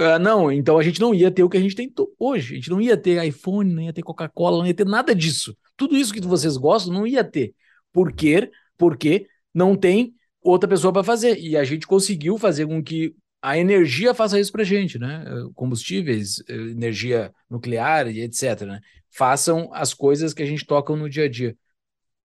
[0.00, 2.54] Uh, não, então a gente não ia ter o que a gente tem hoje.
[2.54, 5.56] A gente não ia ter iPhone, não ia ter Coca-Cola, não ia ter nada disso.
[5.76, 7.54] Tudo isso que vocês gostam não ia ter.
[7.92, 8.50] Por quê?
[8.78, 11.38] Porque não tem outra pessoa para fazer.
[11.38, 15.24] E a gente conseguiu fazer com que a energia faça isso para gente, né?
[15.54, 18.62] Combustíveis, energia nuclear e etc.
[18.62, 18.80] Né?
[19.10, 21.56] Façam as coisas que a gente toca no dia a dia.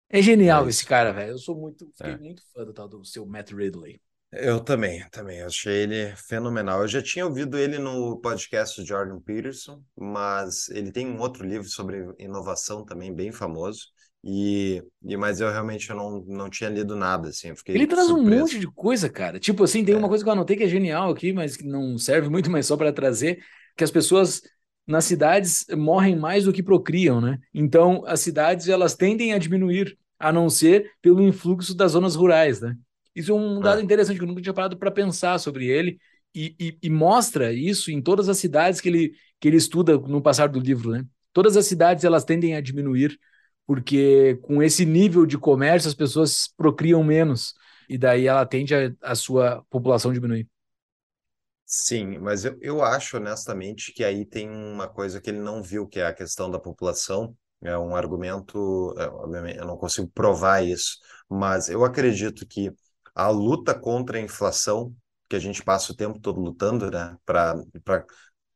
[0.09, 1.31] É genial é esse cara, velho.
[1.31, 2.17] Eu sou muito, fiquei é.
[2.17, 3.99] muito fã do tal do seu Matt Ridley.
[4.31, 5.41] Eu também, também.
[5.41, 6.81] Achei ele fenomenal.
[6.81, 11.45] Eu já tinha ouvido ele no podcast do Jordan Peterson, mas ele tem um outro
[11.45, 13.87] livro sobre inovação também bem famoso.
[14.23, 17.53] E, e mas eu realmente eu não, não tinha lido nada, assim.
[17.67, 18.35] ele traz surpreso.
[18.35, 19.39] um monte de coisa, cara.
[19.39, 19.97] Tipo assim, tem é.
[19.97, 22.65] uma coisa que eu anotei que é genial aqui, mas que não serve muito mais
[22.65, 23.39] só para trazer,
[23.77, 24.41] que as pessoas
[24.85, 27.37] nas cidades morrem mais do que procriam, né?
[27.53, 32.59] Então, as cidades elas tendem a diminuir, a não ser pelo influxo das zonas rurais,
[32.59, 32.75] né?
[33.17, 33.83] Isso é um dado é.
[33.83, 35.97] interessante que eu nunca tinha parado para pensar sobre ele
[36.35, 40.21] e, e, e, mostra isso em todas as cidades que ele, que ele estuda no
[40.21, 41.03] passar do livro, né?
[41.33, 43.17] Todas as cidades elas tendem a diminuir
[43.65, 47.55] porque com esse nível de comércio as pessoas procriam menos
[47.89, 50.47] e daí ela tende a, a sua população diminuir.
[51.65, 55.87] Sim, mas eu, eu acho honestamente que aí tem uma coisa que ele não viu,
[55.87, 57.35] que é a questão da população.
[57.63, 62.71] É um argumento, é, obviamente, eu não consigo provar isso, mas eu acredito que
[63.17, 64.95] a luta contra a inflação,
[65.27, 68.05] que a gente passa o tempo todo lutando, né, para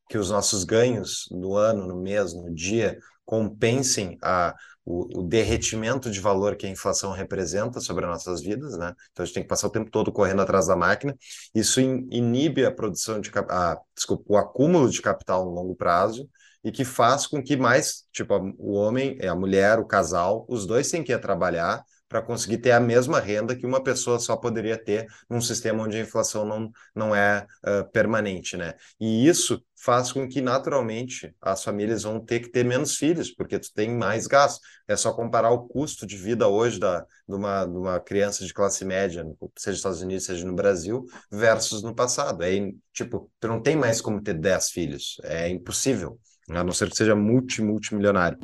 [0.08, 6.10] que os nossos ganhos no ano, no mês, no dia compensem a, o, o, derretimento
[6.10, 8.94] de valor que a inflação representa sobre as nossas vidas, né?
[9.10, 11.16] Então a gente tem que passar o tempo todo correndo atrás da máquina.
[11.54, 16.28] Isso in, inibe a produção de a, desculpa, o acúmulo de capital no longo prazo
[16.62, 20.90] e que faz com que mais, tipo, o homem, a mulher, o casal, os dois
[20.90, 24.76] têm que ir trabalhar para conseguir ter a mesma renda que uma pessoa só poderia
[24.76, 28.74] ter num sistema onde a inflação não, não é uh, permanente, né?
[29.00, 33.58] E isso faz com que naturalmente as famílias vão ter que ter menos filhos, porque
[33.58, 34.60] tu tem mais gasto.
[34.86, 38.52] É só comparar o custo de vida hoje da, de, uma, de uma criança de
[38.52, 39.24] classe média,
[39.56, 42.42] seja nos Estados Unidos, seja no Brasil, versus no passado.
[42.42, 42.50] É
[42.92, 45.16] tipo, tu não tem mais como ter 10 filhos.
[45.24, 46.18] É impossível,
[46.50, 48.38] a não ser que seja multi, multimilionário.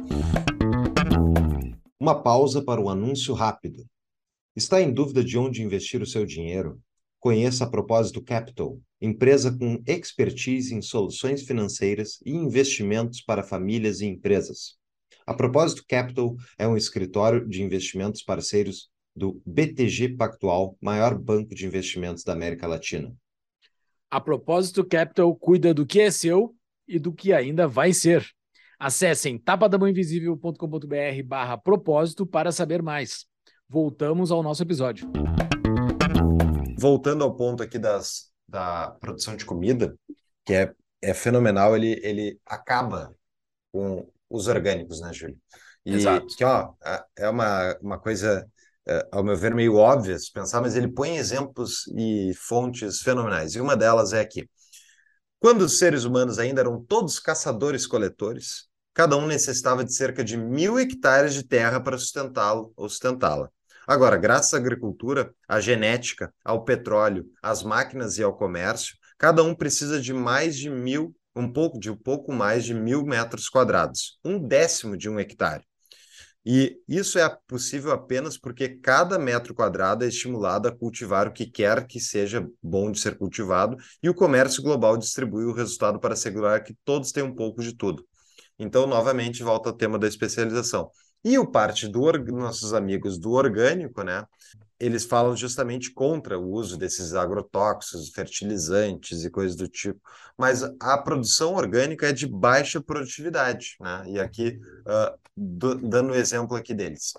[2.08, 3.84] Uma pausa para o anúncio rápido.
[4.56, 6.80] Está em dúvida de onde investir o seu dinheiro?
[7.20, 14.06] Conheça a Propósito Capital, empresa com expertise em soluções financeiras e investimentos para famílias e
[14.06, 14.78] empresas.
[15.26, 21.66] A Propósito Capital é um escritório de investimentos parceiros do BTG Pactual, maior banco de
[21.66, 23.14] investimentos da América Latina.
[24.10, 26.56] A Propósito Capital cuida do que é seu
[26.88, 28.26] e do que ainda vai ser.
[28.78, 33.26] Acessem tapadamãoinvisível.com.br barra propósito para saber mais.
[33.68, 35.10] Voltamos ao nosso episódio
[36.78, 39.94] voltando ao ponto aqui das, da produção de comida,
[40.44, 40.72] que é,
[41.02, 43.14] é fenomenal, ele, ele acaba
[43.72, 45.36] com os orgânicos, né, Júlio?
[45.84, 46.26] E Exato.
[46.36, 46.72] que, ó,
[47.16, 48.46] é uma, uma coisa,
[48.86, 53.54] é, ao meu ver, meio óbvia se pensar, mas ele põe exemplos e fontes fenomenais.
[53.54, 54.48] E uma delas é aqui.
[55.40, 60.80] Quando os seres humanos ainda eram todos caçadores-coletores, cada um necessitava de cerca de mil
[60.80, 63.48] hectares de terra para sustentá-lo ou sustentá-la.
[63.86, 69.54] Agora, graças à agricultura, à genética, ao petróleo, às máquinas e ao comércio, cada um
[69.54, 74.18] precisa de mais de mil, um pouco de um pouco mais de mil metros quadrados,
[74.24, 75.67] um décimo de um hectare.
[76.50, 81.44] E isso é possível apenas porque cada metro quadrado é estimulado a cultivar o que
[81.44, 86.14] quer que seja bom de ser cultivado, e o comércio global distribui o resultado para
[86.14, 88.02] assegurar que todos têm um pouco de tudo.
[88.58, 90.90] Então, novamente, volta ao tema da especialização.
[91.22, 94.24] E o parte dos nossos amigos do orgânico, né?
[94.80, 100.00] Eles falam justamente contra o uso desses agrotóxicos, fertilizantes e coisas do tipo.
[100.36, 104.04] Mas a produção orgânica é de baixa produtividade, né?
[104.06, 107.12] E aqui, uh, do, dando o exemplo aqui deles.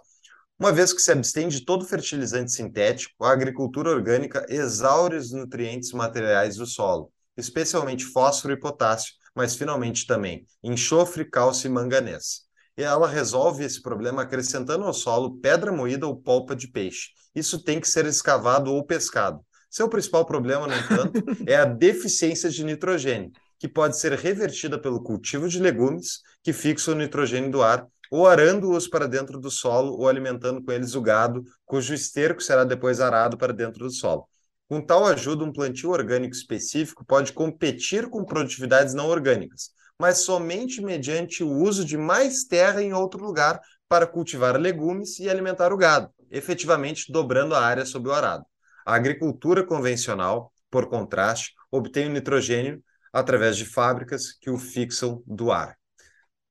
[0.57, 5.91] Uma vez que se abstém de todo fertilizante sintético, a agricultura orgânica exaure os nutrientes
[5.91, 12.49] materiais do solo, especialmente fósforo e potássio, mas finalmente também enxofre, cálcio e manganês
[12.79, 17.09] e ela resolve esse problema acrescentando ao solo pedra moída ou polpa de peixe.
[17.35, 19.39] Isso tem que ser escavado ou pescado.
[19.69, 25.03] Seu principal problema, no entanto, é a deficiência de nitrogênio, que pode ser revertida pelo
[25.03, 29.93] cultivo de legumes, que fixam o nitrogênio do ar, ou arando-os para dentro do solo
[29.93, 34.27] ou alimentando com eles o gado, cujo esterco será depois arado para dentro do solo.
[34.67, 40.81] Com tal ajuda, um plantio orgânico específico pode competir com produtividades não orgânicas, mas somente
[40.81, 45.77] mediante o uso de mais terra em outro lugar para cultivar legumes e alimentar o
[45.77, 48.45] gado, efetivamente dobrando a área sob o arado.
[48.85, 55.51] A agricultura convencional, por contraste, obtém o nitrogênio através de fábricas que o fixam do
[55.51, 55.75] ar.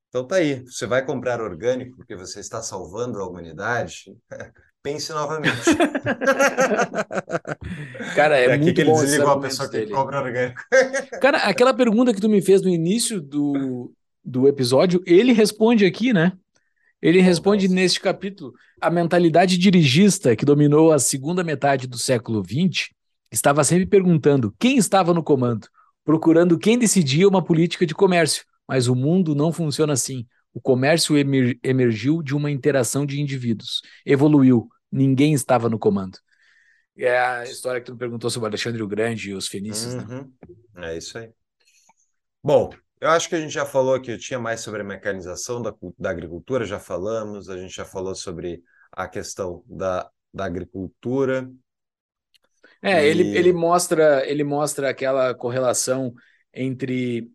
[0.09, 4.05] Então tá aí, você vai comprar orgânico porque você está salvando a humanidade?
[4.81, 5.55] pense novamente.
[8.15, 10.61] Cara, é, é muito que bom esse a pessoa que compra orgânico.
[11.21, 13.91] Cara, aquela pergunta que tu me fez no início do,
[14.23, 16.31] do episódio, ele responde aqui, né?
[17.01, 18.53] Ele responde neste capítulo.
[18.79, 22.89] A mentalidade dirigista que dominou a segunda metade do século XX
[23.31, 25.67] estava sempre perguntando quem estava no comando,
[26.03, 28.43] procurando quem decidia uma política de comércio.
[28.67, 30.27] Mas o mundo não funciona assim.
[30.53, 36.17] O comércio emer emergiu de uma interação de indivíduos, evoluiu, ninguém estava no comando.
[36.97, 40.03] É a história que tu perguntou sobre Alexandre o Grande e os fenícios, né?
[40.03, 40.33] uhum.
[40.73, 40.93] né?
[40.93, 41.29] É isso aí.
[42.43, 45.61] Bom, eu acho que a gente já falou que eu tinha mais sobre a mecanização
[45.61, 48.61] da, da agricultura, já falamos, a gente já falou sobre
[48.91, 51.49] a questão da, da agricultura.
[52.81, 53.09] É, e...
[53.09, 56.13] ele, ele mostra ele mostra aquela correlação
[56.53, 57.31] entre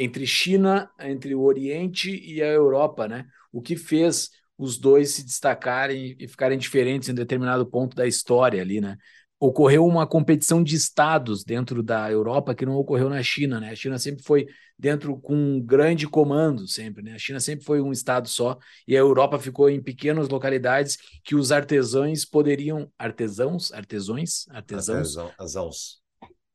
[0.00, 3.26] entre China, entre o Oriente e a Europa, né?
[3.50, 8.62] O que fez os dois se destacarem e ficarem diferentes em determinado ponto da história
[8.62, 8.96] ali, né?
[9.40, 13.70] Ocorreu uma competição de estados dentro da Europa que não ocorreu na China, né?
[13.70, 14.46] A China sempre foi
[14.76, 17.14] dentro com um grande comando, sempre, né?
[17.14, 21.36] A China sempre foi um estado só e a Europa ficou em pequenas localidades que
[21.36, 25.98] os artesãos poderiam, artesãos, artesões, artesãos, artesãos.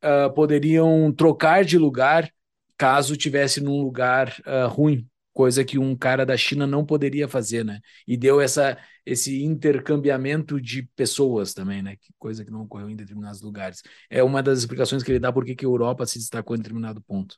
[0.03, 2.30] Uh, poderiam trocar de lugar
[2.77, 7.65] caso tivesse num lugar uh, ruim, coisa que um cara da China não poderia fazer,
[7.65, 7.81] né?
[8.07, 11.97] E deu essa, esse intercambiamento de pessoas também, né?
[12.18, 13.81] Coisa que não ocorreu em determinados lugares.
[14.10, 17.01] É uma das explicações que ele dá por que a Europa se destacou em determinado
[17.01, 17.38] ponto.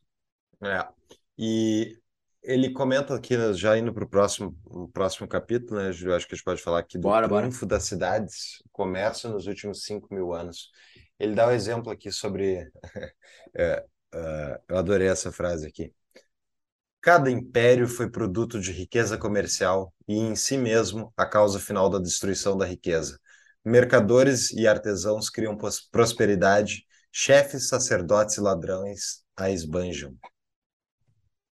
[0.61, 0.85] É.
[1.38, 1.97] E
[2.43, 4.55] ele comenta aqui, né, já indo para o próximo,
[4.93, 5.89] próximo capítulo, né?
[5.89, 7.77] Eu acho que a gente pode falar aqui do bora, triunfo bora.
[7.77, 10.69] das cidades, comércio nos últimos 5 mil anos.
[11.19, 12.69] Ele dá o um exemplo aqui sobre.
[13.55, 15.93] é, uh, eu adorei essa frase aqui.
[17.06, 21.99] Cada império foi produto de riqueza comercial e, em si mesmo, a causa final da
[21.99, 23.19] destruição da riqueza.
[23.64, 25.56] Mercadores e artesãos criam
[25.91, 30.15] prosperidade, chefes, sacerdotes e ladrões a esbanjam.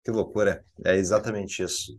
[0.05, 0.65] Que loucura!
[0.87, 1.99] É exatamente isso.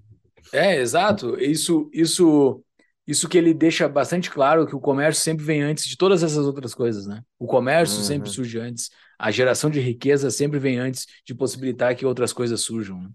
[0.54, 1.38] É, exato.
[1.38, 2.64] Isso, isso,
[3.06, 6.46] isso que ele deixa bastante claro que o comércio sempre vem antes de todas essas
[6.46, 7.22] outras coisas, né?
[7.38, 8.04] O comércio uhum.
[8.06, 12.62] sempre surge antes, a geração de riqueza sempre vem antes de possibilitar que outras coisas
[12.62, 12.98] surjam.
[12.98, 13.10] Né?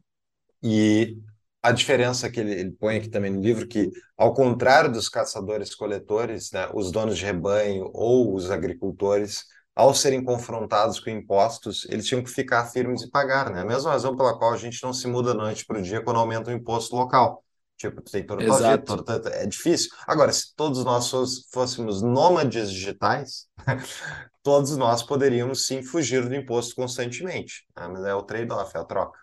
[0.62, 1.18] E
[1.62, 6.52] a diferença que ele, ele, põe aqui também no livro que, ao contrário dos caçadores-coletores,
[6.52, 12.22] né, os donos de rebanho ou os agricultores, ao serem confrontados com impostos, eles tinham
[12.22, 13.60] que ficar firmes e pagar, né?
[13.60, 16.18] A mesma razão pela qual a gente não se muda noite para o dia quando
[16.18, 17.44] aumenta o imposto local.
[17.76, 19.90] Tipo, tem toda a vida, toda, é difícil.
[20.06, 21.10] Agora, se todos nós
[21.52, 23.48] fôssemos nômades digitais,
[24.42, 27.66] todos nós poderíamos sim fugir do imposto constantemente.
[27.76, 27.86] Né?
[27.86, 29.18] Mas é o trade-off, é a troca.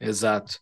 [0.00, 0.60] Exato.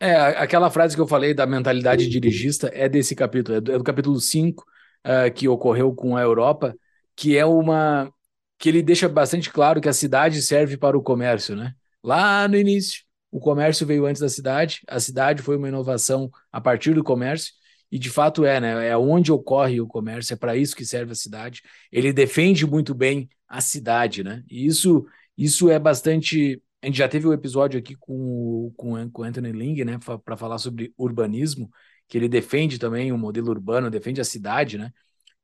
[0.00, 3.78] É, aquela frase que eu falei da mentalidade dirigista é desse capítulo, é do, é
[3.78, 4.66] do capítulo 5, uh,
[5.04, 6.74] eh, que ocorreu com a Europa,
[7.14, 8.10] que é uma.
[8.58, 11.74] que ele deixa bastante claro que a cidade serve para o comércio, né?
[12.02, 16.60] Lá no início, o comércio veio antes da cidade, a cidade foi uma inovação a
[16.60, 17.52] partir do comércio,
[17.92, 18.88] e de fato é, né?
[18.88, 21.62] É onde ocorre o comércio, é para isso que serve a cidade.
[21.92, 24.42] Ele defende muito bem a cidade, né?
[24.50, 25.06] E isso,
[25.36, 29.84] isso é bastante a gente já teve um episódio aqui com, com, com Anthony Ling,
[29.84, 31.70] né, para falar sobre urbanismo,
[32.08, 34.90] que ele defende também o modelo urbano, defende a cidade, né,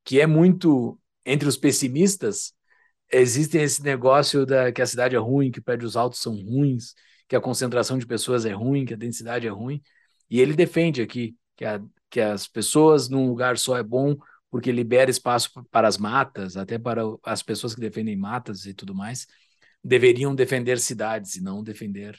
[0.04, 2.54] que é muito entre os pessimistas.
[3.12, 6.94] Existe esse negócio da que a cidade é ruim, que prédios altos são ruins,
[7.28, 9.82] que a concentração de pessoas é ruim, que a densidade é ruim,
[10.30, 14.16] e ele defende aqui que, a, que as pessoas num lugar só é bom
[14.50, 18.94] porque libera espaço para as matas, até para as pessoas que defendem matas e tudo
[18.94, 19.26] mais
[19.86, 22.18] deveriam defender cidades e não defender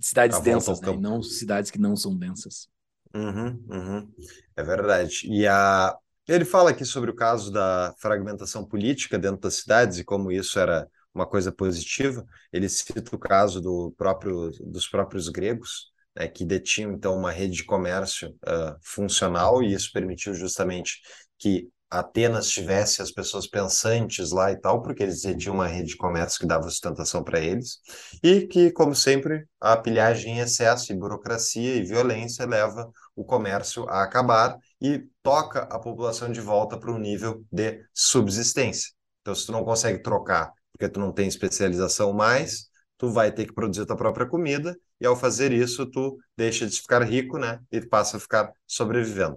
[0.00, 0.92] cidades densas, né?
[0.92, 2.68] e não cidades que não são densas.
[3.14, 4.12] Uhum, uhum.
[4.56, 5.22] É verdade.
[5.24, 5.96] E a...
[6.26, 10.58] ele fala aqui sobre o caso da fragmentação política dentro das cidades e como isso
[10.58, 12.26] era uma coisa positiva.
[12.52, 17.56] Ele cita o caso do próprio, dos próprios gregos, né, que detinham então uma rede
[17.56, 21.00] de comércio uh, funcional e isso permitiu justamente
[21.38, 25.96] que Atenas tivesse as pessoas pensantes lá e tal, porque eles tinham uma rede de
[25.96, 27.78] comércio que dava sustentação para eles,
[28.22, 33.88] e que, como sempre, a pilhagem em excesso, e burocracia e violência leva o comércio
[33.88, 38.90] a acabar e toca a população de volta para um nível de subsistência.
[39.22, 43.46] Então, se tu não consegue trocar porque tu não tem especialização mais, tu vai ter
[43.46, 47.58] que produzir tua própria comida, e ao fazer isso, tu deixa de ficar rico, né,
[47.72, 49.36] e passa a ficar sobrevivendo.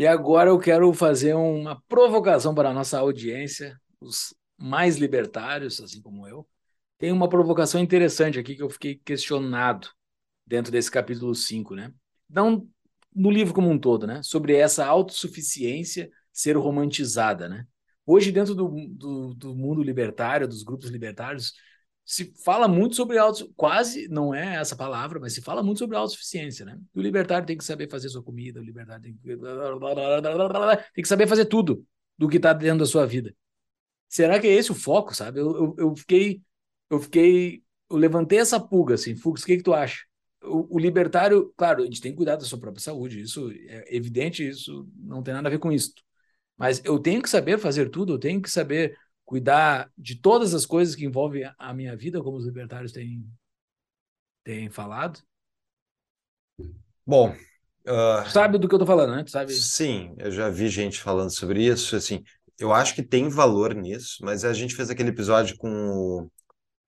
[0.00, 6.00] E agora eu quero fazer uma provocação para a nossa audiência, os mais libertários, assim
[6.00, 6.48] como eu.
[6.96, 9.90] Tem uma provocação interessante aqui que eu fiquei questionado
[10.46, 11.92] dentro desse capítulo 5, né?
[12.30, 12.66] Não
[13.14, 14.22] no livro como um todo, né?
[14.22, 17.66] Sobre essa autossuficiência ser romantizada, né?
[18.06, 21.52] Hoje, dentro do, do, do mundo libertário, dos grupos libertários,
[22.10, 25.96] se fala muito sobre auto, quase não é essa palavra, mas se fala muito sobre
[25.96, 26.76] autossuficiência, né?
[26.92, 29.20] O libertário tem que saber fazer sua comida, o libertário tem que,
[30.92, 31.86] tem que saber fazer tudo
[32.18, 33.32] do que está dentro da sua vida.
[34.08, 35.38] Será que é esse o foco, sabe?
[35.38, 36.42] Eu, eu, eu, fiquei,
[36.90, 40.04] eu fiquei, eu levantei essa pulga, assim, Fux, o que, que tu acha?
[40.42, 43.94] O, o, libertário, claro, a gente tem que cuidar da sua própria saúde, isso é
[43.94, 45.94] evidente, isso não tem nada a ver com isso.
[46.56, 48.98] Mas eu tenho que saber fazer tudo, eu tenho que saber
[49.30, 53.24] cuidar de todas as coisas que envolvem a minha vida, como os libertários têm,
[54.42, 55.20] têm falado?
[57.06, 57.32] Bom,
[57.86, 59.22] uh, sabe do que eu estou falando, né?
[59.22, 59.52] Tu sabe?
[59.52, 61.94] Sim, eu já vi gente falando sobre isso.
[61.94, 62.24] Assim,
[62.58, 66.30] eu acho que tem valor nisso, mas a gente fez aquele episódio com o,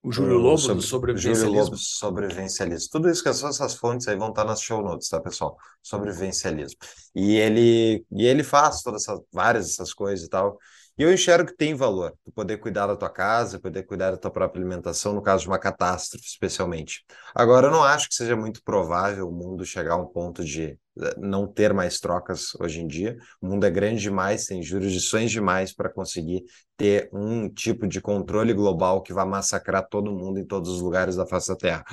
[0.03, 1.47] o Júlio Lobo sobre, sobrevivencialismo.
[1.47, 2.89] Júlio Lobo sobrevivencialismo.
[2.91, 5.57] Tudo isso que essas fontes aí vão estar nas show notes, tá, pessoal?
[5.81, 6.81] Sobrevivencialismo.
[7.15, 10.59] E ele e ele faz todas essas várias essas coisas e tal.
[10.99, 14.17] E eu enxergo que tem valor, tu poder cuidar da tua casa, poder cuidar da
[14.19, 17.03] tua própria alimentação, no caso de uma catástrofe, especialmente.
[17.35, 20.79] Agora, eu não acho que seja muito provável o mundo chegar a um ponto de
[21.01, 23.17] eh, não ter mais trocas hoje em dia.
[23.41, 26.45] O mundo é grande demais, tem jurisdições demais para conseguir
[26.77, 31.17] ter um tipo de controle global que vai massacrar todo mundo em todos os lugares
[31.17, 31.85] da face da Terra.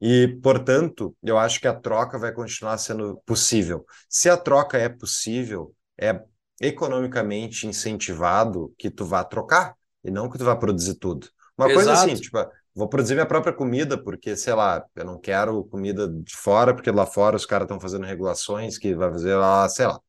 [0.00, 3.84] E, portanto, eu acho que a troca vai continuar sendo possível.
[4.08, 6.20] Se a troca é possível, é
[6.60, 11.28] economicamente incentivado que tu vá trocar e não que tu vá produzir tudo.
[11.56, 11.74] Uma Exato.
[11.74, 12.38] coisa assim, tipo,
[12.74, 16.90] vou produzir minha própria comida, porque, sei lá, eu não quero comida de fora, porque
[16.90, 20.00] lá fora os caras estão fazendo regulações que vai fazer lá, sei lá.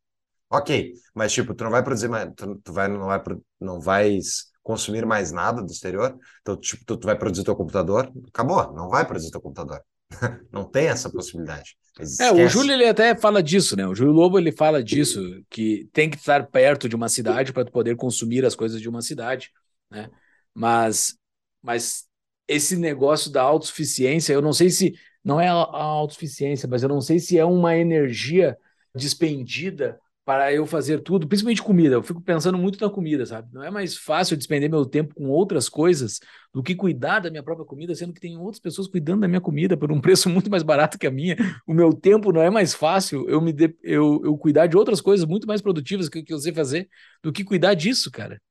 [0.50, 3.22] Ok, mas tipo, tu não vai produzir mais, tu, tu vai, não vai,
[3.60, 4.20] não vai
[4.64, 8.90] consumir mais nada do exterior, então tipo, tu, tu vai produzir teu computador, acabou, não
[8.90, 9.82] vai produzir teu computador.
[10.52, 11.78] não tem essa possibilidade.
[12.20, 13.88] É, o Júlio ele até fala disso, né?
[13.88, 15.20] O Júlio Lobo ele fala disso,
[15.50, 19.02] que tem que estar perto de uma cidade para poder consumir as coisas de uma
[19.02, 19.52] cidade,
[19.90, 20.10] né?
[20.54, 21.18] Mas,
[21.62, 22.06] mas
[22.48, 24.94] esse negócio da autossuficiência, eu não sei se
[25.24, 28.58] não é a autossuficiência, mas eu não sei se é uma energia
[28.96, 31.96] despendida para eu fazer tudo, principalmente comida.
[31.96, 33.48] Eu fico pensando muito na comida, sabe?
[33.54, 36.20] Não é mais fácil despender meu tempo com outras coisas
[36.54, 39.40] do que cuidar da minha própria comida, sendo que tem outras pessoas cuidando da minha
[39.40, 41.38] comida por um preço muito mais barato que a minha.
[41.66, 43.74] O meu tempo não é mais fácil eu me de...
[43.82, 46.90] eu, eu cuidar de outras coisas muito mais produtivas que, que eu sei fazer
[47.24, 48.42] do que cuidar disso, cara.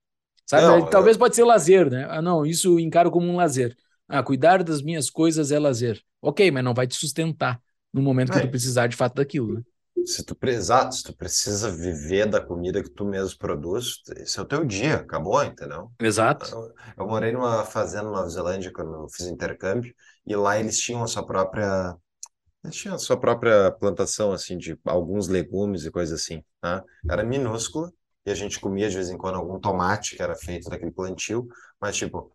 [0.47, 0.63] Sabe?
[0.63, 1.21] Não, Talvez eu...
[1.21, 2.07] pode ser lazer, né?
[2.09, 3.77] Ah, não, isso eu encaro como um lazer.
[4.09, 6.01] Ah, cuidar das minhas coisas é lazer.
[6.23, 7.61] Ok, mas não vai te sustentar
[7.93, 8.37] no momento é.
[8.37, 9.63] que tu precisar de fato daquilo, né?
[10.07, 14.43] Se tu, exato, se tu precisa viver da comida que tu mesmo produz, esse é
[14.43, 15.91] o teu dia, acabou, entendeu?
[16.01, 16.47] Exato.
[16.55, 19.95] Eu, eu morei numa fazenda na Nova Zelândia quando eu fiz intercâmbio,
[20.27, 21.97] e lá eles tinham a sua própria
[22.65, 26.83] eles tinham a sua própria plantação, assim, de alguns legumes e coisas assim, tá?
[27.09, 27.93] Era minúscula,
[28.25, 31.47] e a gente comia de vez em quando algum tomate que era feito daquele plantio,
[31.81, 32.33] mas, tipo,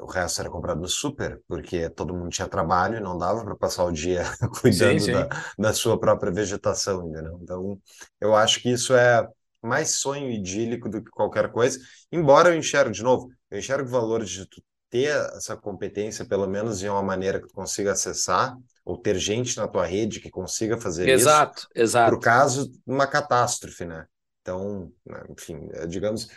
[0.00, 3.56] o resto era comprado no super, porque todo mundo tinha trabalho e não dava para
[3.56, 4.24] passar o dia
[4.60, 5.12] cuidando sim, sim.
[5.12, 5.28] Da,
[5.58, 7.38] da, sua própria vegetação, entendeu?
[7.42, 7.80] Então,
[8.20, 9.26] eu acho que isso é
[9.62, 11.78] mais sonho idílico do que qualquer coisa,
[12.10, 16.46] embora eu enxergue, de novo, eu enxergo o valor de tu ter essa competência, pelo
[16.46, 20.30] menos de uma maneira que tu consiga acessar, ou ter gente na tua rede que
[20.30, 21.68] consiga fazer exato, isso.
[21.74, 22.06] Exato, exato.
[22.06, 24.06] Para o caso de uma catástrofe, né?
[24.40, 26.28] Então, né, enfim, digamos...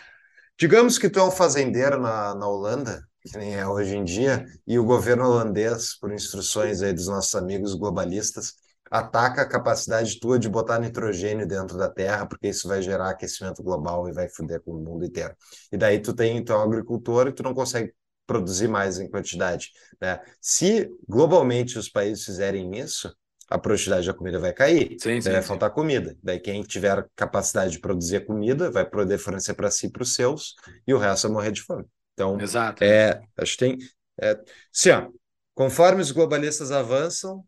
[0.58, 4.46] Digamos que tu é um fazendeiro na, na Holanda que nem é hoje em dia,
[4.68, 8.54] e o governo holandês, por instruções aí dos nossos amigos globalistas,
[8.90, 13.64] ataca a capacidade tua de botar nitrogênio dentro da terra, porque isso vai gerar aquecimento
[13.64, 15.36] global e vai foder com o mundo inteiro.
[15.72, 17.94] E daí tu tem então agricultor e tu não consegue
[18.28, 19.72] produzir mais em quantidade,
[20.02, 20.20] né?
[20.42, 23.16] Se globalmente os países fizerem isso,
[23.48, 25.48] a produtividade da comida vai cair, sim, sim, vai sim.
[25.48, 26.18] faltar comida.
[26.24, 30.56] Daí quem tiver capacidade de produzir comida vai poder fornecer para si, para os seus,
[30.88, 31.86] e o resto vai morrer de fome.
[32.16, 32.84] Então, Exato.
[32.84, 33.78] É, acho que tem.
[34.20, 34.40] É,
[34.72, 35.10] sim, ó,
[35.54, 37.46] conforme os globalistas avançam,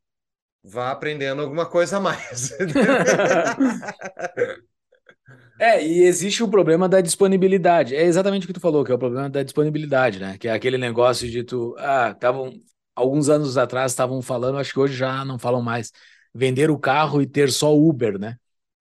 [0.63, 2.51] vá aprendendo alguma coisa a mais.
[5.59, 7.95] É, e existe o problema da disponibilidade.
[7.95, 10.37] É exatamente o que tu falou, que é o problema da disponibilidade, né?
[10.37, 11.75] Que é aquele negócio de tu.
[11.79, 12.53] Ah, estavam.
[12.95, 15.91] Alguns anos atrás estavam falando, acho que hoje já não falam mais,
[16.33, 18.37] vender o carro e ter só Uber, né?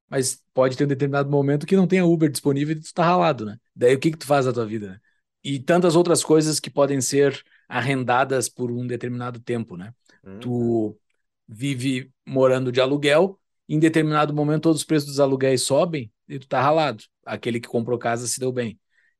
[0.08, 3.44] Mas pode ter um determinado momento que não tenha Uber disponível e tu tá ralado,
[3.46, 3.58] né?
[3.74, 5.00] Daí o que que tu faz da tua vida, né?
[5.46, 9.94] E tantas outras coisas que podem ser arrendadas por um determinado tempo, né?
[10.24, 10.40] Uhum.
[10.40, 10.98] Tu
[11.46, 16.48] vive morando de aluguel, em determinado momento todos os preços dos aluguéis sobem e tu
[16.48, 17.04] tá ralado.
[17.24, 18.76] Aquele que comprou casa se deu bem.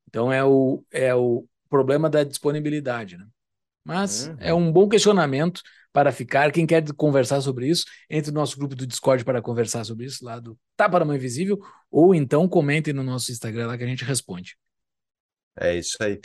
[0.08, 3.24] Então é o, é o problema da disponibilidade, né?
[3.84, 4.36] Mas uhum.
[4.40, 5.62] é um bom questionamento
[5.92, 6.50] para ficar.
[6.50, 10.24] Quem quer conversar sobre isso, entre no nosso grupo do Discord para conversar sobre isso,
[10.24, 13.86] lá do Tapa da Mãe Invisível, ou então comentem no nosso Instagram lá que a
[13.86, 14.56] gente responde.
[15.58, 16.20] É isso aí.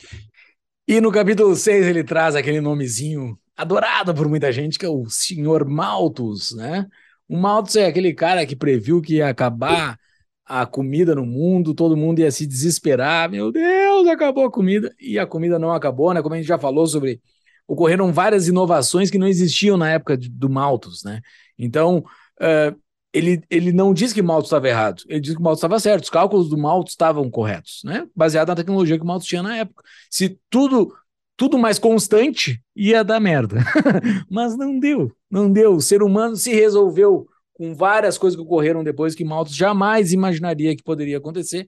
[0.87, 5.09] E no capítulo 6 ele traz aquele nomezinho adorado por muita gente, que é o
[5.09, 6.87] Senhor Malthus, né?
[7.27, 9.97] O Malthus é aquele cara que previu que ia acabar
[10.45, 15.17] a comida no mundo, todo mundo ia se desesperar, meu Deus, acabou a comida, e
[15.17, 16.21] a comida não acabou, né?
[16.21, 17.21] Como a gente já falou sobre,
[17.65, 21.21] ocorreram várias inovações que não existiam na época do Malthus, né?
[21.57, 21.99] Então,
[22.41, 22.80] uh,
[23.13, 25.79] ele, ele não diz que o Malthus estava errado, ele diz que o Malthus estava
[25.79, 28.07] certo, os cálculos do Malthus estavam corretos, né?
[28.15, 29.83] Baseado na tecnologia que o tinha na época.
[30.09, 30.93] Se tudo
[31.41, 33.57] tudo mais constante, ia dar merda.
[34.29, 35.73] Mas não deu, não deu.
[35.73, 40.75] O ser humano se resolveu com várias coisas que ocorreram depois que Malthus jamais imaginaria
[40.75, 41.67] que poderia acontecer.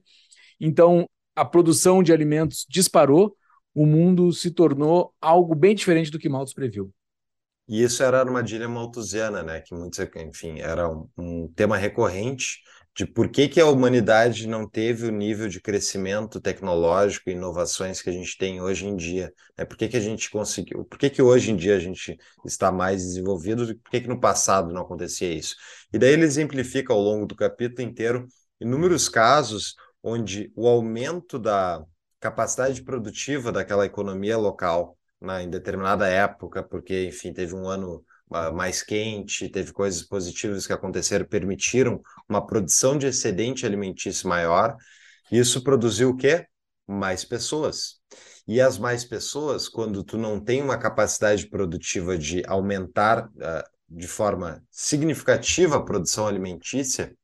[0.60, 3.36] Então, a produção de alimentos disparou,
[3.74, 6.92] o mundo se tornou algo bem diferente do que Malthus previu.
[7.66, 9.60] E isso era a armadilha malthusiana, né?
[9.60, 12.60] Que muitos, enfim, era um, um, tema recorrente
[12.94, 18.00] de por que, que a humanidade não teve o nível de crescimento tecnológico e inovações
[18.00, 19.32] que a gente tem hoje em dia.
[19.58, 19.64] Né?
[19.64, 20.84] Por que, que a gente conseguiu?
[20.84, 23.66] Por que, que hoje em dia a gente está mais desenvolvido?
[23.78, 25.56] Por que, que no passado não acontecia isso?
[25.92, 28.28] E daí ele exemplifica ao longo do capítulo inteiro
[28.60, 31.82] inúmeros casos onde o aumento da
[32.20, 38.54] capacidade produtiva daquela economia local né, em determinada época, porque, enfim, teve um ano uh,
[38.54, 44.76] mais quente, teve coisas positivas que aconteceram, permitiram uma produção de excedente alimentício maior.
[45.32, 46.46] Isso produziu o quê?
[46.86, 48.00] mais pessoas.
[48.46, 54.06] E as mais pessoas, quando tu não tem uma capacidade produtiva de aumentar uh, de
[54.06, 57.16] forma significativa a produção alimentícia,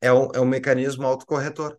[0.00, 1.76] é um, é um mecanismo autocorretor.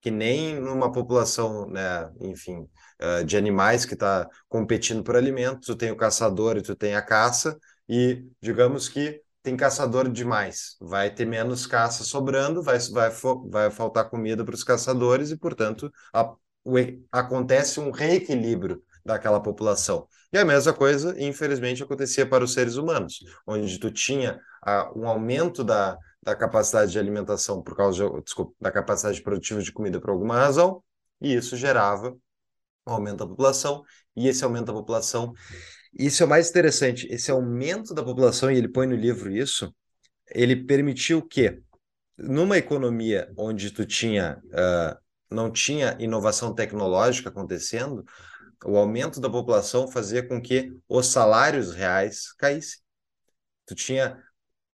[0.00, 2.68] Que nem numa população, né, enfim,
[3.02, 6.94] uh, de animais que está competindo por alimentos, tu tem o caçador e tu tem
[6.94, 7.58] a caça,
[7.88, 13.10] e digamos que tem caçador demais, vai ter menos caça sobrando, vai, vai,
[13.48, 16.74] vai faltar comida para os caçadores e, portanto, a, o,
[17.12, 20.08] acontece um reequilíbrio daquela população.
[20.32, 25.08] E a mesma coisa, infelizmente, acontecia para os seres humanos, onde tu tinha a, um
[25.08, 30.00] aumento da, da capacidade de alimentação por causa de, desculpa, da capacidade produtiva de comida
[30.00, 30.82] por alguma razão,
[31.20, 32.16] e isso gerava
[32.94, 33.82] aumento da população,
[34.14, 35.34] e esse aumento da população
[35.98, 37.06] isso é o mais interessante.
[37.10, 39.74] Esse aumento da população, e ele põe no livro isso,
[40.30, 41.60] ele permitiu que,
[42.18, 44.98] numa economia onde tu tinha, uh,
[45.30, 48.04] não tinha inovação tecnológica acontecendo,
[48.64, 52.80] o aumento da população fazia com que os salários reais caíssem.
[53.66, 54.22] Tu tinha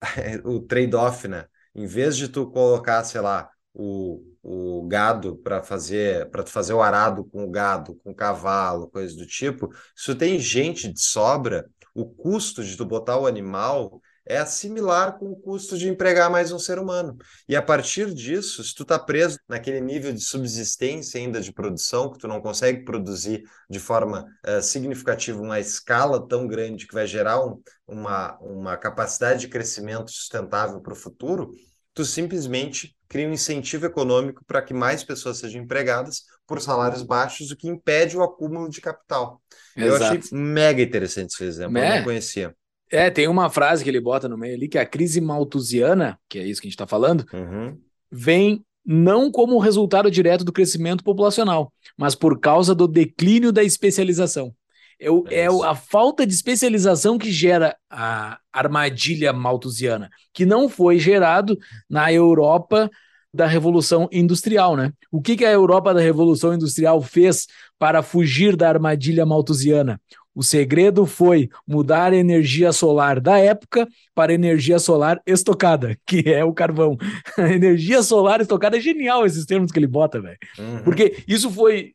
[0.45, 1.47] o trade-off, né?
[1.75, 6.83] Em vez de tu colocar, sei lá, o, o gado para fazer para fazer o
[6.83, 11.69] arado com o gado, com o cavalo, coisa do tipo, se tem gente de sobra,
[11.95, 16.53] o custo de tu botar o animal é similar com o custo de empregar mais
[16.53, 17.17] um ser humano.
[17.49, 22.11] E a partir disso, se tu está preso naquele nível de subsistência ainda de produção,
[22.11, 27.07] que tu não consegue produzir de forma uh, significativa uma escala tão grande que vai
[27.07, 31.53] gerar um, uma, uma capacidade de crescimento sustentável para o futuro,
[31.95, 37.51] tu simplesmente cria um incentivo econômico para que mais pessoas sejam empregadas por salários baixos,
[37.51, 39.41] o que impede o acúmulo de capital.
[39.77, 40.03] Exato.
[40.03, 41.93] Eu achei mega interessante esse exemplo, é.
[41.93, 42.55] eu não conhecia.
[42.91, 46.19] É, tem uma frase que ele bota no meio ali, que é a crise malthusiana,
[46.29, 47.79] que é isso que a gente está falando, uhum.
[48.11, 54.55] vem não como resultado direto do crescimento populacional, mas por causa do declínio da especialização.
[55.03, 60.99] É, é, é a falta de especialização que gera a armadilha malthusiana, que não foi
[60.99, 61.59] gerado
[61.91, 62.89] na Europa
[63.35, 64.93] da Revolução Industrial, né?
[65.11, 67.47] O que, que a Europa da Revolução Industrial fez
[67.79, 70.01] para fugir da armadilha malthusiana?
[70.35, 76.45] O segredo foi mudar a energia solar da época para energia solar estocada, que é
[76.45, 76.97] o carvão.
[77.37, 80.39] A energia solar estocada é genial esses termos que ele bota, velho.
[80.59, 80.83] Uhum.
[80.85, 81.93] Porque isso foi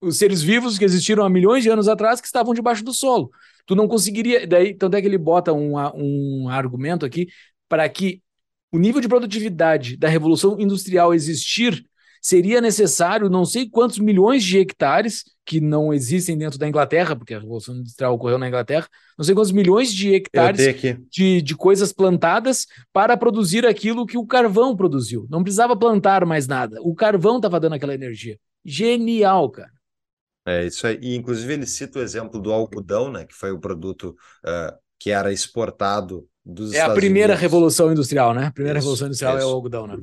[0.00, 3.30] os seres vivos que existiram há milhões de anos atrás que estavam debaixo do solo.
[3.66, 4.46] Tu não conseguiria.
[4.46, 7.28] Daí, tanto é que ele bota um, um argumento aqui
[7.68, 8.22] para que
[8.72, 11.84] o nível de produtividade da Revolução Industrial existir
[12.20, 17.32] seria necessário não sei quantos milhões de hectares que não existem dentro da Inglaterra, porque
[17.32, 20.58] a Revolução Industrial ocorreu na Inglaterra, não sei quantos milhões de hectares
[21.10, 25.26] de, de coisas plantadas para produzir aquilo que o carvão produziu.
[25.30, 26.78] Não precisava plantar mais nada.
[26.82, 28.38] O carvão estava dando aquela energia.
[28.64, 29.77] Genial, cara.
[30.48, 30.98] É isso aí.
[31.02, 33.26] E, inclusive, ele cita o exemplo do algodão, né?
[33.26, 34.16] Que foi o produto
[34.46, 37.42] uh, que era exportado dos É Estados a primeira Unidos.
[37.42, 38.46] revolução industrial, né?
[38.46, 39.46] A primeira isso, revolução industrial isso.
[39.46, 39.98] é o algodão, né?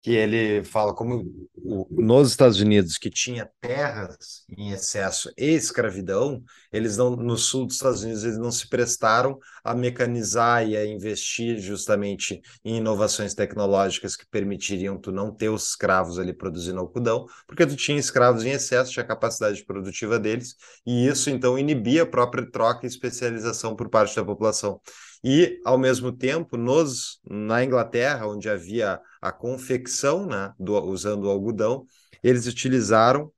[0.00, 1.24] Que ele fala como
[1.56, 6.42] o, nos Estados Unidos que tinha terras em excesso e escravidão,
[6.72, 10.86] eles não no sul dos Estados Unidos eles não se prestaram a mecanizar e a
[10.86, 17.26] investir justamente em inovações tecnológicas que permitiriam tu não ter os escravos ali produzindo algodão,
[17.46, 20.54] porque tu tinha escravos em excesso, tinha a capacidade produtiva deles,
[20.86, 24.80] e isso então inibia a própria troca e especialização por parte da população.
[25.24, 31.30] E, ao mesmo tempo, nos, na Inglaterra, onde havia a confecção né, do, usando o
[31.30, 31.84] algodão,
[32.22, 33.32] eles utilizaram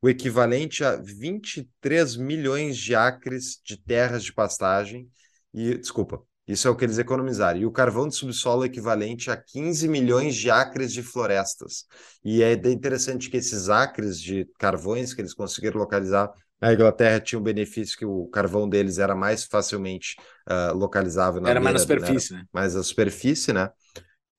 [0.00, 5.08] o equivalente a 23 milhões de acres de terras de pastagem.
[5.54, 7.60] E, desculpa, isso é o que eles economizaram.
[7.60, 11.84] E o carvão de subsolo é equivalente a 15 milhões de acres de florestas.
[12.24, 16.32] E é interessante que esses acres de carvões que eles conseguiram localizar
[16.62, 20.14] a Inglaterra tinha o benefício que o carvão deles era mais facilmente
[20.48, 22.44] uh, localizável na Era mais na superfície, né?
[22.52, 23.68] Mais na superfície, né?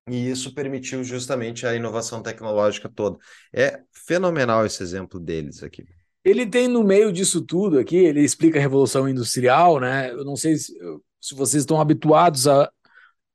[0.10, 3.18] E isso permitiu justamente a inovação tecnológica toda.
[3.54, 5.86] É fenomenal esse exemplo deles aqui.
[6.26, 10.12] Ele tem no meio disso tudo aqui, ele explica a Revolução Industrial, né?
[10.12, 10.74] Eu não sei se,
[11.20, 12.70] se vocês estão habituados a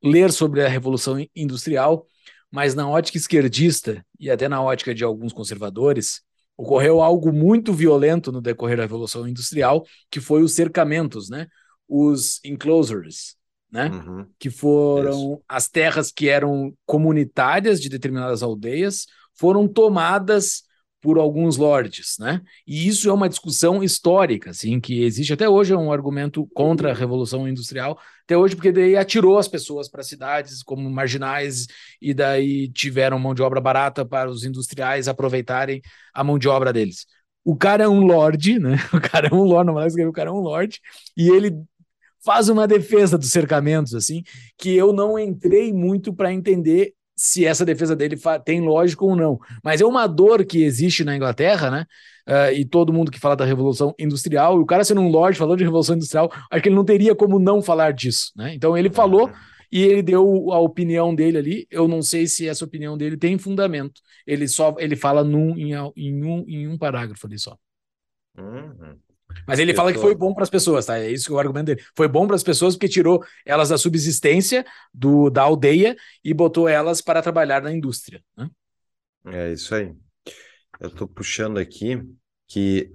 [0.03, 2.05] ler sobre a Revolução Industrial,
[2.51, 6.21] mas na ótica esquerdista e até na ótica de alguns conservadores,
[6.57, 11.47] ocorreu algo muito violento no decorrer da Revolução Industrial, que foi os cercamentos, né?
[11.87, 13.35] Os enclosures,
[13.71, 13.87] né?
[13.87, 14.25] Uhum.
[14.37, 15.41] Que foram Isso.
[15.47, 20.63] as terras que eram comunitárias de determinadas aldeias, foram tomadas
[21.01, 22.41] por alguns lords, né?
[22.67, 26.91] E isso é uma discussão histórica, assim, que existe até hoje é um argumento contra
[26.91, 31.67] a revolução industrial, até hoje porque daí atirou as pessoas para cidades como marginais
[32.01, 35.81] e daí tiveram mão de obra barata para os industriais aproveitarem
[36.13, 37.05] a mão de obra deles.
[37.45, 38.75] O cara é um lord, né?
[38.93, 40.79] O cara é um lord, não mais o cara é um lord,
[41.15, 41.51] e ele
[42.23, 44.23] faz uma defesa dos cercamentos, assim,
[44.57, 49.37] que eu não entrei muito para entender se essa defesa dele tem lógica ou não.
[49.61, 51.85] Mas é uma dor que existe na Inglaterra, né?
[52.25, 55.37] Uh, e todo mundo que fala da Revolução Industrial, e o cara sendo um lord
[55.37, 58.53] falando de Revolução Industrial, acho que ele não teria como não falar disso, né?
[58.53, 59.33] Então ele falou uhum.
[59.69, 61.67] e ele deu a opinião dele ali.
[61.69, 63.99] Eu não sei se essa opinião dele tem fundamento.
[64.25, 67.57] Ele só ele fala num, em, em um, em um parágrafo ali só.
[68.37, 68.95] Uhum.
[69.47, 69.95] Mas ele eu fala tô...
[69.95, 70.97] que foi bom para as pessoas, tá?
[70.99, 71.83] É isso que é o argumento dele.
[71.95, 76.67] Foi bom para as pessoas porque tirou elas da subsistência do, da aldeia e botou
[76.67, 78.23] elas para trabalhar na indústria.
[78.35, 78.49] Né?
[79.25, 79.93] É isso aí.
[80.79, 82.01] Eu estou puxando aqui
[82.47, 82.91] que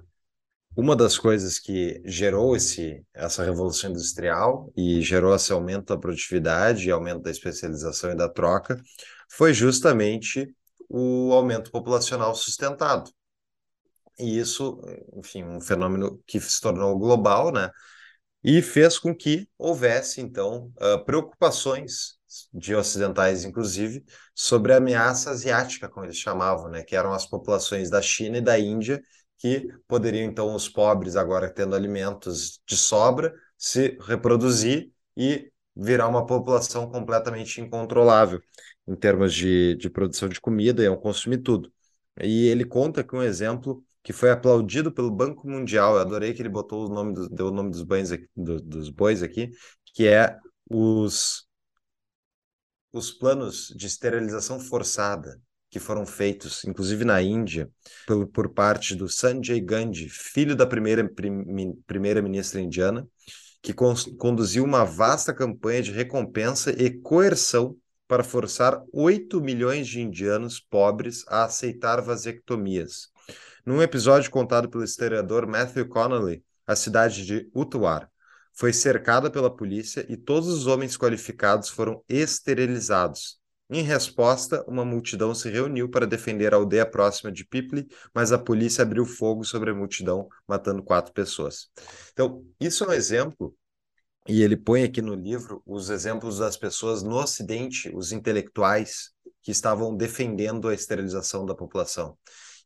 [0.76, 6.90] uma das coisas que gerou esse, essa revolução industrial e gerou esse aumento da produtividade,
[6.90, 8.80] aumento da especialização e da troca,
[9.30, 10.52] foi justamente
[10.88, 13.10] o aumento populacional sustentado
[14.18, 14.80] e isso,
[15.14, 17.70] enfim, um fenômeno que se tornou global, né?
[18.42, 22.18] E fez com que houvesse, então, uh, preocupações
[22.52, 24.04] de ocidentais, inclusive,
[24.34, 26.82] sobre a ameaça asiática, como eles chamavam, né?
[26.82, 29.00] Que eram as populações da China e da Índia,
[29.38, 36.26] que poderiam, então, os pobres, agora tendo alimentos de sobra, se reproduzir e virar uma
[36.26, 38.40] população completamente incontrolável
[38.86, 41.72] em termos de, de produção de comida e consumir tudo.
[42.20, 45.94] E ele conta com um exemplo que foi aplaudido pelo Banco Mundial.
[45.94, 48.90] Eu adorei que ele botou o nome deu o nome dos bois aqui, do, dos
[48.90, 49.50] bois aqui,
[49.94, 50.38] que é
[50.70, 51.48] os
[52.92, 57.68] os planos de esterilização forçada que foram feitos, inclusive na Índia,
[58.06, 63.08] por, por parte do Sanjay Gandhi, filho da primeira prim, primeira ministra indiana,
[63.60, 67.76] que con, conduziu uma vasta campanha de recompensa e coerção
[68.06, 73.12] para forçar 8 milhões de indianos pobres a aceitar vasectomias
[73.64, 78.10] num episódio contado pelo historiador Matthew Connolly, a cidade de Utuar
[78.52, 83.38] foi cercada pela polícia e todos os homens qualificados foram esterilizados.
[83.68, 88.38] Em resposta, uma multidão se reuniu para defender a aldeia próxima de Pipley, mas a
[88.38, 91.68] polícia abriu fogo sobre a multidão, matando quatro pessoas.
[92.12, 93.56] Então, isso é um exemplo,
[94.28, 99.10] e ele põe aqui no livro os exemplos das pessoas no Ocidente, os intelectuais,
[99.42, 102.16] que estavam defendendo a esterilização da população.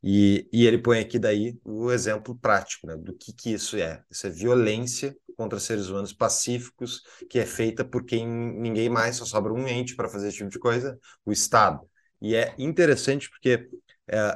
[0.01, 4.03] E, e ele põe aqui daí o exemplo prático né, do que, que isso é.
[4.09, 9.25] Isso é violência contra seres humanos pacíficos, que é feita por quem ninguém mais, só
[9.25, 11.81] sobra um ente para fazer esse tipo de coisa, o Estado.
[12.21, 13.69] E é interessante porque
[14.07, 14.35] é,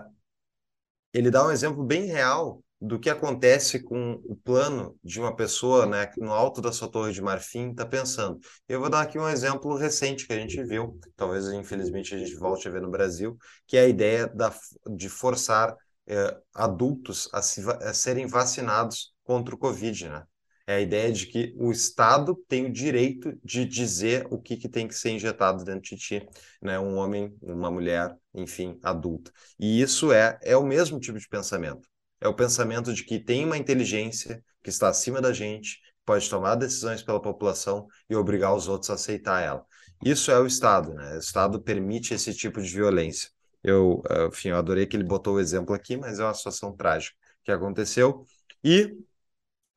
[1.14, 5.86] ele dá um exemplo bem real do que acontece com o plano de uma pessoa,
[5.86, 8.38] né, que no alto da sua torre de marfim está pensando.
[8.68, 12.36] Eu vou dar aqui um exemplo recente que a gente viu, talvez infelizmente a gente
[12.36, 14.54] volte a ver no Brasil, que é a ideia da,
[14.98, 15.74] de forçar
[16.06, 20.24] é, adultos a, se, a serem vacinados contra o Covid, né?
[20.68, 24.70] É a ideia de que o Estado tem o direito de dizer o que, que
[24.70, 26.28] tem que ser injetado dentro de ti,
[26.62, 26.78] né?
[26.80, 29.32] Um homem, uma mulher, enfim, adulta.
[29.60, 31.93] E isso é, é o mesmo tipo de pensamento
[32.24, 36.56] é o pensamento de que tem uma inteligência que está acima da gente, pode tomar
[36.56, 39.66] decisões pela população e obrigar os outros a aceitar ela.
[40.04, 41.16] Isso é o Estado, né?
[41.16, 43.30] O Estado permite esse tipo de violência.
[43.62, 47.16] Eu, enfim, eu adorei que ele botou o exemplo aqui, mas é uma situação trágica
[47.44, 48.24] que aconteceu.
[48.64, 48.98] E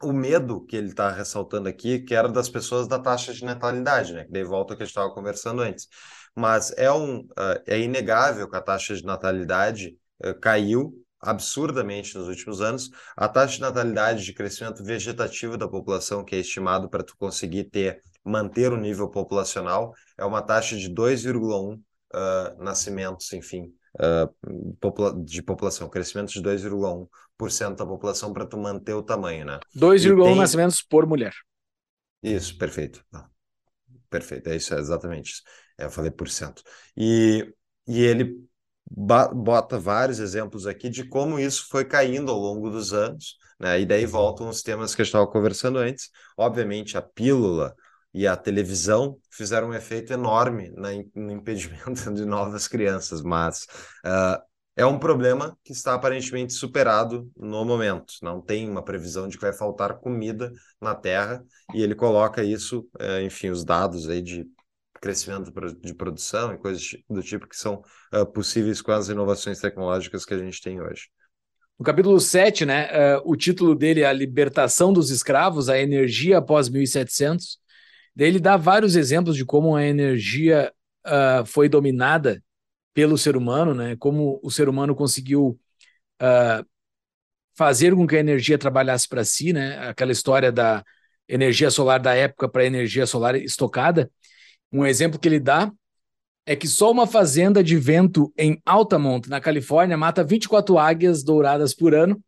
[0.01, 4.13] o medo que ele está ressaltando aqui, que era das pessoas da taxa de natalidade,
[4.13, 4.25] né?
[4.25, 5.89] Que daí volta ao que a gente estava conversando antes.
[6.35, 7.27] Mas é, um,
[7.67, 12.91] é inegável que a taxa de natalidade eh, caiu absurdamente nos últimos anos.
[13.17, 17.65] A taxa de natalidade de crescimento vegetativo da população, que é estimado para tu conseguir
[17.65, 21.81] ter manter o nível populacional, é uma taxa de 2,1 uh,
[22.13, 28.95] ah, nascimentos, enfim, uh, popula de população, crescimento de 2,1% da população para tu manter
[28.95, 29.61] o tamanho, né?
[29.77, 30.37] 2,1 tem...
[30.37, 31.33] nascimentos por mulher.
[32.23, 33.05] Isso, perfeito.
[34.11, 35.43] Perfeito, é isso, é exatamente isso.
[35.79, 36.63] É, eu falei por cento.
[36.97, 37.53] E,
[37.87, 38.45] e ele
[38.89, 43.81] bota vários exemplos aqui de como isso foi caindo ao longo dos anos, né?
[43.81, 44.11] E daí uhum.
[44.11, 46.11] voltam os temas que a gente estava conversando antes.
[46.37, 47.75] Obviamente, a pílula
[48.15, 53.67] e a televisão fizeram um efeito enorme na, no impedimento de novas crianças, mas
[54.05, 54.41] uh,
[54.75, 58.15] é um problema que está aparentemente superado no momento.
[58.23, 61.45] Não tem uma previsão de que vai faltar comida na Terra,
[61.75, 64.47] e ele coloca isso, uh, enfim, os dados aí de
[65.01, 67.83] crescimento de produção e coisas do tipo que são
[68.15, 71.09] uh, possíveis com as inovações tecnológicas que a gente tem hoje.
[71.79, 76.39] No capítulo 7, né, uh, o título dele é A Libertação dos Escravos, a Energia
[76.39, 77.59] após 1700.
[78.15, 80.73] Daí ele dá vários exemplos de como a energia
[81.07, 82.43] uh, foi dominada
[82.95, 85.61] pelo ser humano, né, como o ser humano conseguiu
[86.23, 86.67] uh,
[87.55, 90.83] fazer com que a energia trabalhasse para si, né, aquela história da
[91.29, 94.11] energia solar da época para a energia solar estocada.
[94.73, 95.73] Um exemplo que ele dá
[96.45, 101.75] é que só uma fazenda de vento em Altamont, na Califórnia, mata 24 águias douradas
[101.75, 102.23] por ano.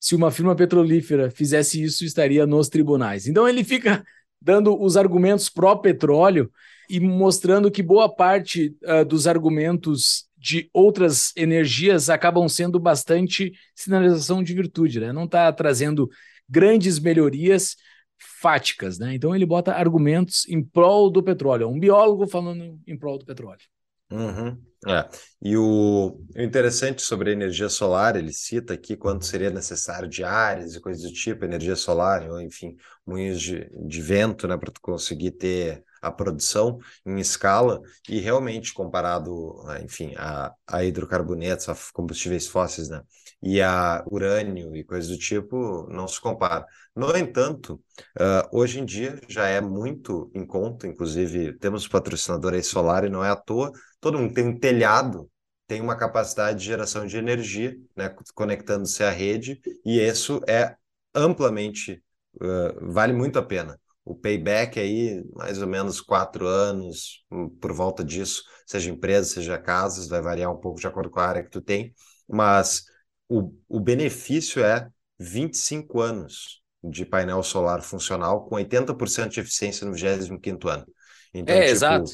[0.00, 3.26] Se uma firma petrolífera fizesse isso, estaria nos tribunais.
[3.26, 4.02] Então ele fica
[4.40, 6.50] dando os argumentos pró-petróleo
[6.88, 14.42] e mostrando que boa parte uh, dos argumentos de outras energias acabam sendo bastante sinalização
[14.42, 15.12] de virtude, né?
[15.12, 16.08] Não está trazendo
[16.48, 17.76] grandes melhorias,
[18.18, 19.14] fáticas, né?
[19.14, 21.64] Então ele bota argumentos em prol do petróleo.
[21.64, 23.62] É um biólogo falando em prol do petróleo.
[24.10, 24.56] Uhum.
[24.86, 25.08] É.
[25.42, 30.24] E o, o, interessante sobre a energia solar, ele cita aqui quanto seria necessário de
[30.24, 34.72] áreas e coisas do tipo, energia solar, ou enfim, moinhos de, de vento, né, para
[34.80, 42.46] conseguir ter a produção em escala e realmente comparado, enfim, a, a hidrocarbonetos, a combustíveis
[42.46, 43.02] fósseis, né,
[43.42, 46.66] e a urânio e coisas do tipo, não se compara.
[46.94, 47.80] No entanto,
[48.20, 53.08] uh, hoje em dia já é muito em conta, inclusive temos patrocinador aí solar e
[53.08, 55.30] não é à toa, todo mundo tem um telhado
[55.66, 60.74] tem uma capacidade de geração de energia, né, conectando-se à rede, e isso é
[61.14, 62.02] amplamente,
[62.36, 63.78] uh, vale muito a pena
[64.08, 69.58] o payback aí, mais ou menos quatro anos, hum, por volta disso, seja empresa, seja
[69.58, 71.94] casas, vai variar um pouco de acordo com a área que tu tem,
[72.26, 72.84] mas
[73.28, 74.88] o, o benefício é
[75.18, 80.86] 25 anos de painel solar funcional com 80% de eficiência no 25º ano.
[81.34, 82.10] Então, é, tipo, exato.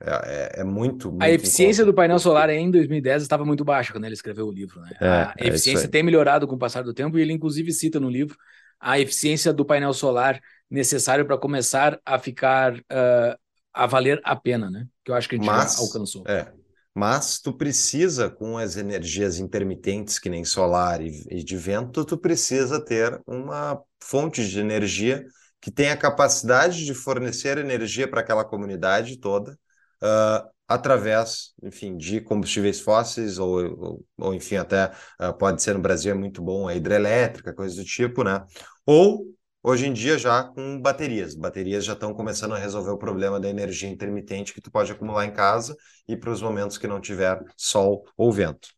[0.00, 3.92] É, é, é muito, muito, A eficiência do painel solar em 2010 estava muito baixa
[3.92, 4.80] quando ele escreveu o livro.
[4.80, 4.90] Né?
[5.00, 7.98] É, a é eficiência tem melhorado com o passar do tempo e ele, inclusive, cita
[7.98, 8.36] no livro
[8.80, 10.40] a eficiência do painel solar
[10.70, 13.38] necessário para começar a ficar uh,
[13.72, 14.86] a valer a pena, né?
[15.04, 16.24] Que eu acho que a gente mas, alcançou.
[16.28, 16.52] É,
[16.94, 22.18] mas tu precisa, com as energias intermitentes, que nem solar e, e de vento, tu
[22.18, 25.24] precisa ter uma fonte de energia
[25.60, 29.52] que tenha capacidade de fornecer energia para aquela comunidade toda,
[30.02, 35.80] uh, através, enfim, de combustíveis fósseis, ou, ou, ou enfim, até uh, pode ser no
[35.80, 38.44] Brasil, é muito bom, a hidrelétrica, coisa do tipo, né?
[38.86, 39.26] Ou
[39.62, 41.34] Hoje em dia já com baterias.
[41.34, 45.26] Baterias já estão começando a resolver o problema da energia intermitente que tu pode acumular
[45.26, 45.76] em casa
[46.08, 48.68] e para os momentos que não tiver sol ou vento.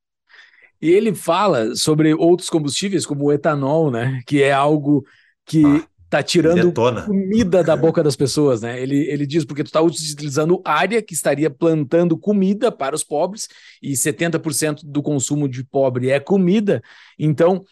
[0.81, 4.23] E ele fala sobre outros combustíveis, como o etanol, né?
[4.27, 5.05] Que é algo
[5.44, 7.02] que ah, tá tirando detona.
[7.02, 8.81] comida da boca das pessoas, né?
[8.81, 13.48] Ele, ele diz porque tu está utilizando área que estaria plantando comida para os pobres
[13.82, 16.82] e 70% do consumo de pobre é comida.
[17.19, 17.62] Então,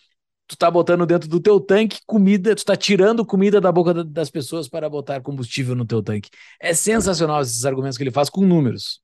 [0.48, 4.30] tu tá botando dentro do teu tanque comida, tu tá tirando comida da boca das
[4.30, 6.30] pessoas para botar combustível no teu tanque.
[6.58, 9.02] É sensacional esses argumentos que ele faz com números.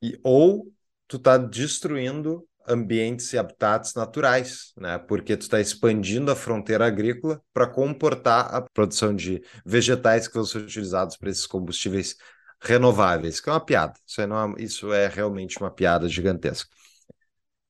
[0.00, 0.72] E, ou
[1.08, 4.96] tu tá destruindo ambientes e habitats naturais, né?
[4.96, 10.44] Porque tu está expandindo a fronteira agrícola para comportar a produção de vegetais que vão
[10.44, 12.16] ser utilizados para esses combustíveis
[12.62, 13.94] renováveis, que é uma piada.
[14.06, 16.70] Isso é, uma, isso é realmente uma piada gigantesca.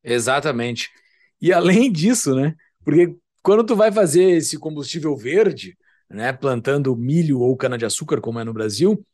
[0.02, 0.90] Exatamente.
[1.40, 2.54] E além disso, né?
[2.84, 5.76] Porque quando tu vai fazer esse combustível verde,
[6.10, 9.04] né, plantando milho ou cana-de-açúcar, como é no Brasil,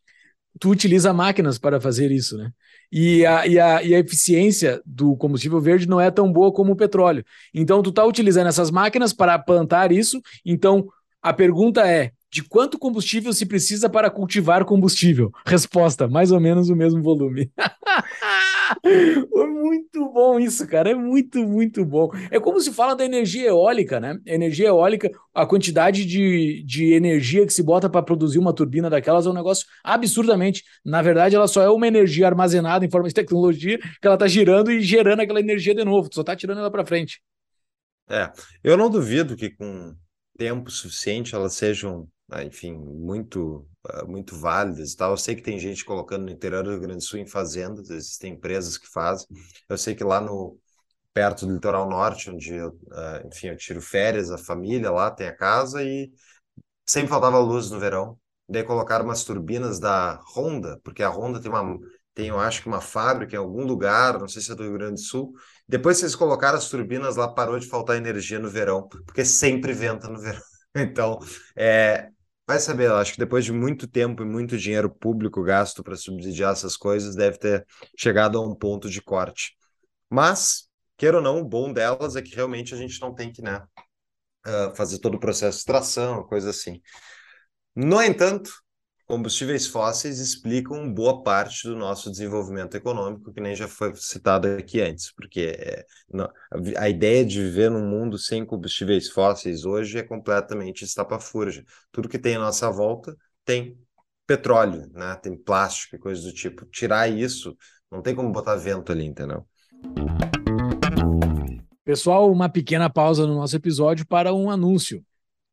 [0.59, 2.51] tu utiliza máquinas para fazer isso, né?
[2.93, 6.73] E a, e, a, e a eficiência do combustível verde não é tão boa como
[6.73, 7.25] o petróleo.
[7.55, 10.21] Então, tu está utilizando essas máquinas para plantar isso.
[10.45, 10.89] Então,
[11.23, 15.31] a pergunta é: de quanto combustível se precisa para cultivar combustível?
[15.44, 17.51] Resposta: mais ou menos o mesmo volume.
[19.35, 20.90] Muito bom isso, cara.
[20.90, 22.11] É muito, muito bom.
[22.31, 24.19] É como se fala da energia eólica, né?
[24.24, 29.27] Energia eólica, a quantidade de, de energia que se bota para produzir uma turbina daquelas
[29.27, 30.62] é um negócio absurdamente.
[30.85, 34.28] Na verdade, ela só é uma energia armazenada em forma de tecnologia que ela está
[34.28, 36.09] girando e gerando aquela energia de novo.
[36.09, 37.20] Tu só está tirando ela para frente.
[38.09, 38.31] É,
[38.62, 39.94] eu não duvido que com
[40.36, 42.09] tempo suficiente elas sejam
[42.44, 45.12] enfim, muito, uh, muito válidas e tal.
[45.12, 47.90] Eu sei que tem gente colocando no interior do Rio Grande do Sul em fazendas,
[47.90, 49.27] existem empresas que fazem.
[49.69, 50.59] Eu sei que lá no
[51.12, 55.27] perto do litoral norte, onde eu, uh, enfim, eu tiro férias, a família lá tem
[55.28, 56.11] a casa e
[56.86, 58.19] sempre faltava luz no verão.
[58.48, 61.78] Daí colocaram umas turbinas da Honda, porque a Honda tem uma
[62.15, 64.74] tem, eu acho que uma fábrica em algum lugar, não sei se é do Rio
[64.74, 65.32] Grande do Sul.
[65.69, 69.73] Depois que eles colocaram as turbinas lá, parou de faltar energia no verão, porque sempre
[69.73, 70.40] venta no verão.
[70.73, 71.19] Então,
[71.57, 72.11] é,
[72.51, 75.94] Vai saber, eu acho que depois de muito tempo e muito dinheiro público gasto para
[75.94, 77.64] subsidiar essas coisas, deve ter
[77.97, 79.56] chegado a um ponto de corte.
[80.10, 83.40] Mas, queira ou não, o bom delas é que realmente a gente não tem que
[83.40, 83.62] né,
[84.44, 86.82] uh, fazer todo o processo de extração, coisa assim.
[87.72, 88.51] No entanto,
[89.11, 94.81] combustíveis fósseis explicam boa parte do nosso desenvolvimento econômico, que nem já foi citado aqui
[94.81, 95.85] antes, porque é,
[96.77, 101.65] a ideia de viver num mundo sem combustíveis fósseis hoje é completamente estapafúrdia.
[101.91, 103.77] Tudo que tem à nossa volta tem
[104.28, 105.16] petróleo, né?
[105.16, 106.65] tem plástico e coisas do tipo.
[106.66, 107.57] Tirar isso,
[107.91, 109.45] não tem como botar vento ali, entendeu?
[111.85, 115.05] Pessoal, uma pequena pausa no nosso episódio para um anúncio.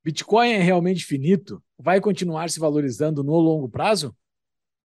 [0.03, 1.59] Bitcoin é realmente finito?
[1.79, 4.15] Vai continuar se valorizando no longo prazo?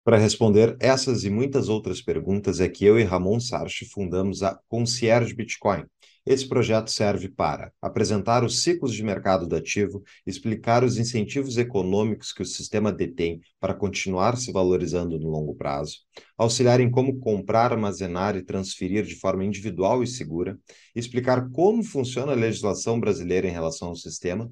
[0.03, 4.59] Para responder essas e muitas outras perguntas é que eu e Ramon Sarchi fundamos a
[4.69, 5.85] Concierge Bitcoin.
[6.27, 12.33] Esse projeto serve para apresentar os ciclos de mercado do ativo, explicar os incentivos econômicos
[12.33, 15.99] que o sistema detém para continuar se valorizando no longo prazo,
[16.37, 20.59] auxiliar em como comprar, armazenar e transferir de forma individual e segura,
[20.95, 24.51] explicar como funciona a legislação brasileira em relação ao sistema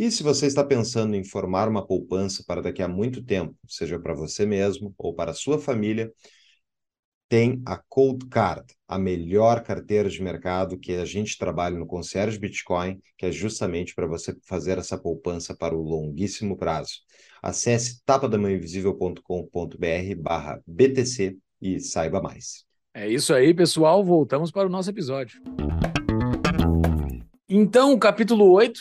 [0.00, 3.98] e se você está pensando em formar uma poupança para daqui a muito tempo, seja
[3.98, 6.10] para você mesmo ou para a sua família,
[7.28, 12.38] tem a Cold Card, a melhor carteira de mercado que a gente trabalha no Concierge
[12.38, 16.94] Bitcoin, que é justamente para você fazer essa poupança para o longuíssimo prazo.
[17.42, 22.64] Acesse tapadamãoinvisível.com.br barra BTC e saiba mais.
[22.94, 24.02] É isso aí, pessoal.
[24.02, 25.42] Voltamos para o nosso episódio.
[27.46, 28.80] Então, o capítulo 8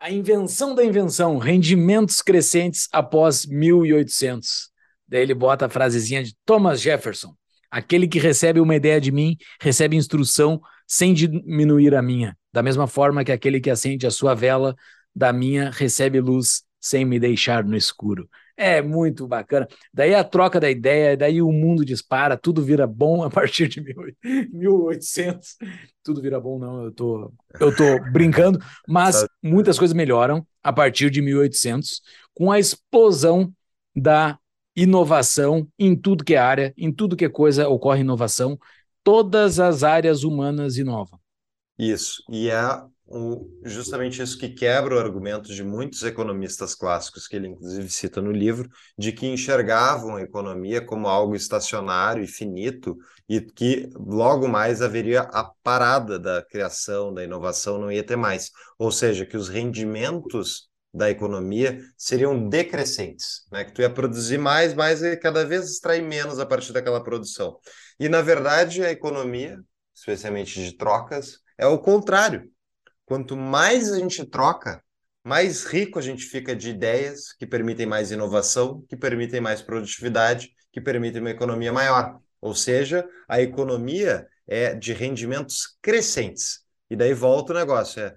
[0.00, 4.70] a invenção da invenção, rendimentos crescentes após 1800.
[5.08, 7.34] Daí ele bota a frasezinha de Thomas Jefferson.
[7.70, 12.36] Aquele que recebe uma ideia de mim, recebe instrução sem diminuir a minha.
[12.52, 14.74] Da mesma forma que aquele que acende a sua vela
[15.14, 18.28] da minha recebe luz sem me deixar no escuro.
[18.60, 19.68] É muito bacana.
[19.94, 23.80] Daí a troca da ideia, daí o mundo dispara, tudo vira bom a partir de
[24.52, 25.56] 1800.
[26.02, 28.58] Tudo vira bom, não, eu tô, eu tô brincando,
[28.88, 32.00] mas muitas coisas melhoram a partir de 1800
[32.34, 33.52] com a explosão
[33.94, 34.38] da
[34.74, 38.58] inovação em tudo que é área, em tudo que é coisa ocorre inovação.
[39.04, 41.20] Todas as áreas humanas inovam.
[41.78, 42.50] Isso, e
[43.10, 48.20] é justamente isso que quebra o argumento de muitos economistas clássicos, que ele inclusive cita
[48.20, 48.68] no livro,
[48.98, 55.22] de que enxergavam a economia como algo estacionário e finito, e que logo mais haveria
[55.22, 58.50] a parada da criação, da inovação, não ia ter mais.
[58.78, 63.64] Ou seja, que os rendimentos da economia seriam decrescentes, né?
[63.64, 67.58] que tu ia produzir mais, mas cada vez extrair menos a partir daquela produção.
[67.98, 69.58] E, na verdade, a economia,
[69.94, 72.50] especialmente de trocas, é o contrário
[73.08, 74.84] Quanto mais a gente troca,
[75.24, 80.50] mais rico a gente fica de ideias que permitem mais inovação, que permitem mais produtividade,
[80.70, 82.20] que permitem uma economia maior.
[82.38, 86.60] Ou seja, a economia é de rendimentos crescentes.
[86.90, 87.98] E daí volta o negócio.
[88.02, 88.14] É,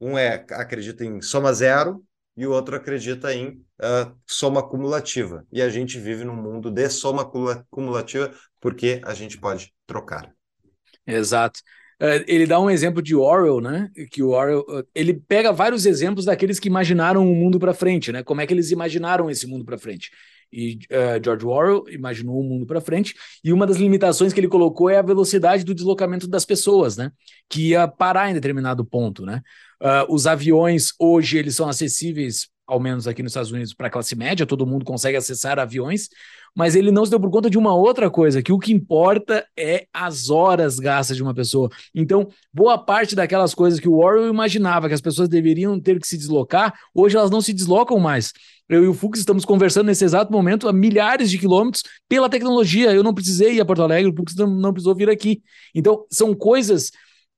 [0.00, 2.00] um é acredita em soma zero
[2.36, 5.44] e o outro acredita em uh, soma cumulativa.
[5.50, 7.28] E a gente vive num mundo de soma
[7.68, 10.32] cumulativa porque a gente pode trocar.
[11.04, 11.58] Exato.
[12.00, 13.90] Uh, ele dá um exemplo de Orwell, né?
[14.12, 18.12] Que o Orwell, uh, ele pega vários exemplos daqueles que imaginaram o mundo para frente,
[18.12, 18.22] né?
[18.22, 20.12] Como é que eles imaginaram esse mundo para frente?
[20.52, 24.48] E uh, George Orwell imaginou o mundo para frente, e uma das limitações que ele
[24.48, 27.10] colocou é a velocidade do deslocamento das pessoas, né?
[27.48, 29.42] Que ia parar em determinado ponto, né?
[30.08, 34.14] os aviões hoje eles são acessíveis ao menos aqui nos Estados Unidos, para a classe
[34.14, 36.10] média, todo mundo consegue acessar aviões,
[36.56, 39.46] mas ele não se deu por conta de uma outra coisa, que o que importa
[39.56, 41.68] é as horas gastas de uma pessoa.
[41.94, 46.06] Então, boa parte daquelas coisas que o Orwell imaginava que as pessoas deveriam ter que
[46.06, 48.32] se deslocar, hoje elas não se deslocam mais.
[48.68, 52.92] Eu e o Fux estamos conversando nesse exato momento a milhares de quilômetros pela tecnologia.
[52.92, 55.42] Eu não precisei ir a Porto Alegre, o Fux não, precisou vir aqui.
[55.74, 56.90] Então, são coisas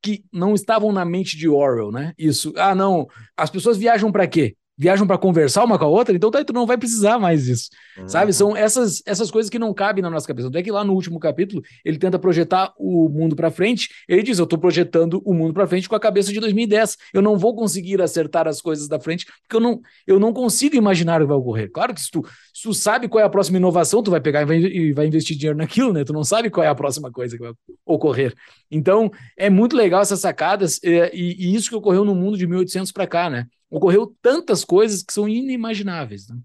[0.03, 2.15] que não estavam na mente de Orwell, né?
[2.19, 2.53] Isso.
[2.57, 3.07] Ah, não.
[3.37, 4.57] As pessoas viajam para quê?
[4.81, 7.69] Viajam para conversar uma com a outra, então tá, tu não vai precisar mais disso,
[7.99, 8.09] uhum.
[8.09, 8.33] sabe?
[8.33, 10.49] São essas, essas coisas que não cabem na nossa cabeça.
[10.49, 13.91] Até que lá no último capítulo ele tenta projetar o mundo para frente.
[14.09, 16.97] Ele diz: Eu tô projetando o mundo para frente com a cabeça de 2010.
[17.13, 20.75] Eu não vou conseguir acertar as coisas da frente porque eu não, eu não consigo
[20.75, 21.71] imaginar o que vai ocorrer.
[21.71, 22.25] Claro que se tu,
[22.55, 25.07] se tu sabe qual é a próxima inovação, tu vai pegar e vai, e vai
[25.07, 26.05] investir dinheiro naquilo, né?
[26.05, 27.53] Tu não sabe qual é a próxima coisa que vai
[27.85, 28.33] ocorrer.
[28.71, 32.93] Então é muito legal essas sacadas e, e isso que ocorreu no mundo de 1800
[32.93, 33.45] para cá, né?
[33.71, 36.29] Ocorreu tantas coisas que são inimagináveis.
[36.29, 36.37] Né?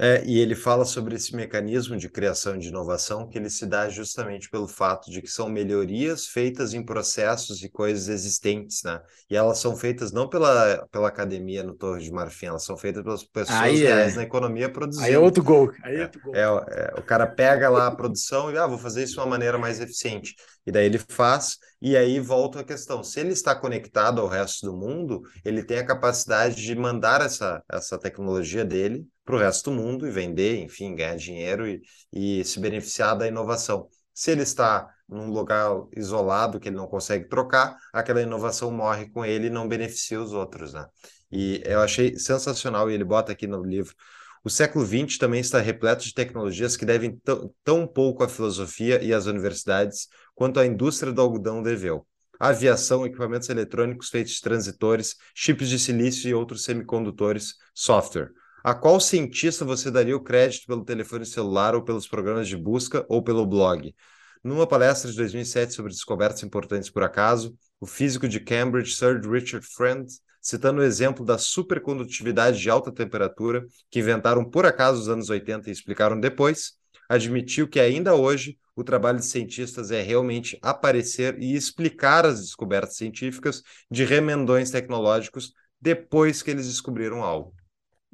[0.00, 3.88] É, e ele fala sobre esse mecanismo de criação de inovação que ele se dá
[3.88, 9.02] justamente pelo fato de que são melhorias feitas em processos e coisas existentes, né?
[9.28, 13.02] E elas são feitas não pela, pela academia no Torre de Marfim, elas são feitas
[13.02, 14.14] pelas pessoas Aí é.
[14.14, 15.04] na economia produzindo.
[15.04, 15.72] Aí é outro gol.
[15.82, 16.34] Aí é, é outro gol.
[16.34, 19.26] É, é, o cara pega lá a produção e, ah, vou fazer isso de uma
[19.26, 20.36] maneira mais eficiente.
[20.64, 24.64] E daí ele faz, e aí volta a questão: se ele está conectado ao resto
[24.64, 29.70] do mundo, ele tem a capacidade de mandar essa, essa tecnologia dele para o resto
[29.70, 33.86] do mundo e vender, enfim, ganhar dinheiro e, e se beneficiar da inovação.
[34.14, 39.26] Se ele está num lugar isolado que ele não consegue trocar, aquela inovação morre com
[39.26, 40.86] ele e não beneficia os outros, né?
[41.30, 43.94] E eu achei sensacional, e ele bota aqui no livro,
[44.42, 47.20] o século XX também está repleto de tecnologias que devem
[47.62, 52.06] tão pouco à filosofia e às universidades quanto a indústria do algodão deveu.
[52.40, 58.30] Aviação, equipamentos eletrônicos feitos de transitores, chips de silício e outros semicondutores, software.
[58.68, 63.02] A qual cientista você daria o crédito pelo telefone celular ou pelos programas de busca
[63.08, 63.94] ou pelo blog?
[64.44, 69.66] Numa palestra de 2007 sobre descobertas importantes por acaso, o físico de Cambridge, Sir Richard
[69.66, 70.06] Friend,
[70.42, 75.70] citando o exemplo da supercondutividade de alta temperatura que inventaram por acaso nos anos 80
[75.70, 76.74] e explicaram depois,
[77.08, 82.98] admitiu que ainda hoje o trabalho de cientistas é realmente aparecer e explicar as descobertas
[82.98, 87.57] científicas de remendões tecnológicos depois que eles descobriram algo.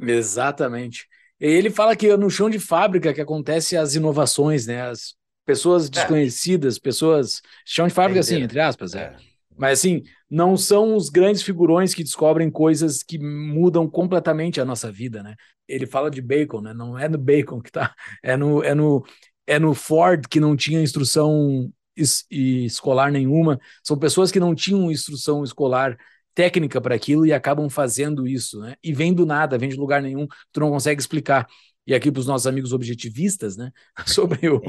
[0.01, 1.07] Exatamente.
[1.41, 4.83] E ele fala que no chão de fábrica que acontece as inovações, né?
[4.83, 5.15] As
[5.45, 5.91] pessoas é.
[5.91, 6.81] desconhecidas, é.
[6.81, 9.01] pessoas chão de fábrica assim, entre aspas, é.
[9.01, 9.17] é.
[9.57, 14.91] Mas assim, não são os grandes figurões que descobrem coisas que mudam completamente a nossa
[14.91, 15.37] vida, né?
[15.69, 16.75] Ele fala de Bacon, né?
[16.75, 19.05] Não é no Bacon que tá, é no é no
[19.47, 23.61] é no Ford que não tinha instrução es escolar nenhuma.
[23.83, 25.97] São pessoas que não tinham instrução escolar
[26.35, 28.75] técnica para aquilo e acabam fazendo isso, né?
[28.83, 31.47] E vem do nada, vem de lugar nenhum, tu não consegue explicar.
[31.87, 33.71] E aqui para os nossos amigos objetivistas, né?
[34.07, 34.61] Sobre, o,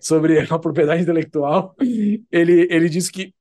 [0.00, 1.74] sobre a propriedade intelectual,
[2.30, 3.32] ele, ele disse que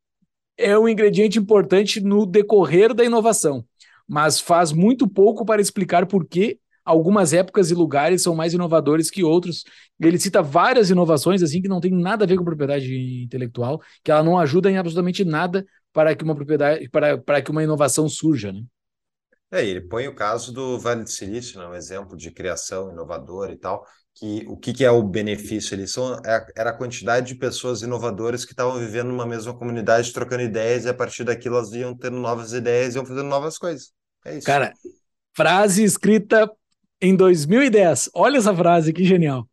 [0.57, 3.63] é um ingrediente importante no decorrer da inovação,
[4.07, 9.11] mas faz muito pouco para explicar por que algumas épocas e lugares são mais inovadores
[9.11, 9.65] que outros.
[9.99, 14.09] Ele cita várias inovações assim que não tem nada a ver com propriedade intelectual, que
[14.09, 15.65] ela não ajuda em absolutamente nada
[15.97, 18.61] para que uma propriedade, para, para que uma inovação surja, né?
[19.51, 23.51] É, ele põe o caso do Vale do Silício, né, um exemplo de criação inovadora
[23.51, 23.83] e tal,
[24.13, 25.87] que o que, que é o benefício ali?
[25.87, 30.43] São, é, era a quantidade de pessoas inovadoras que estavam vivendo numa mesma comunidade, trocando
[30.43, 33.91] ideias, e a partir daquilo elas iam tendo novas ideias e iam fazendo novas coisas.
[34.23, 34.45] É isso.
[34.45, 34.73] Cara,
[35.35, 36.47] frase escrita
[37.01, 38.11] em 2010.
[38.13, 39.49] Olha essa frase, que genial.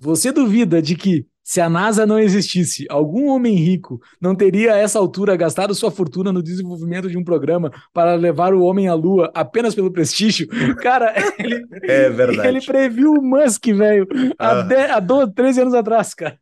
[0.00, 4.76] Você duvida de que, se a NASA não existisse, algum homem rico não teria a
[4.76, 8.92] essa altura gastado sua fortuna no desenvolvimento de um programa para levar o homem à
[8.92, 10.46] Lua apenas pelo prestígio?
[10.76, 12.48] Cara, ele, é verdade.
[12.48, 14.06] ele previu o Musk, velho,
[14.38, 14.60] ah.
[14.60, 16.38] há, há 12, 13 anos atrás, cara.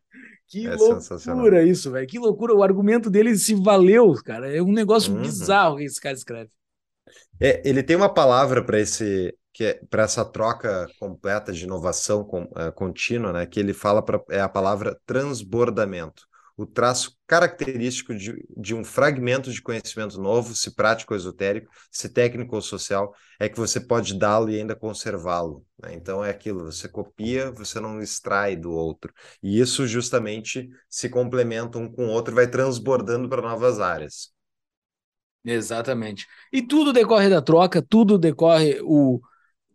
[0.49, 2.05] Que é loucura isso, velho.
[2.05, 2.53] Que loucura.
[2.53, 4.53] O argumento dele se valeu, cara.
[4.53, 5.21] É um negócio uhum.
[5.21, 6.49] bizarro que esse cara escreve.
[7.39, 12.23] É, ele tem uma palavra para esse que é para essa troca completa de inovação
[12.23, 18.13] com, uh, contínua, né, que ele fala pra, é a palavra transbordamento, o traço característico
[18.13, 23.11] de, de um fragmento de conhecimento novo, se prático ou esotérico, se técnico ou social,
[23.39, 25.65] é que você pode dá-lo e ainda conservá-lo.
[25.81, 25.95] Né?
[25.95, 29.11] Então é aquilo, você copia, você não extrai do outro.
[29.41, 34.31] E isso justamente se complementa um com o outro, vai transbordando para novas áreas.
[35.43, 36.27] Exatamente.
[36.53, 39.19] E tudo decorre da troca, tudo decorre o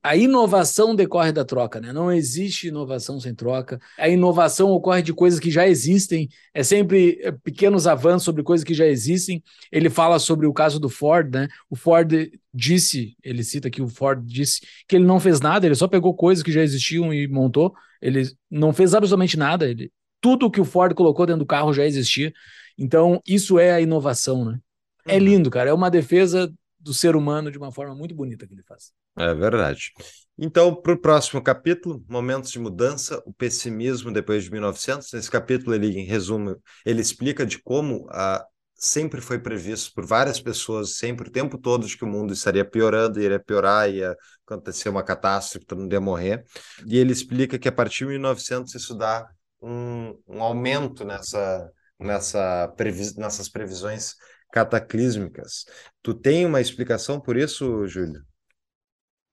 [0.02, 1.92] a inovação decorre da troca, né?
[1.92, 3.78] Não existe inovação sem troca.
[3.96, 8.64] A inovação ocorre de coisas que já existem, é sempre é, pequenos avanços sobre coisas
[8.64, 9.42] que já existem.
[9.70, 11.46] Ele fala sobre o caso do Ford, né?
[11.70, 12.10] O Ford
[12.52, 16.14] disse, ele cita que o Ford disse que ele não fez nada, ele só pegou
[16.14, 17.72] coisas que já existiam e montou.
[18.00, 19.68] Ele não fez absolutamente nada.
[19.68, 22.32] Ele, tudo que o Ford colocou dentro do carro já existia.
[22.76, 24.58] Então, isso é a inovação, né?
[25.06, 25.20] É uhum.
[25.20, 25.70] lindo, cara.
[25.70, 28.92] É uma defesa do ser humano de uma forma muito bonita que ele faz.
[29.16, 29.92] É verdade.
[30.38, 35.12] Então, para o próximo capítulo, Momentos de Mudança, o Pessimismo depois de 1900.
[35.12, 38.44] Nesse capítulo, ele, em resumo, ele explica de como a,
[38.74, 42.64] sempre foi previsto por várias pessoas, sempre, o tempo todo, de que o mundo estaria
[42.64, 44.16] piorando, iria piorar, ia
[44.46, 46.42] acontecer uma catástrofe, todo mundo ia morrer.
[46.86, 49.28] E ele explica que a partir de 1900 isso dá
[49.60, 51.70] um, um aumento nessa,
[52.00, 54.14] nessa previ nessas previsões
[54.50, 55.64] cataclísmicas.
[56.02, 58.31] Tu tem uma explicação por isso, Júlio?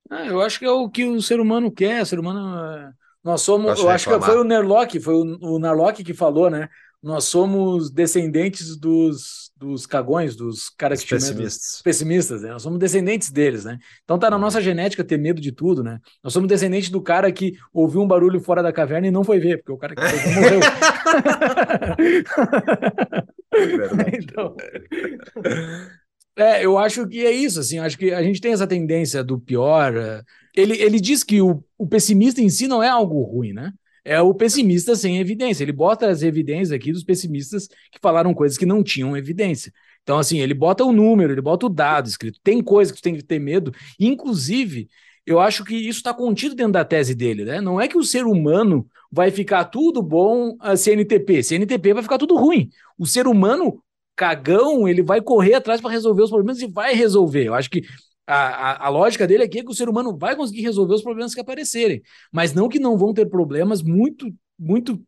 [0.09, 2.01] Ah, eu acho que é o que o ser humano quer.
[2.01, 2.93] O ser humano.
[3.23, 3.79] Nós somos.
[3.79, 6.67] eu acho que foi o Nerlock, foi o, o Narlock que falou, né?
[7.01, 11.81] nós somos descendentes dos, dos cagões, dos caras que pessimistas.
[11.81, 12.49] pessimistas, né?
[12.49, 13.79] Nós somos descendentes deles, né?
[14.03, 14.41] Então tá na uhum.
[14.41, 15.99] nossa genética ter medo de tudo, né?
[16.21, 19.39] Nós somos descendentes do cara que ouviu um barulho fora da caverna e não foi
[19.39, 20.59] ver, porque o cara que morreu.
[23.51, 23.51] É
[24.17, 24.55] então,
[26.41, 29.39] é, eu acho que é isso, assim, acho que a gente tem essa tendência do
[29.39, 29.95] pior.
[29.95, 30.23] Eh,
[30.55, 33.73] ele, ele diz que o, o pessimista em si não é algo ruim, né?
[34.09, 35.63] é o pessimista sem evidência.
[35.63, 39.71] Ele bota as evidências aqui dos pessimistas que falaram coisas que não tinham evidência.
[40.01, 42.39] Então, assim, ele bota o número, ele bota o dado escrito.
[42.43, 43.71] Tem coisa que tu tem que ter medo.
[43.99, 44.89] Inclusive,
[45.25, 47.61] eu acho que isso está contido dentro da tese dele, né?
[47.61, 51.43] Não é que o ser humano vai ficar tudo bom a CNTP.
[51.43, 52.69] CNTP vai ficar tudo ruim.
[52.97, 53.83] O ser humano
[54.19, 57.45] cagão, ele vai correr atrás para resolver os problemas e vai resolver.
[57.45, 57.83] Eu acho que
[58.27, 61.01] a, a, a, lógica dele aqui é que o ser humano vai conseguir resolver os
[61.01, 64.29] problemas que aparecerem, mas não que não vão ter problemas muito,
[64.59, 65.01] muito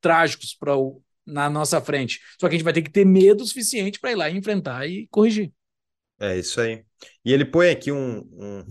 [0.00, 0.72] trágicos para
[1.26, 2.20] na nossa frente.
[2.40, 4.88] Só que a gente vai ter que ter medo suficiente para ir lá e enfrentar
[4.88, 5.52] e corrigir.
[6.18, 6.82] É isso aí.
[7.22, 8.64] E ele põe aqui um, um,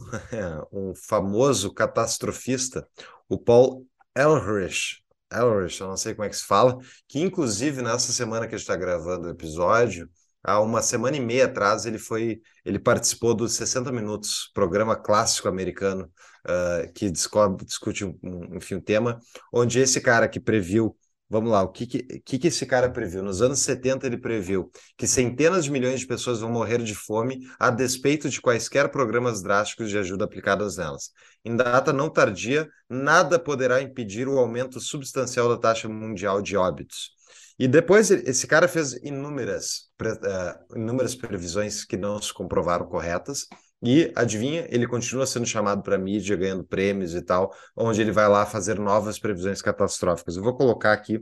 [0.89, 2.87] um famoso catastrofista,
[3.29, 3.85] o Paul
[4.17, 5.02] Elrich.
[5.39, 6.77] Elrich, eu não sei como é que se fala,
[7.07, 10.09] que inclusive nessa semana que a gente está gravando o episódio,
[10.43, 15.47] há uma semana e meia atrás ele foi ele participou do 60 minutos programa clássico
[15.47, 16.11] americano
[16.45, 18.17] uh, que descobre, discute um,
[18.55, 19.19] enfim um tema
[19.53, 20.95] onde esse cara que previu
[21.29, 23.23] vamos lá o que que, que esse cara previu?
[23.23, 27.39] Nos anos 70 ele previu que centenas de milhões de pessoas vão morrer de fome
[27.57, 31.11] a despeito de quaisquer programas drásticos de ajuda aplicados nelas
[31.45, 37.11] em data não tardia nada poderá impedir o aumento substancial da taxa mundial de óbitos
[37.57, 43.47] e depois esse cara fez inúmeras, uh, inúmeras previsões que não se comprovaram corretas.
[43.81, 48.27] E adivinha, ele continua sendo chamado para mídia, ganhando prêmios e tal, onde ele vai
[48.29, 50.37] lá fazer novas previsões catastróficas.
[50.37, 51.19] Eu vou colocar aqui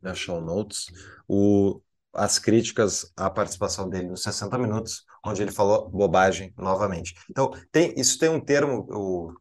[0.00, 0.86] na show notes
[1.28, 1.82] o,
[2.14, 7.14] as críticas à participação dele nos 60 minutos, onde ele falou bobagem novamente.
[7.30, 9.32] Então, tem, isso tem um termo, o,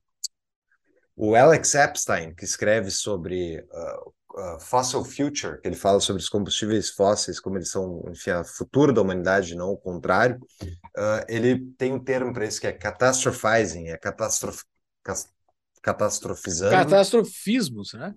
[1.23, 6.27] o Alex Epstein, que escreve sobre uh, uh, Fossil Future, que ele fala sobre os
[6.27, 11.59] combustíveis fósseis, como eles são, enfim, a futuro da humanidade, não o contrário, uh, ele
[11.77, 14.63] tem um termo para isso que é catastrophizing, é catastrof...
[15.83, 16.71] catastrofizando.
[16.71, 18.15] Catastrofismo, né?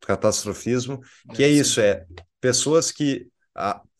[0.00, 1.00] Catastrofismo,
[1.32, 2.04] que é, é isso, é
[2.40, 3.28] pessoas que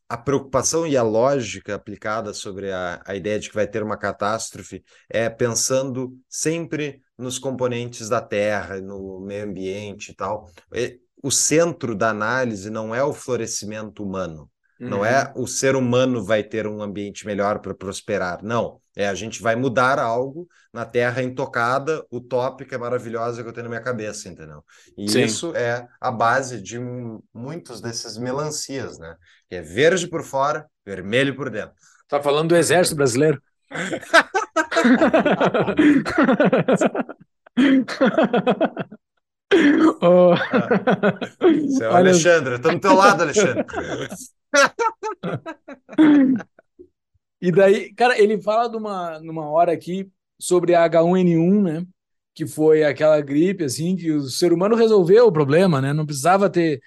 [0.09, 3.97] a, preocupação e a lógica aplicada sobre a, a ideia de que vai ter uma
[3.97, 10.51] catástrofe é pensando sempre nos componentes da Terra, no meio ambiente e tal
[11.27, 14.49] o centro da análise não é o florescimento humano.
[14.81, 14.89] Uhum.
[14.89, 18.43] Não é o ser humano vai ter um ambiente melhor para prosperar.
[18.43, 18.81] Não.
[18.95, 23.71] É a gente vai mudar algo na terra intocada, utópica, maravilhosa que eu tenho na
[23.71, 24.63] minha cabeça, entendeu?
[24.97, 25.25] E Sim.
[25.25, 26.79] isso é a base de
[27.33, 29.15] muitos desses melancias, né?
[29.49, 31.75] Que é verde por fora, vermelho por dentro.
[32.09, 33.41] Tá falando do exército brasileiro?
[40.03, 40.35] Oh.
[40.35, 41.97] Ah.
[41.97, 43.65] Alexandre, estou no teu lado, Alexandre.
[47.41, 51.87] e daí, cara, ele fala de uma, numa hora aqui sobre a H1N1, né?
[52.35, 55.93] Que foi aquela gripe, assim, que o ser humano resolveu o problema, né?
[55.93, 56.81] Não precisava ter,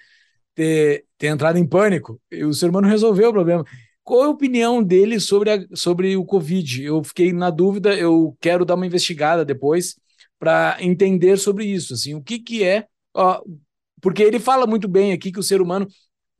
[0.54, 2.20] ter, ter entrado em pânico.
[2.30, 3.64] E o ser humano resolveu o problema.
[4.02, 6.84] Qual é a opinião dele sobre, a, sobre o Covid?
[6.84, 9.96] Eu fiquei na dúvida, eu quero dar uma investigada depois
[10.38, 13.42] para entender sobre isso, assim, o que que é, ó,
[14.00, 15.86] porque ele fala muito bem aqui que o ser humano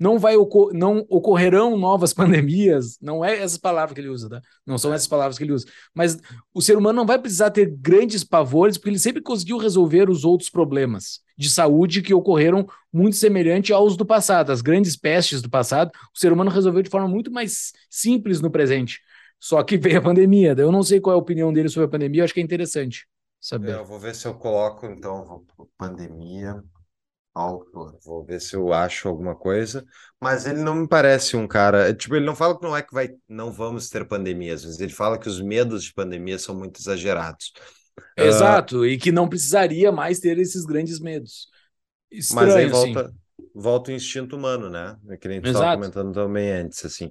[0.01, 4.40] não vai ocor não ocorrerão novas pandemias, não é essas palavras que ele usa, tá?
[4.66, 6.18] Não são essas palavras que ele usa, mas
[6.55, 10.24] o ser humano não vai precisar ter grandes pavores, porque ele sempre conseguiu resolver os
[10.24, 15.51] outros problemas de saúde que ocorreram muito semelhante aos do passado, as grandes pestes do
[15.51, 19.01] passado, o ser humano resolveu de forma muito mais simples no presente.
[19.39, 20.55] Só que veio a pandemia.
[20.59, 22.43] Eu não sei qual é a opinião dele sobre a pandemia, eu acho que é
[22.43, 23.06] interessante
[23.40, 23.72] saber.
[23.72, 25.44] Eu vou ver se eu coloco, então,
[25.78, 26.62] pandemia,
[27.35, 27.98] autor.
[28.05, 29.85] Vou ver se eu acho alguma coisa.
[30.20, 31.94] Mas ele não me parece um cara.
[31.94, 34.93] Tipo, ele não fala que não é que vai, não vamos ter pandemias, mas ele
[34.93, 37.52] fala que os medos de pandemia são muito exagerados.
[38.16, 41.48] Ah, Exato, uh, e que não precisaria mais ter esses grandes medos.
[42.11, 43.15] Estranho, mas aí volta, assim.
[43.55, 44.97] volta o instinto humano, né?
[45.11, 47.11] É que nem tu estava comentando também antes, assim.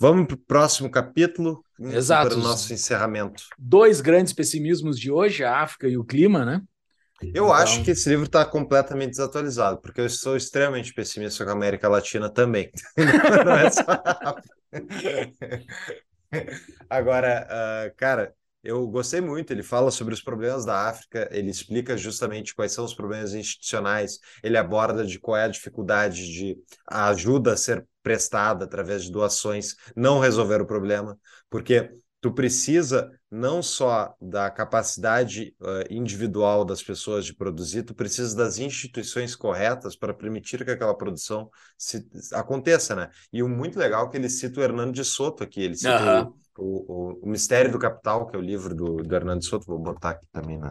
[0.00, 2.28] Vamos para o próximo capítulo, Exato.
[2.28, 3.42] para o nosso encerramento.
[3.58, 6.62] Dois grandes pessimismos de hoje, a África e o clima, né?
[7.22, 7.52] Eu então...
[7.52, 11.88] acho que esse livro está completamente desatualizado, porque eu sou extremamente pessimista com a América
[11.88, 12.70] Latina também.
[13.44, 13.82] Não é só...
[16.88, 19.52] Agora, uh, cara, eu gostei muito.
[19.52, 24.18] Ele fala sobre os problemas da África, ele explica justamente quais são os problemas institucionais,
[24.42, 29.12] ele aborda de qual é a dificuldade de a ajuda a ser prestada através de
[29.12, 31.18] doações não resolver o problema,
[31.50, 31.90] porque
[32.20, 38.58] tu precisa não só da capacidade uh, individual das pessoas de produzir, tu precisa das
[38.58, 43.10] instituições corretas para permitir que aquela produção se, aconteça, né?
[43.32, 46.24] E o muito legal é que ele cita o Hernando de Soto aqui, ele cita
[46.24, 46.32] uhum.
[46.58, 49.66] o, o, o, Mistério do Capital, que é o livro do, do Hernando de Soto,
[49.66, 50.70] vou botar aqui também na,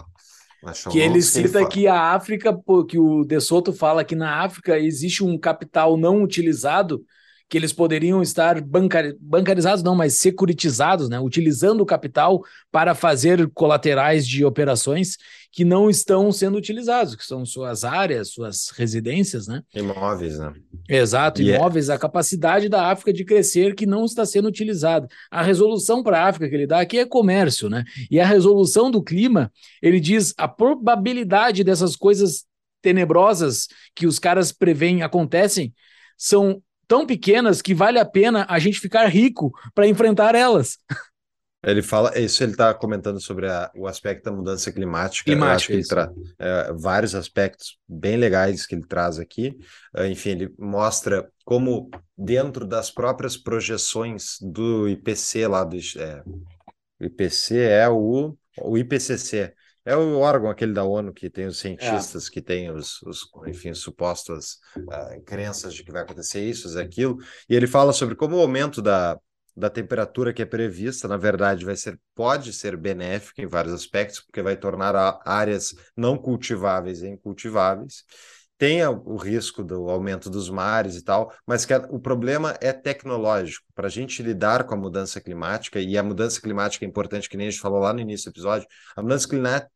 [0.90, 2.58] que ele cita que, que a África,
[2.90, 7.06] que o De Soto fala que na África existe um capital não utilizado
[7.50, 11.20] que eles poderiam estar bancar, bancarizados, não, mas securitizados, né?
[11.20, 15.18] utilizando o capital para fazer colaterais de operações
[15.52, 19.64] que não estão sendo utilizados, que são suas áreas, suas residências, né?
[19.74, 20.54] Imóveis, né?
[20.88, 21.58] Exato, yeah.
[21.58, 25.08] É imóveis, a capacidade da África de crescer que não está sendo utilizada.
[25.32, 27.86] A resolução para a África que ele dá aqui é comércio, né?
[28.12, 29.52] E a resolução do clima,
[29.82, 32.46] ele diz a probabilidade dessas coisas
[32.82, 35.74] tenebrosas que os caras preveem acontecem
[36.18, 40.78] são tão pequenas que vale a pena a gente ficar rico para enfrentar elas.
[41.64, 45.26] Ele fala, isso ele está comentando sobre a, o aspecto da mudança climática.
[45.26, 46.10] climática acho que ele traz
[46.40, 49.58] é, vários aspectos bem legais que ele traz aqui.
[49.96, 56.24] É, enfim, ele mostra como dentro das próprias projeções do IPC lá do é,
[57.02, 59.54] IPC é o, o IPCC,
[59.88, 62.30] é o órgão aquele da ONU que tem os cientistas, é.
[62.30, 67.18] que tem os, os, enfim, supostas uh, crenças de que vai acontecer isso, aquilo.
[67.50, 69.18] E ele fala sobre como o aumento da,
[69.56, 74.20] da temperatura que é prevista, na verdade, vai ser, pode ser benéfico em vários aspectos,
[74.20, 78.04] porque vai tornar áreas não cultiváveis em cultiváveis
[78.58, 83.66] tem o risco do aumento dos mares e tal, mas que o problema é tecnológico.
[83.76, 87.38] Para a gente lidar com a mudança climática, e a mudança climática é importante, que
[87.38, 89.28] nem a gente falou lá no início do episódio, a mudança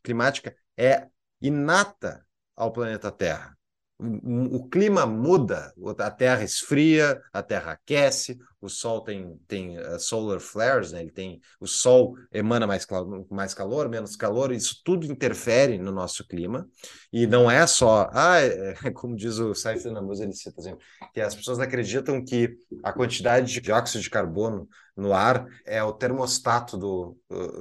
[0.03, 1.07] climática é
[1.41, 2.25] inata
[2.55, 3.55] ao planeta Terra
[4.01, 10.39] o clima muda, a Terra esfria, a Terra aquece, o Sol tem, tem uh, solar
[10.39, 11.01] flares, né?
[11.01, 12.85] Ele tem o Sol emana mais,
[13.29, 16.67] mais calor, menos calor, isso tudo interfere no nosso clima
[17.11, 20.79] e não é só, ah, é, é, como diz o Saif Namuz, ele cita, exemplo,
[21.13, 25.93] que as pessoas acreditam que a quantidade de dióxido de carbono no ar é o
[25.93, 27.17] termostato do,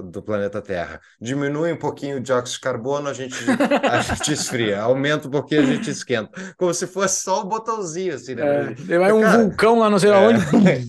[0.09, 0.99] do planeta Terra.
[1.19, 3.35] Diminui um pouquinho o dióxido de carbono, a gente,
[3.89, 4.81] a gente esfria.
[4.81, 6.29] Aumenta um pouquinho, a gente esquenta.
[6.57, 8.75] Como se fosse só um botãozinho, assim, né?
[8.89, 10.39] É, vai um Cara, vulcão lá, não sei é, onde,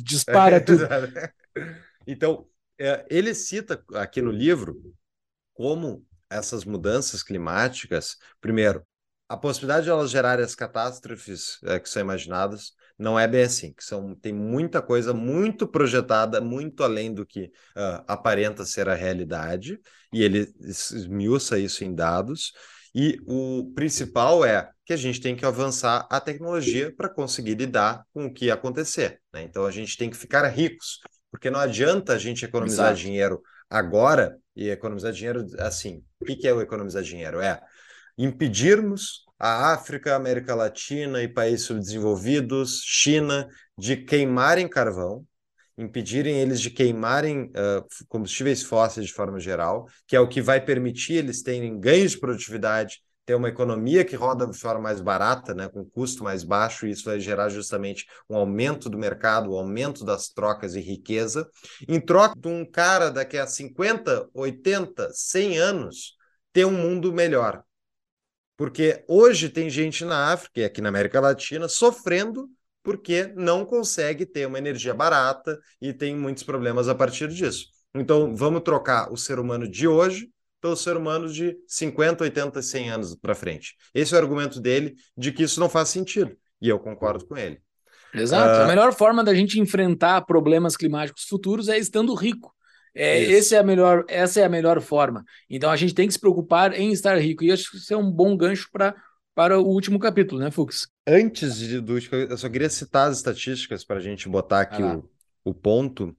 [0.03, 0.87] dispara tudo.
[2.07, 2.47] Então,
[2.79, 4.95] é, ele cita aqui no livro
[5.55, 8.85] como essas mudanças climáticas, primeiro,
[9.29, 13.73] a possibilidade de elas gerarem as catástrofes é, que são imaginadas, não é bem assim,
[13.73, 17.45] que são, tem muita coisa muito projetada, muito além do que
[17.77, 19.81] uh, aparenta ser a realidade,
[20.13, 22.53] e ele esmiuça isso em dados.
[22.95, 28.05] E o principal é que a gente tem que avançar a tecnologia para conseguir lidar
[28.13, 29.21] com o que acontecer.
[29.33, 29.43] Né?
[29.43, 31.01] Então a gente tem que ficar ricos,
[31.31, 33.01] porque não adianta a gente economizar Exato.
[33.01, 36.03] dinheiro agora e economizar dinheiro assim.
[36.21, 37.41] O que é o economizar dinheiro?
[37.41, 37.61] É
[38.19, 45.25] impedirmos a África, América Latina e países subdesenvolvidos, China, de queimarem carvão,
[45.83, 50.61] impedirem eles de queimarem uh, combustíveis fósseis de forma geral, que é o que vai
[50.65, 55.55] permitir eles terem ganhos de produtividade, ter uma economia que roda de forma mais barata,
[55.55, 59.57] né, com custo mais baixo, e isso vai gerar justamente um aumento do mercado, um
[59.57, 61.49] aumento das trocas e riqueza,
[61.89, 66.17] em troca de um cara daqui a 50, 80, 100 anos
[66.53, 67.63] ter um mundo melhor.
[68.57, 72.49] Porque hoje tem gente na África e aqui na América Latina sofrendo
[72.83, 77.67] porque não consegue ter uma energia barata e tem muitos problemas a partir disso.
[77.95, 80.31] Então, vamos trocar o ser humano de hoje
[80.61, 83.75] pelo ser humano de 50, 80, 100 anos para frente.
[83.93, 86.37] Esse é o argumento dele de que isso não faz sentido.
[86.61, 87.61] E eu concordo com ele.
[88.15, 88.61] Exato.
[88.61, 88.63] Uh...
[88.63, 92.55] A melhor forma da gente enfrentar problemas climáticos futuros é estando rico.
[92.95, 95.25] É, esse é a melhor, essa é a melhor forma.
[95.49, 97.43] Então a gente tem que se preocupar em estar rico.
[97.43, 98.95] E acho que isso é um bom gancho para
[99.35, 100.89] para o último capítulo, né, Fux?
[101.07, 104.99] Antes de, do eu só queria citar as estatísticas para a gente botar aqui ah,
[105.45, 106.17] o, o ponto,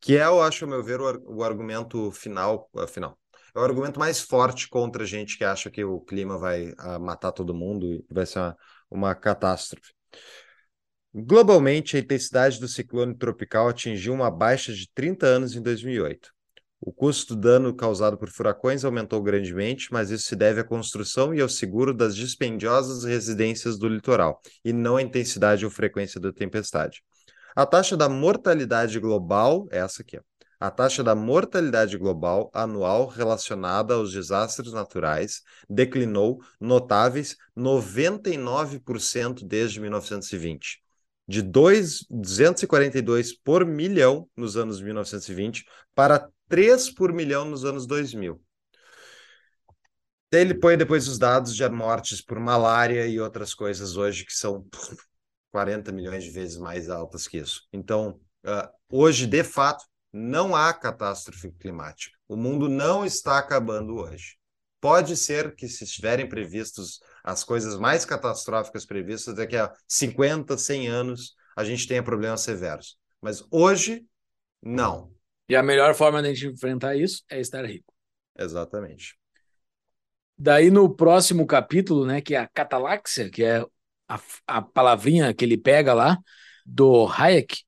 [0.00, 3.18] que é, eu acho, ao meu ver, o, o argumento final, uh, final.
[3.54, 7.00] É o argumento mais forte contra a gente que acha que o clima vai uh,
[7.00, 8.56] matar todo mundo e vai ser uma,
[8.90, 9.92] uma catástrofe.
[11.14, 16.35] Globalmente, a intensidade do ciclone tropical atingiu uma baixa de 30 anos em 2008.
[16.80, 21.34] O custo do dano causado por furacões aumentou grandemente, mas isso se deve à construção
[21.34, 26.32] e ao seguro das dispendiosas residências do litoral, e não à intensidade ou frequência da
[26.32, 27.02] tempestade.
[27.54, 30.20] A taxa da mortalidade global, essa aqui,
[30.58, 40.82] a taxa da mortalidade global anual relacionada aos desastres naturais declinou notáveis 99% desde 1920.
[41.28, 48.40] De 2, 242 por milhão nos anos 1920 para 3 por milhão nos anos 2000.
[50.32, 54.66] Ele põe depois os dados de mortes por malária e outras coisas hoje que são
[55.52, 57.62] 40 milhões de vezes mais altas que isso.
[57.72, 62.16] Então, uh, hoje, de fato, não há catástrofe climática.
[62.28, 64.36] O mundo não está acabando hoje.
[64.80, 70.88] Pode ser que, se estiverem previstos as coisas mais catastróficas previstas, daqui a 50, 100
[70.88, 72.98] anos, a gente tenha problemas severos.
[73.20, 74.06] Mas hoje,
[74.62, 75.15] não.
[75.48, 77.92] E a melhor forma de a gente enfrentar isso é estar rico.
[78.38, 79.16] Exatamente.
[80.38, 83.64] Daí no próximo capítulo, né, que é a cataláxia, que é
[84.08, 86.18] a, a palavrinha que ele pega lá
[86.64, 87.58] do Hayek,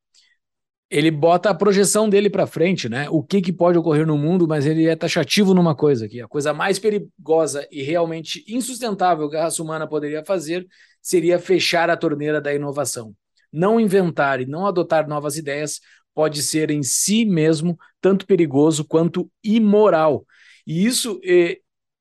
[0.91, 3.09] ele bota a projeção dele para frente, né?
[3.11, 6.27] O que, que pode ocorrer no mundo, mas ele é taxativo numa coisa que a
[6.29, 10.67] coisa mais perigosa e realmente insustentável que a raça humana poderia fazer
[11.03, 13.15] seria fechar a torneira da inovação.
[13.53, 15.81] Não inventar e não adotar novas ideias
[16.19, 20.27] pode ser em si mesmo tanto perigoso quanto imoral.
[20.67, 21.21] E isso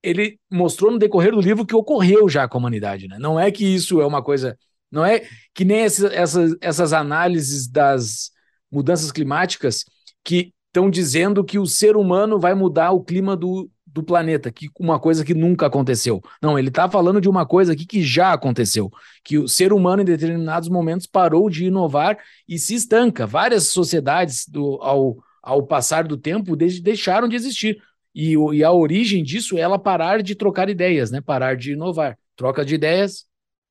[0.02, 3.19] ele mostrou no decorrer do livro que ocorreu já com a humanidade, né?
[3.19, 4.57] Não é que isso é uma coisa,
[4.91, 5.22] não é
[5.53, 8.31] que nem essas, essas análises das
[8.72, 9.85] mudanças climáticas
[10.23, 14.69] que estão dizendo que o ser humano vai mudar o clima do, do planeta, que
[14.80, 16.22] uma coisa que nunca aconteceu.
[16.41, 18.91] Não, ele está falando de uma coisa aqui que já aconteceu,
[19.24, 22.18] que o ser humano em determinados momentos parou de inovar
[22.48, 23.26] e se estanca.
[23.26, 27.82] Várias sociedades do, ao, ao passar do tempo deixaram de existir.
[28.14, 31.19] E, e a origem disso é ela parar de trocar ideias, né?
[31.19, 32.18] Parar de inovar.
[32.36, 33.26] Troca de ideias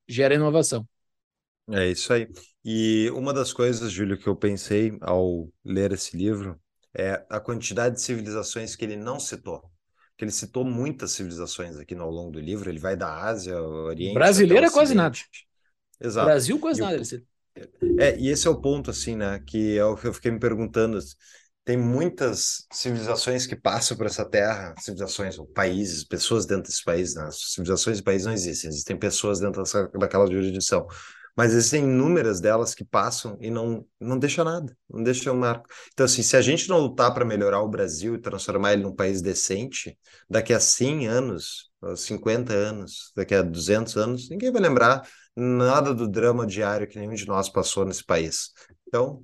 [0.08, 0.86] gera inovação.
[1.70, 2.28] É isso aí.
[2.64, 6.60] E uma das coisas, Júlio, que eu pensei ao ler esse livro
[6.92, 9.62] é a quantidade de civilizações que ele não citou.
[10.16, 12.70] Que ele citou muitas civilizações aqui ao longo do livro.
[12.70, 14.14] Ele vai da Ásia, Oriente.
[14.14, 15.16] Brasileira quase nada.
[16.00, 16.26] Exato.
[16.26, 17.02] Brasil quase e nada.
[17.02, 18.00] O...
[18.00, 19.42] É, e esse é o ponto, assim, né?
[19.46, 20.98] Que é o que eu fiquei me perguntando.
[21.64, 27.28] Tem muitas civilizações que passam por essa terra, civilizações, países, pessoas dentro desse país, né?
[27.32, 30.86] Civilizações e países não existem, existem pessoas dentro dessa, daquela jurisdição
[31.36, 35.68] mas existem inúmeras delas que passam e não, não deixa nada, não deixa um marco.
[35.92, 38.94] Então, assim, se a gente não lutar para melhorar o Brasil e transformar ele num
[38.94, 39.98] país decente,
[40.30, 45.06] daqui a 100 anos, 50 anos, daqui a 200 anos, ninguém vai lembrar
[45.36, 48.52] nada do drama diário que nenhum de nós passou nesse país.
[48.88, 49.22] Então,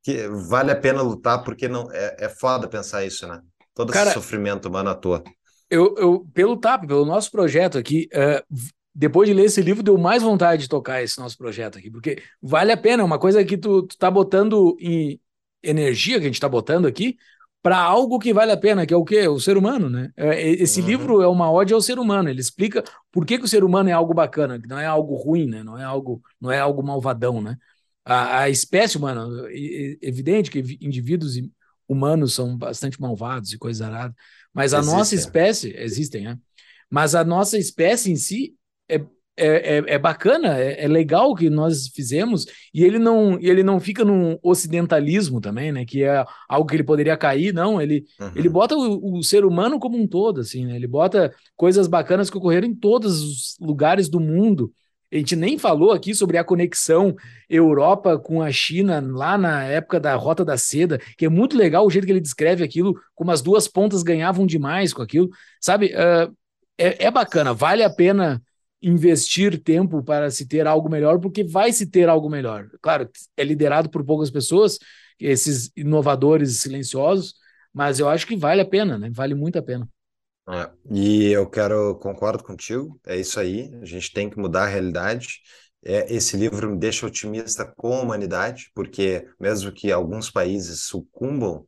[0.00, 3.40] que vale a pena lutar, porque não é, é foda pensar isso, né?
[3.74, 5.22] Todo Cara, esse sofrimento humano à toa.
[5.68, 8.56] Eu, eu, pelo TAP, pelo nosso projeto aqui, uh,
[8.94, 12.22] depois de ler esse livro, deu mais vontade de tocar esse nosso projeto aqui, porque
[12.40, 15.20] vale a pena, é uma coisa que tu, tu tá botando em
[15.62, 17.16] energia, que a gente está botando aqui,
[17.62, 19.28] para algo que vale a pena, que é o quê?
[19.28, 20.10] O ser humano, né?
[20.16, 20.86] É, esse uhum.
[20.86, 23.88] livro é uma ode ao ser humano, ele explica por que, que o ser humano
[23.88, 25.62] é algo bacana, que não é algo ruim, né?
[25.62, 27.56] Não é algo, não é algo malvadão, né?
[28.04, 31.34] A, a espécie humana, é evidente que indivíduos
[31.88, 34.16] humanos são bastante malvados e coisas aradas,
[34.52, 34.98] mas a existem.
[34.98, 36.38] nossa espécie, existem, né?
[36.90, 38.54] Mas a nossa espécie em si
[38.88, 39.00] é,
[39.34, 43.62] é, é, é, bacana, é, é, legal o que nós fizemos, e ele não, ele
[43.62, 45.86] não fica num ocidentalismo também, né?
[45.86, 47.80] Que é algo que ele poderia cair, não.
[47.80, 48.32] Ele, uhum.
[48.36, 50.76] ele bota o, o, ser humano como um todo, assim, né?
[50.76, 54.70] Ele bota coisas bacanas que ocorreram em todos os lugares do mundo.
[55.10, 57.14] A gente nem falou aqui sobre a conexão
[57.48, 61.86] Europa com a China lá na época da Rota da Seda, que é muito legal
[61.86, 65.28] o jeito que ele descreve aquilo, como as duas pontas ganhavam demais com aquilo,
[65.60, 65.86] sabe?
[65.86, 66.34] Uh,
[66.78, 68.42] é, é bacana, vale a pena
[68.82, 72.68] investir tempo para se ter algo melhor, porque vai se ter algo melhor.
[72.80, 74.78] Claro, é liderado por poucas pessoas,
[75.18, 77.34] esses inovadores silenciosos,
[77.72, 79.10] mas eu acho que vale a pena, né?
[79.12, 79.88] Vale muito a pena.
[80.48, 84.68] É, e eu quero, concordo contigo, é isso aí, a gente tem que mudar a
[84.68, 85.40] realidade.
[85.84, 91.66] É, esse livro me deixa otimista com a humanidade, porque mesmo que alguns países sucumbam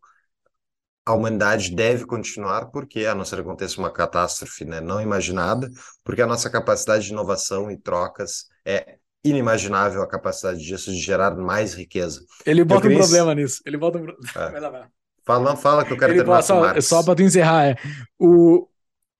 [1.06, 5.70] a humanidade deve continuar porque, a não ser que aconteça uma catástrofe né, não imaginada,
[6.02, 11.34] porque a nossa capacidade de inovação e trocas é inimaginável a capacidade disso de gerar
[11.36, 12.20] mais riqueza.
[12.44, 13.62] Ele bota um problema nisso.
[13.64, 14.08] Ele bota um...
[14.08, 14.88] É.
[15.26, 17.76] Fala, fala que eu quero Ele terminar só, só para tu encerrar, é.
[18.18, 18.68] O,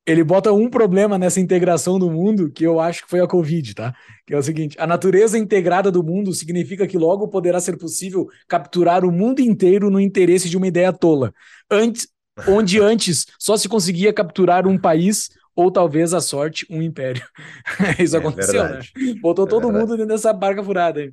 [0.06, 3.74] ele bota um problema nessa integração do mundo que eu acho que foi a Covid,
[3.74, 3.94] tá?
[4.26, 8.28] Que é o seguinte: a natureza integrada do mundo significa que logo poderá ser possível
[8.46, 11.32] capturar o mundo inteiro no interesse de uma ideia tola.
[11.70, 12.06] Antes,
[12.46, 17.24] onde antes só se conseguia capturar um país ou talvez a sorte um império.
[17.98, 18.68] Isso é aconteceu, né?
[18.68, 18.92] verdade.
[18.96, 19.14] né?
[19.22, 19.80] Botou é todo verdade.
[19.80, 21.12] mundo dentro dessa barca furada aí.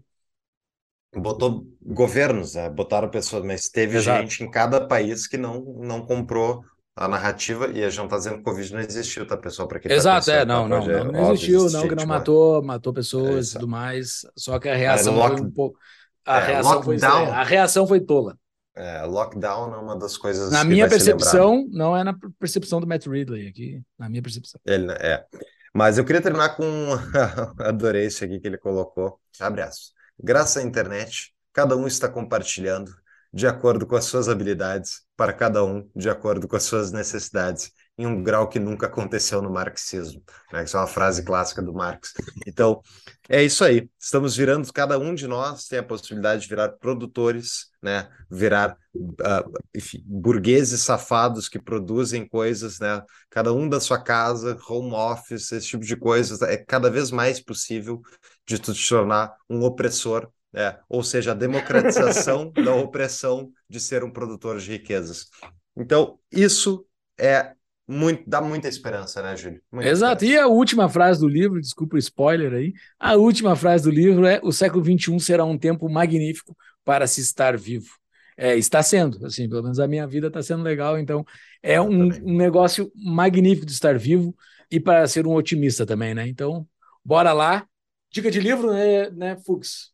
[1.14, 2.70] Botou governos, né?
[2.70, 4.22] Botaram pessoas, mas teve Exato.
[4.22, 6.64] gente em cada país que não, não comprou
[6.96, 9.68] a narrativa e a gente não tá dizendo que o Covid não existiu, tá, pessoal?
[9.68, 12.62] Para quem tá Exato, tá é, não, não, não, não, existiu, não, que não matou,
[12.62, 15.38] matou pessoas e tudo mais, só que a reação lock...
[15.38, 15.80] foi um pouco.
[16.26, 18.38] A, é, reação foi, a reação foi tola.
[18.76, 20.52] É, lockdown é uma das coisas.
[20.52, 24.60] Na minha percepção, não é na percepção do Matt Ridley aqui, na minha percepção.
[24.66, 25.26] Ele, é.
[25.74, 26.64] Mas eu queria terminar com.
[27.60, 29.20] Adorei isso aqui que ele colocou.
[29.40, 29.94] Aspas.
[30.22, 32.92] Graças à internet, cada um está compartilhando
[33.34, 37.72] de acordo com as suas habilidades, para cada um de acordo com as suas necessidades,
[37.96, 40.20] em um grau que nunca aconteceu no marxismo.
[40.52, 40.64] Né?
[40.64, 42.12] Isso é uma frase clássica do Marx.
[42.48, 42.82] Então,
[43.30, 43.88] é isso aí.
[44.00, 48.10] Estamos virando, cada um de nós tem a possibilidade de virar produtores, né?
[48.32, 53.04] virar, uh, enfim, burgueses safados que produzem coisas, né?
[53.30, 56.42] cada um da sua casa, home office, esse tipo de coisas.
[56.42, 58.02] É cada vez mais possível
[58.48, 64.12] de te tornar um opressor é, ou seja, a democratização da opressão de ser um
[64.12, 65.28] produtor de riquezas.
[65.76, 66.86] Então, isso
[67.20, 67.54] é
[67.88, 69.62] muito, dá muita esperança, né, Júlio?
[69.72, 70.24] Muita Exato.
[70.24, 70.42] Esperança.
[70.42, 74.26] E a última frase do livro, desculpa o spoiler aí, a última frase do livro
[74.26, 77.90] é: o século XXI será um tempo magnífico para se estar vivo.
[78.38, 81.24] É, está sendo, assim, pelo menos a minha vida está sendo legal, então
[81.62, 84.36] é um, um, negócio magnífico de estar vivo
[84.70, 86.28] e para ser um otimista também, né?
[86.28, 86.66] Então,
[87.04, 87.68] bora lá.
[88.10, 89.92] Dica de livro, né, né Fux?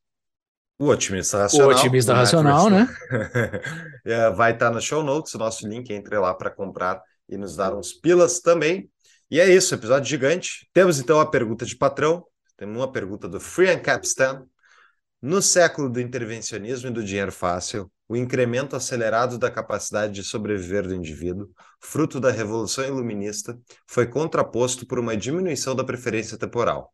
[0.80, 1.70] O Otimista Racional.
[1.70, 2.88] O Otimista Racional, né?
[4.06, 7.56] é, vai estar no show notes, o nosso link, entre lá para comprar e nos
[7.56, 8.90] dar uns pilas também.
[9.30, 10.70] E é isso, episódio gigante.
[10.72, 12.24] Temos então a pergunta de patrão,
[12.56, 14.46] temos uma pergunta do Free and Capstan.
[15.20, 20.88] No século do intervencionismo e do dinheiro fácil, o incremento acelerado da capacidade de sobreviver
[20.88, 21.50] do indivíduo,
[21.82, 26.94] fruto da Revolução Iluminista, foi contraposto por uma diminuição da preferência temporal.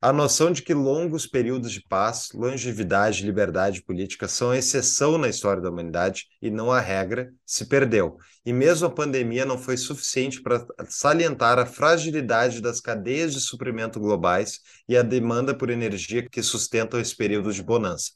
[0.00, 5.18] A noção de que longos períodos de paz, longevidade e liberdade política são a exceção
[5.18, 8.16] na história da humanidade e não a regra se perdeu.
[8.46, 13.98] E mesmo a pandemia não foi suficiente para salientar a fragilidade das cadeias de suprimento
[13.98, 18.12] globais e a demanda por energia que sustentam esse período de bonança.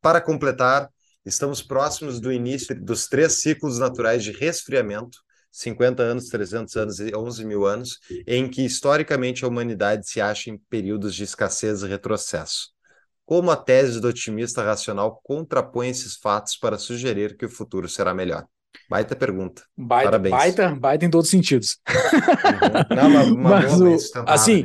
[0.00, 0.88] Para completar,
[1.22, 5.18] estamos próximos do início dos três ciclos naturais de resfriamento
[5.50, 10.50] 50 anos, 300 anos e 11 mil anos, em que historicamente a humanidade se acha
[10.50, 12.68] em períodos de escassez e retrocesso.
[13.24, 18.12] Como a tese do otimista racional contrapõe esses fatos para sugerir que o futuro será
[18.12, 18.44] melhor?
[18.88, 19.62] Baita pergunta.
[19.76, 20.34] Baita, Parabéns.
[20.34, 21.78] Baita, baita em todos os sentidos.
[21.88, 22.96] Uhum.
[22.96, 24.64] Não, uma, uma Mas boa, o, assim,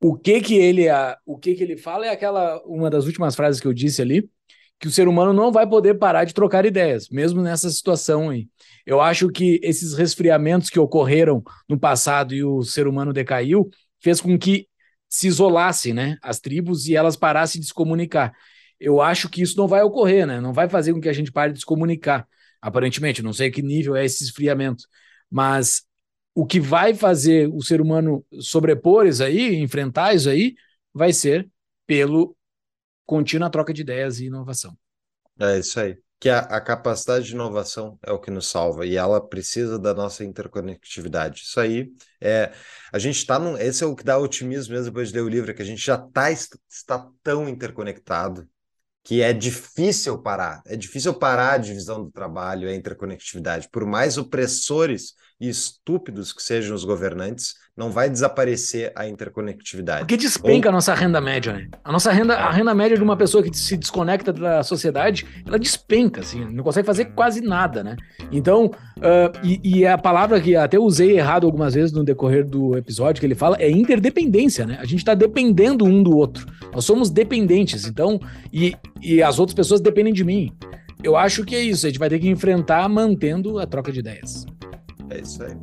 [0.00, 3.34] o que que ele a, o que que ele fala é aquela uma das últimas
[3.34, 4.28] frases que eu disse ali,
[4.82, 8.48] que o ser humano não vai poder parar de trocar ideias, mesmo nessa situação aí.
[8.84, 14.20] Eu acho que esses resfriamentos que ocorreram no passado e o ser humano decaiu, fez
[14.20, 14.66] com que
[15.08, 18.32] se isolassem, né, as tribos e elas parassem de se comunicar.
[18.80, 20.40] Eu acho que isso não vai ocorrer, né?
[20.40, 22.26] Não vai fazer com que a gente pare de se comunicar.
[22.60, 24.82] Aparentemente, não sei que nível é esse esfriamento,
[25.30, 25.82] mas
[26.34, 30.56] o que vai fazer o ser humano sobrepor isso aí, enfrentar isso aí,
[30.92, 31.48] vai ser
[31.86, 32.36] pelo
[33.06, 34.76] contínua troca de ideias e inovação.
[35.38, 35.98] É isso aí.
[36.20, 39.92] Que a, a, capacidade de inovação é o que nos salva e ela precisa da
[39.92, 41.42] nossa interconectividade.
[41.42, 42.52] Isso aí é.
[42.92, 43.58] A gente está num.
[43.58, 45.64] Esse é o que dá otimismo mesmo depois de ler o livro, é que a
[45.64, 48.48] gente já tá, está tão interconectado
[49.02, 50.62] que é difícil parar.
[50.64, 53.68] É difícil parar a divisão do trabalho, a interconectividade.
[53.68, 60.02] Por mais opressores e estúpidos que sejam os governantes, não vai desaparecer a interconectividade.
[60.02, 60.70] Porque despenca Ou...
[60.70, 61.66] a nossa renda média, né?
[61.82, 65.58] A nossa renda, a renda média de uma pessoa que se desconecta da sociedade, ela
[65.58, 67.96] despenca, assim, não consegue fazer quase nada, né?
[68.30, 72.76] Então, uh, e, e, a palavra que até usei errado algumas vezes no decorrer do
[72.76, 74.76] episódio que ele fala é interdependência, né?
[74.78, 76.46] A gente está dependendo um do outro.
[76.72, 78.20] Nós somos dependentes, então,
[78.52, 80.56] e, e as outras pessoas dependem de mim.
[81.02, 83.98] Eu acho que é isso, a gente vai ter que enfrentar mantendo a troca de
[83.98, 84.46] ideias.
[85.12, 85.54] É isso aí.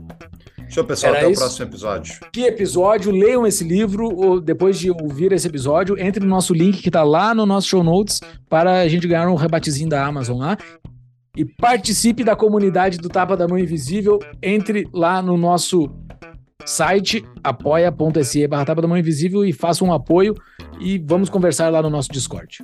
[0.69, 1.13] Show, pessoal.
[1.13, 1.41] Era até isso.
[1.41, 2.19] o próximo episódio.
[2.31, 3.11] Que episódio?
[3.11, 4.07] Leiam esse livro.
[4.15, 7.67] Ou depois de ouvir esse episódio, entre no nosso link que está lá no nosso
[7.67, 10.57] show notes para a gente ganhar um rebatezinho da Amazon lá.
[11.35, 14.19] E participe da comunidade do Tapa da Mão Invisível.
[14.43, 15.89] Entre lá no nosso
[16.63, 20.35] site apoia.se barra Tapa da Mão Invisível e faça um apoio
[20.79, 22.59] e vamos conversar lá no nosso Discord.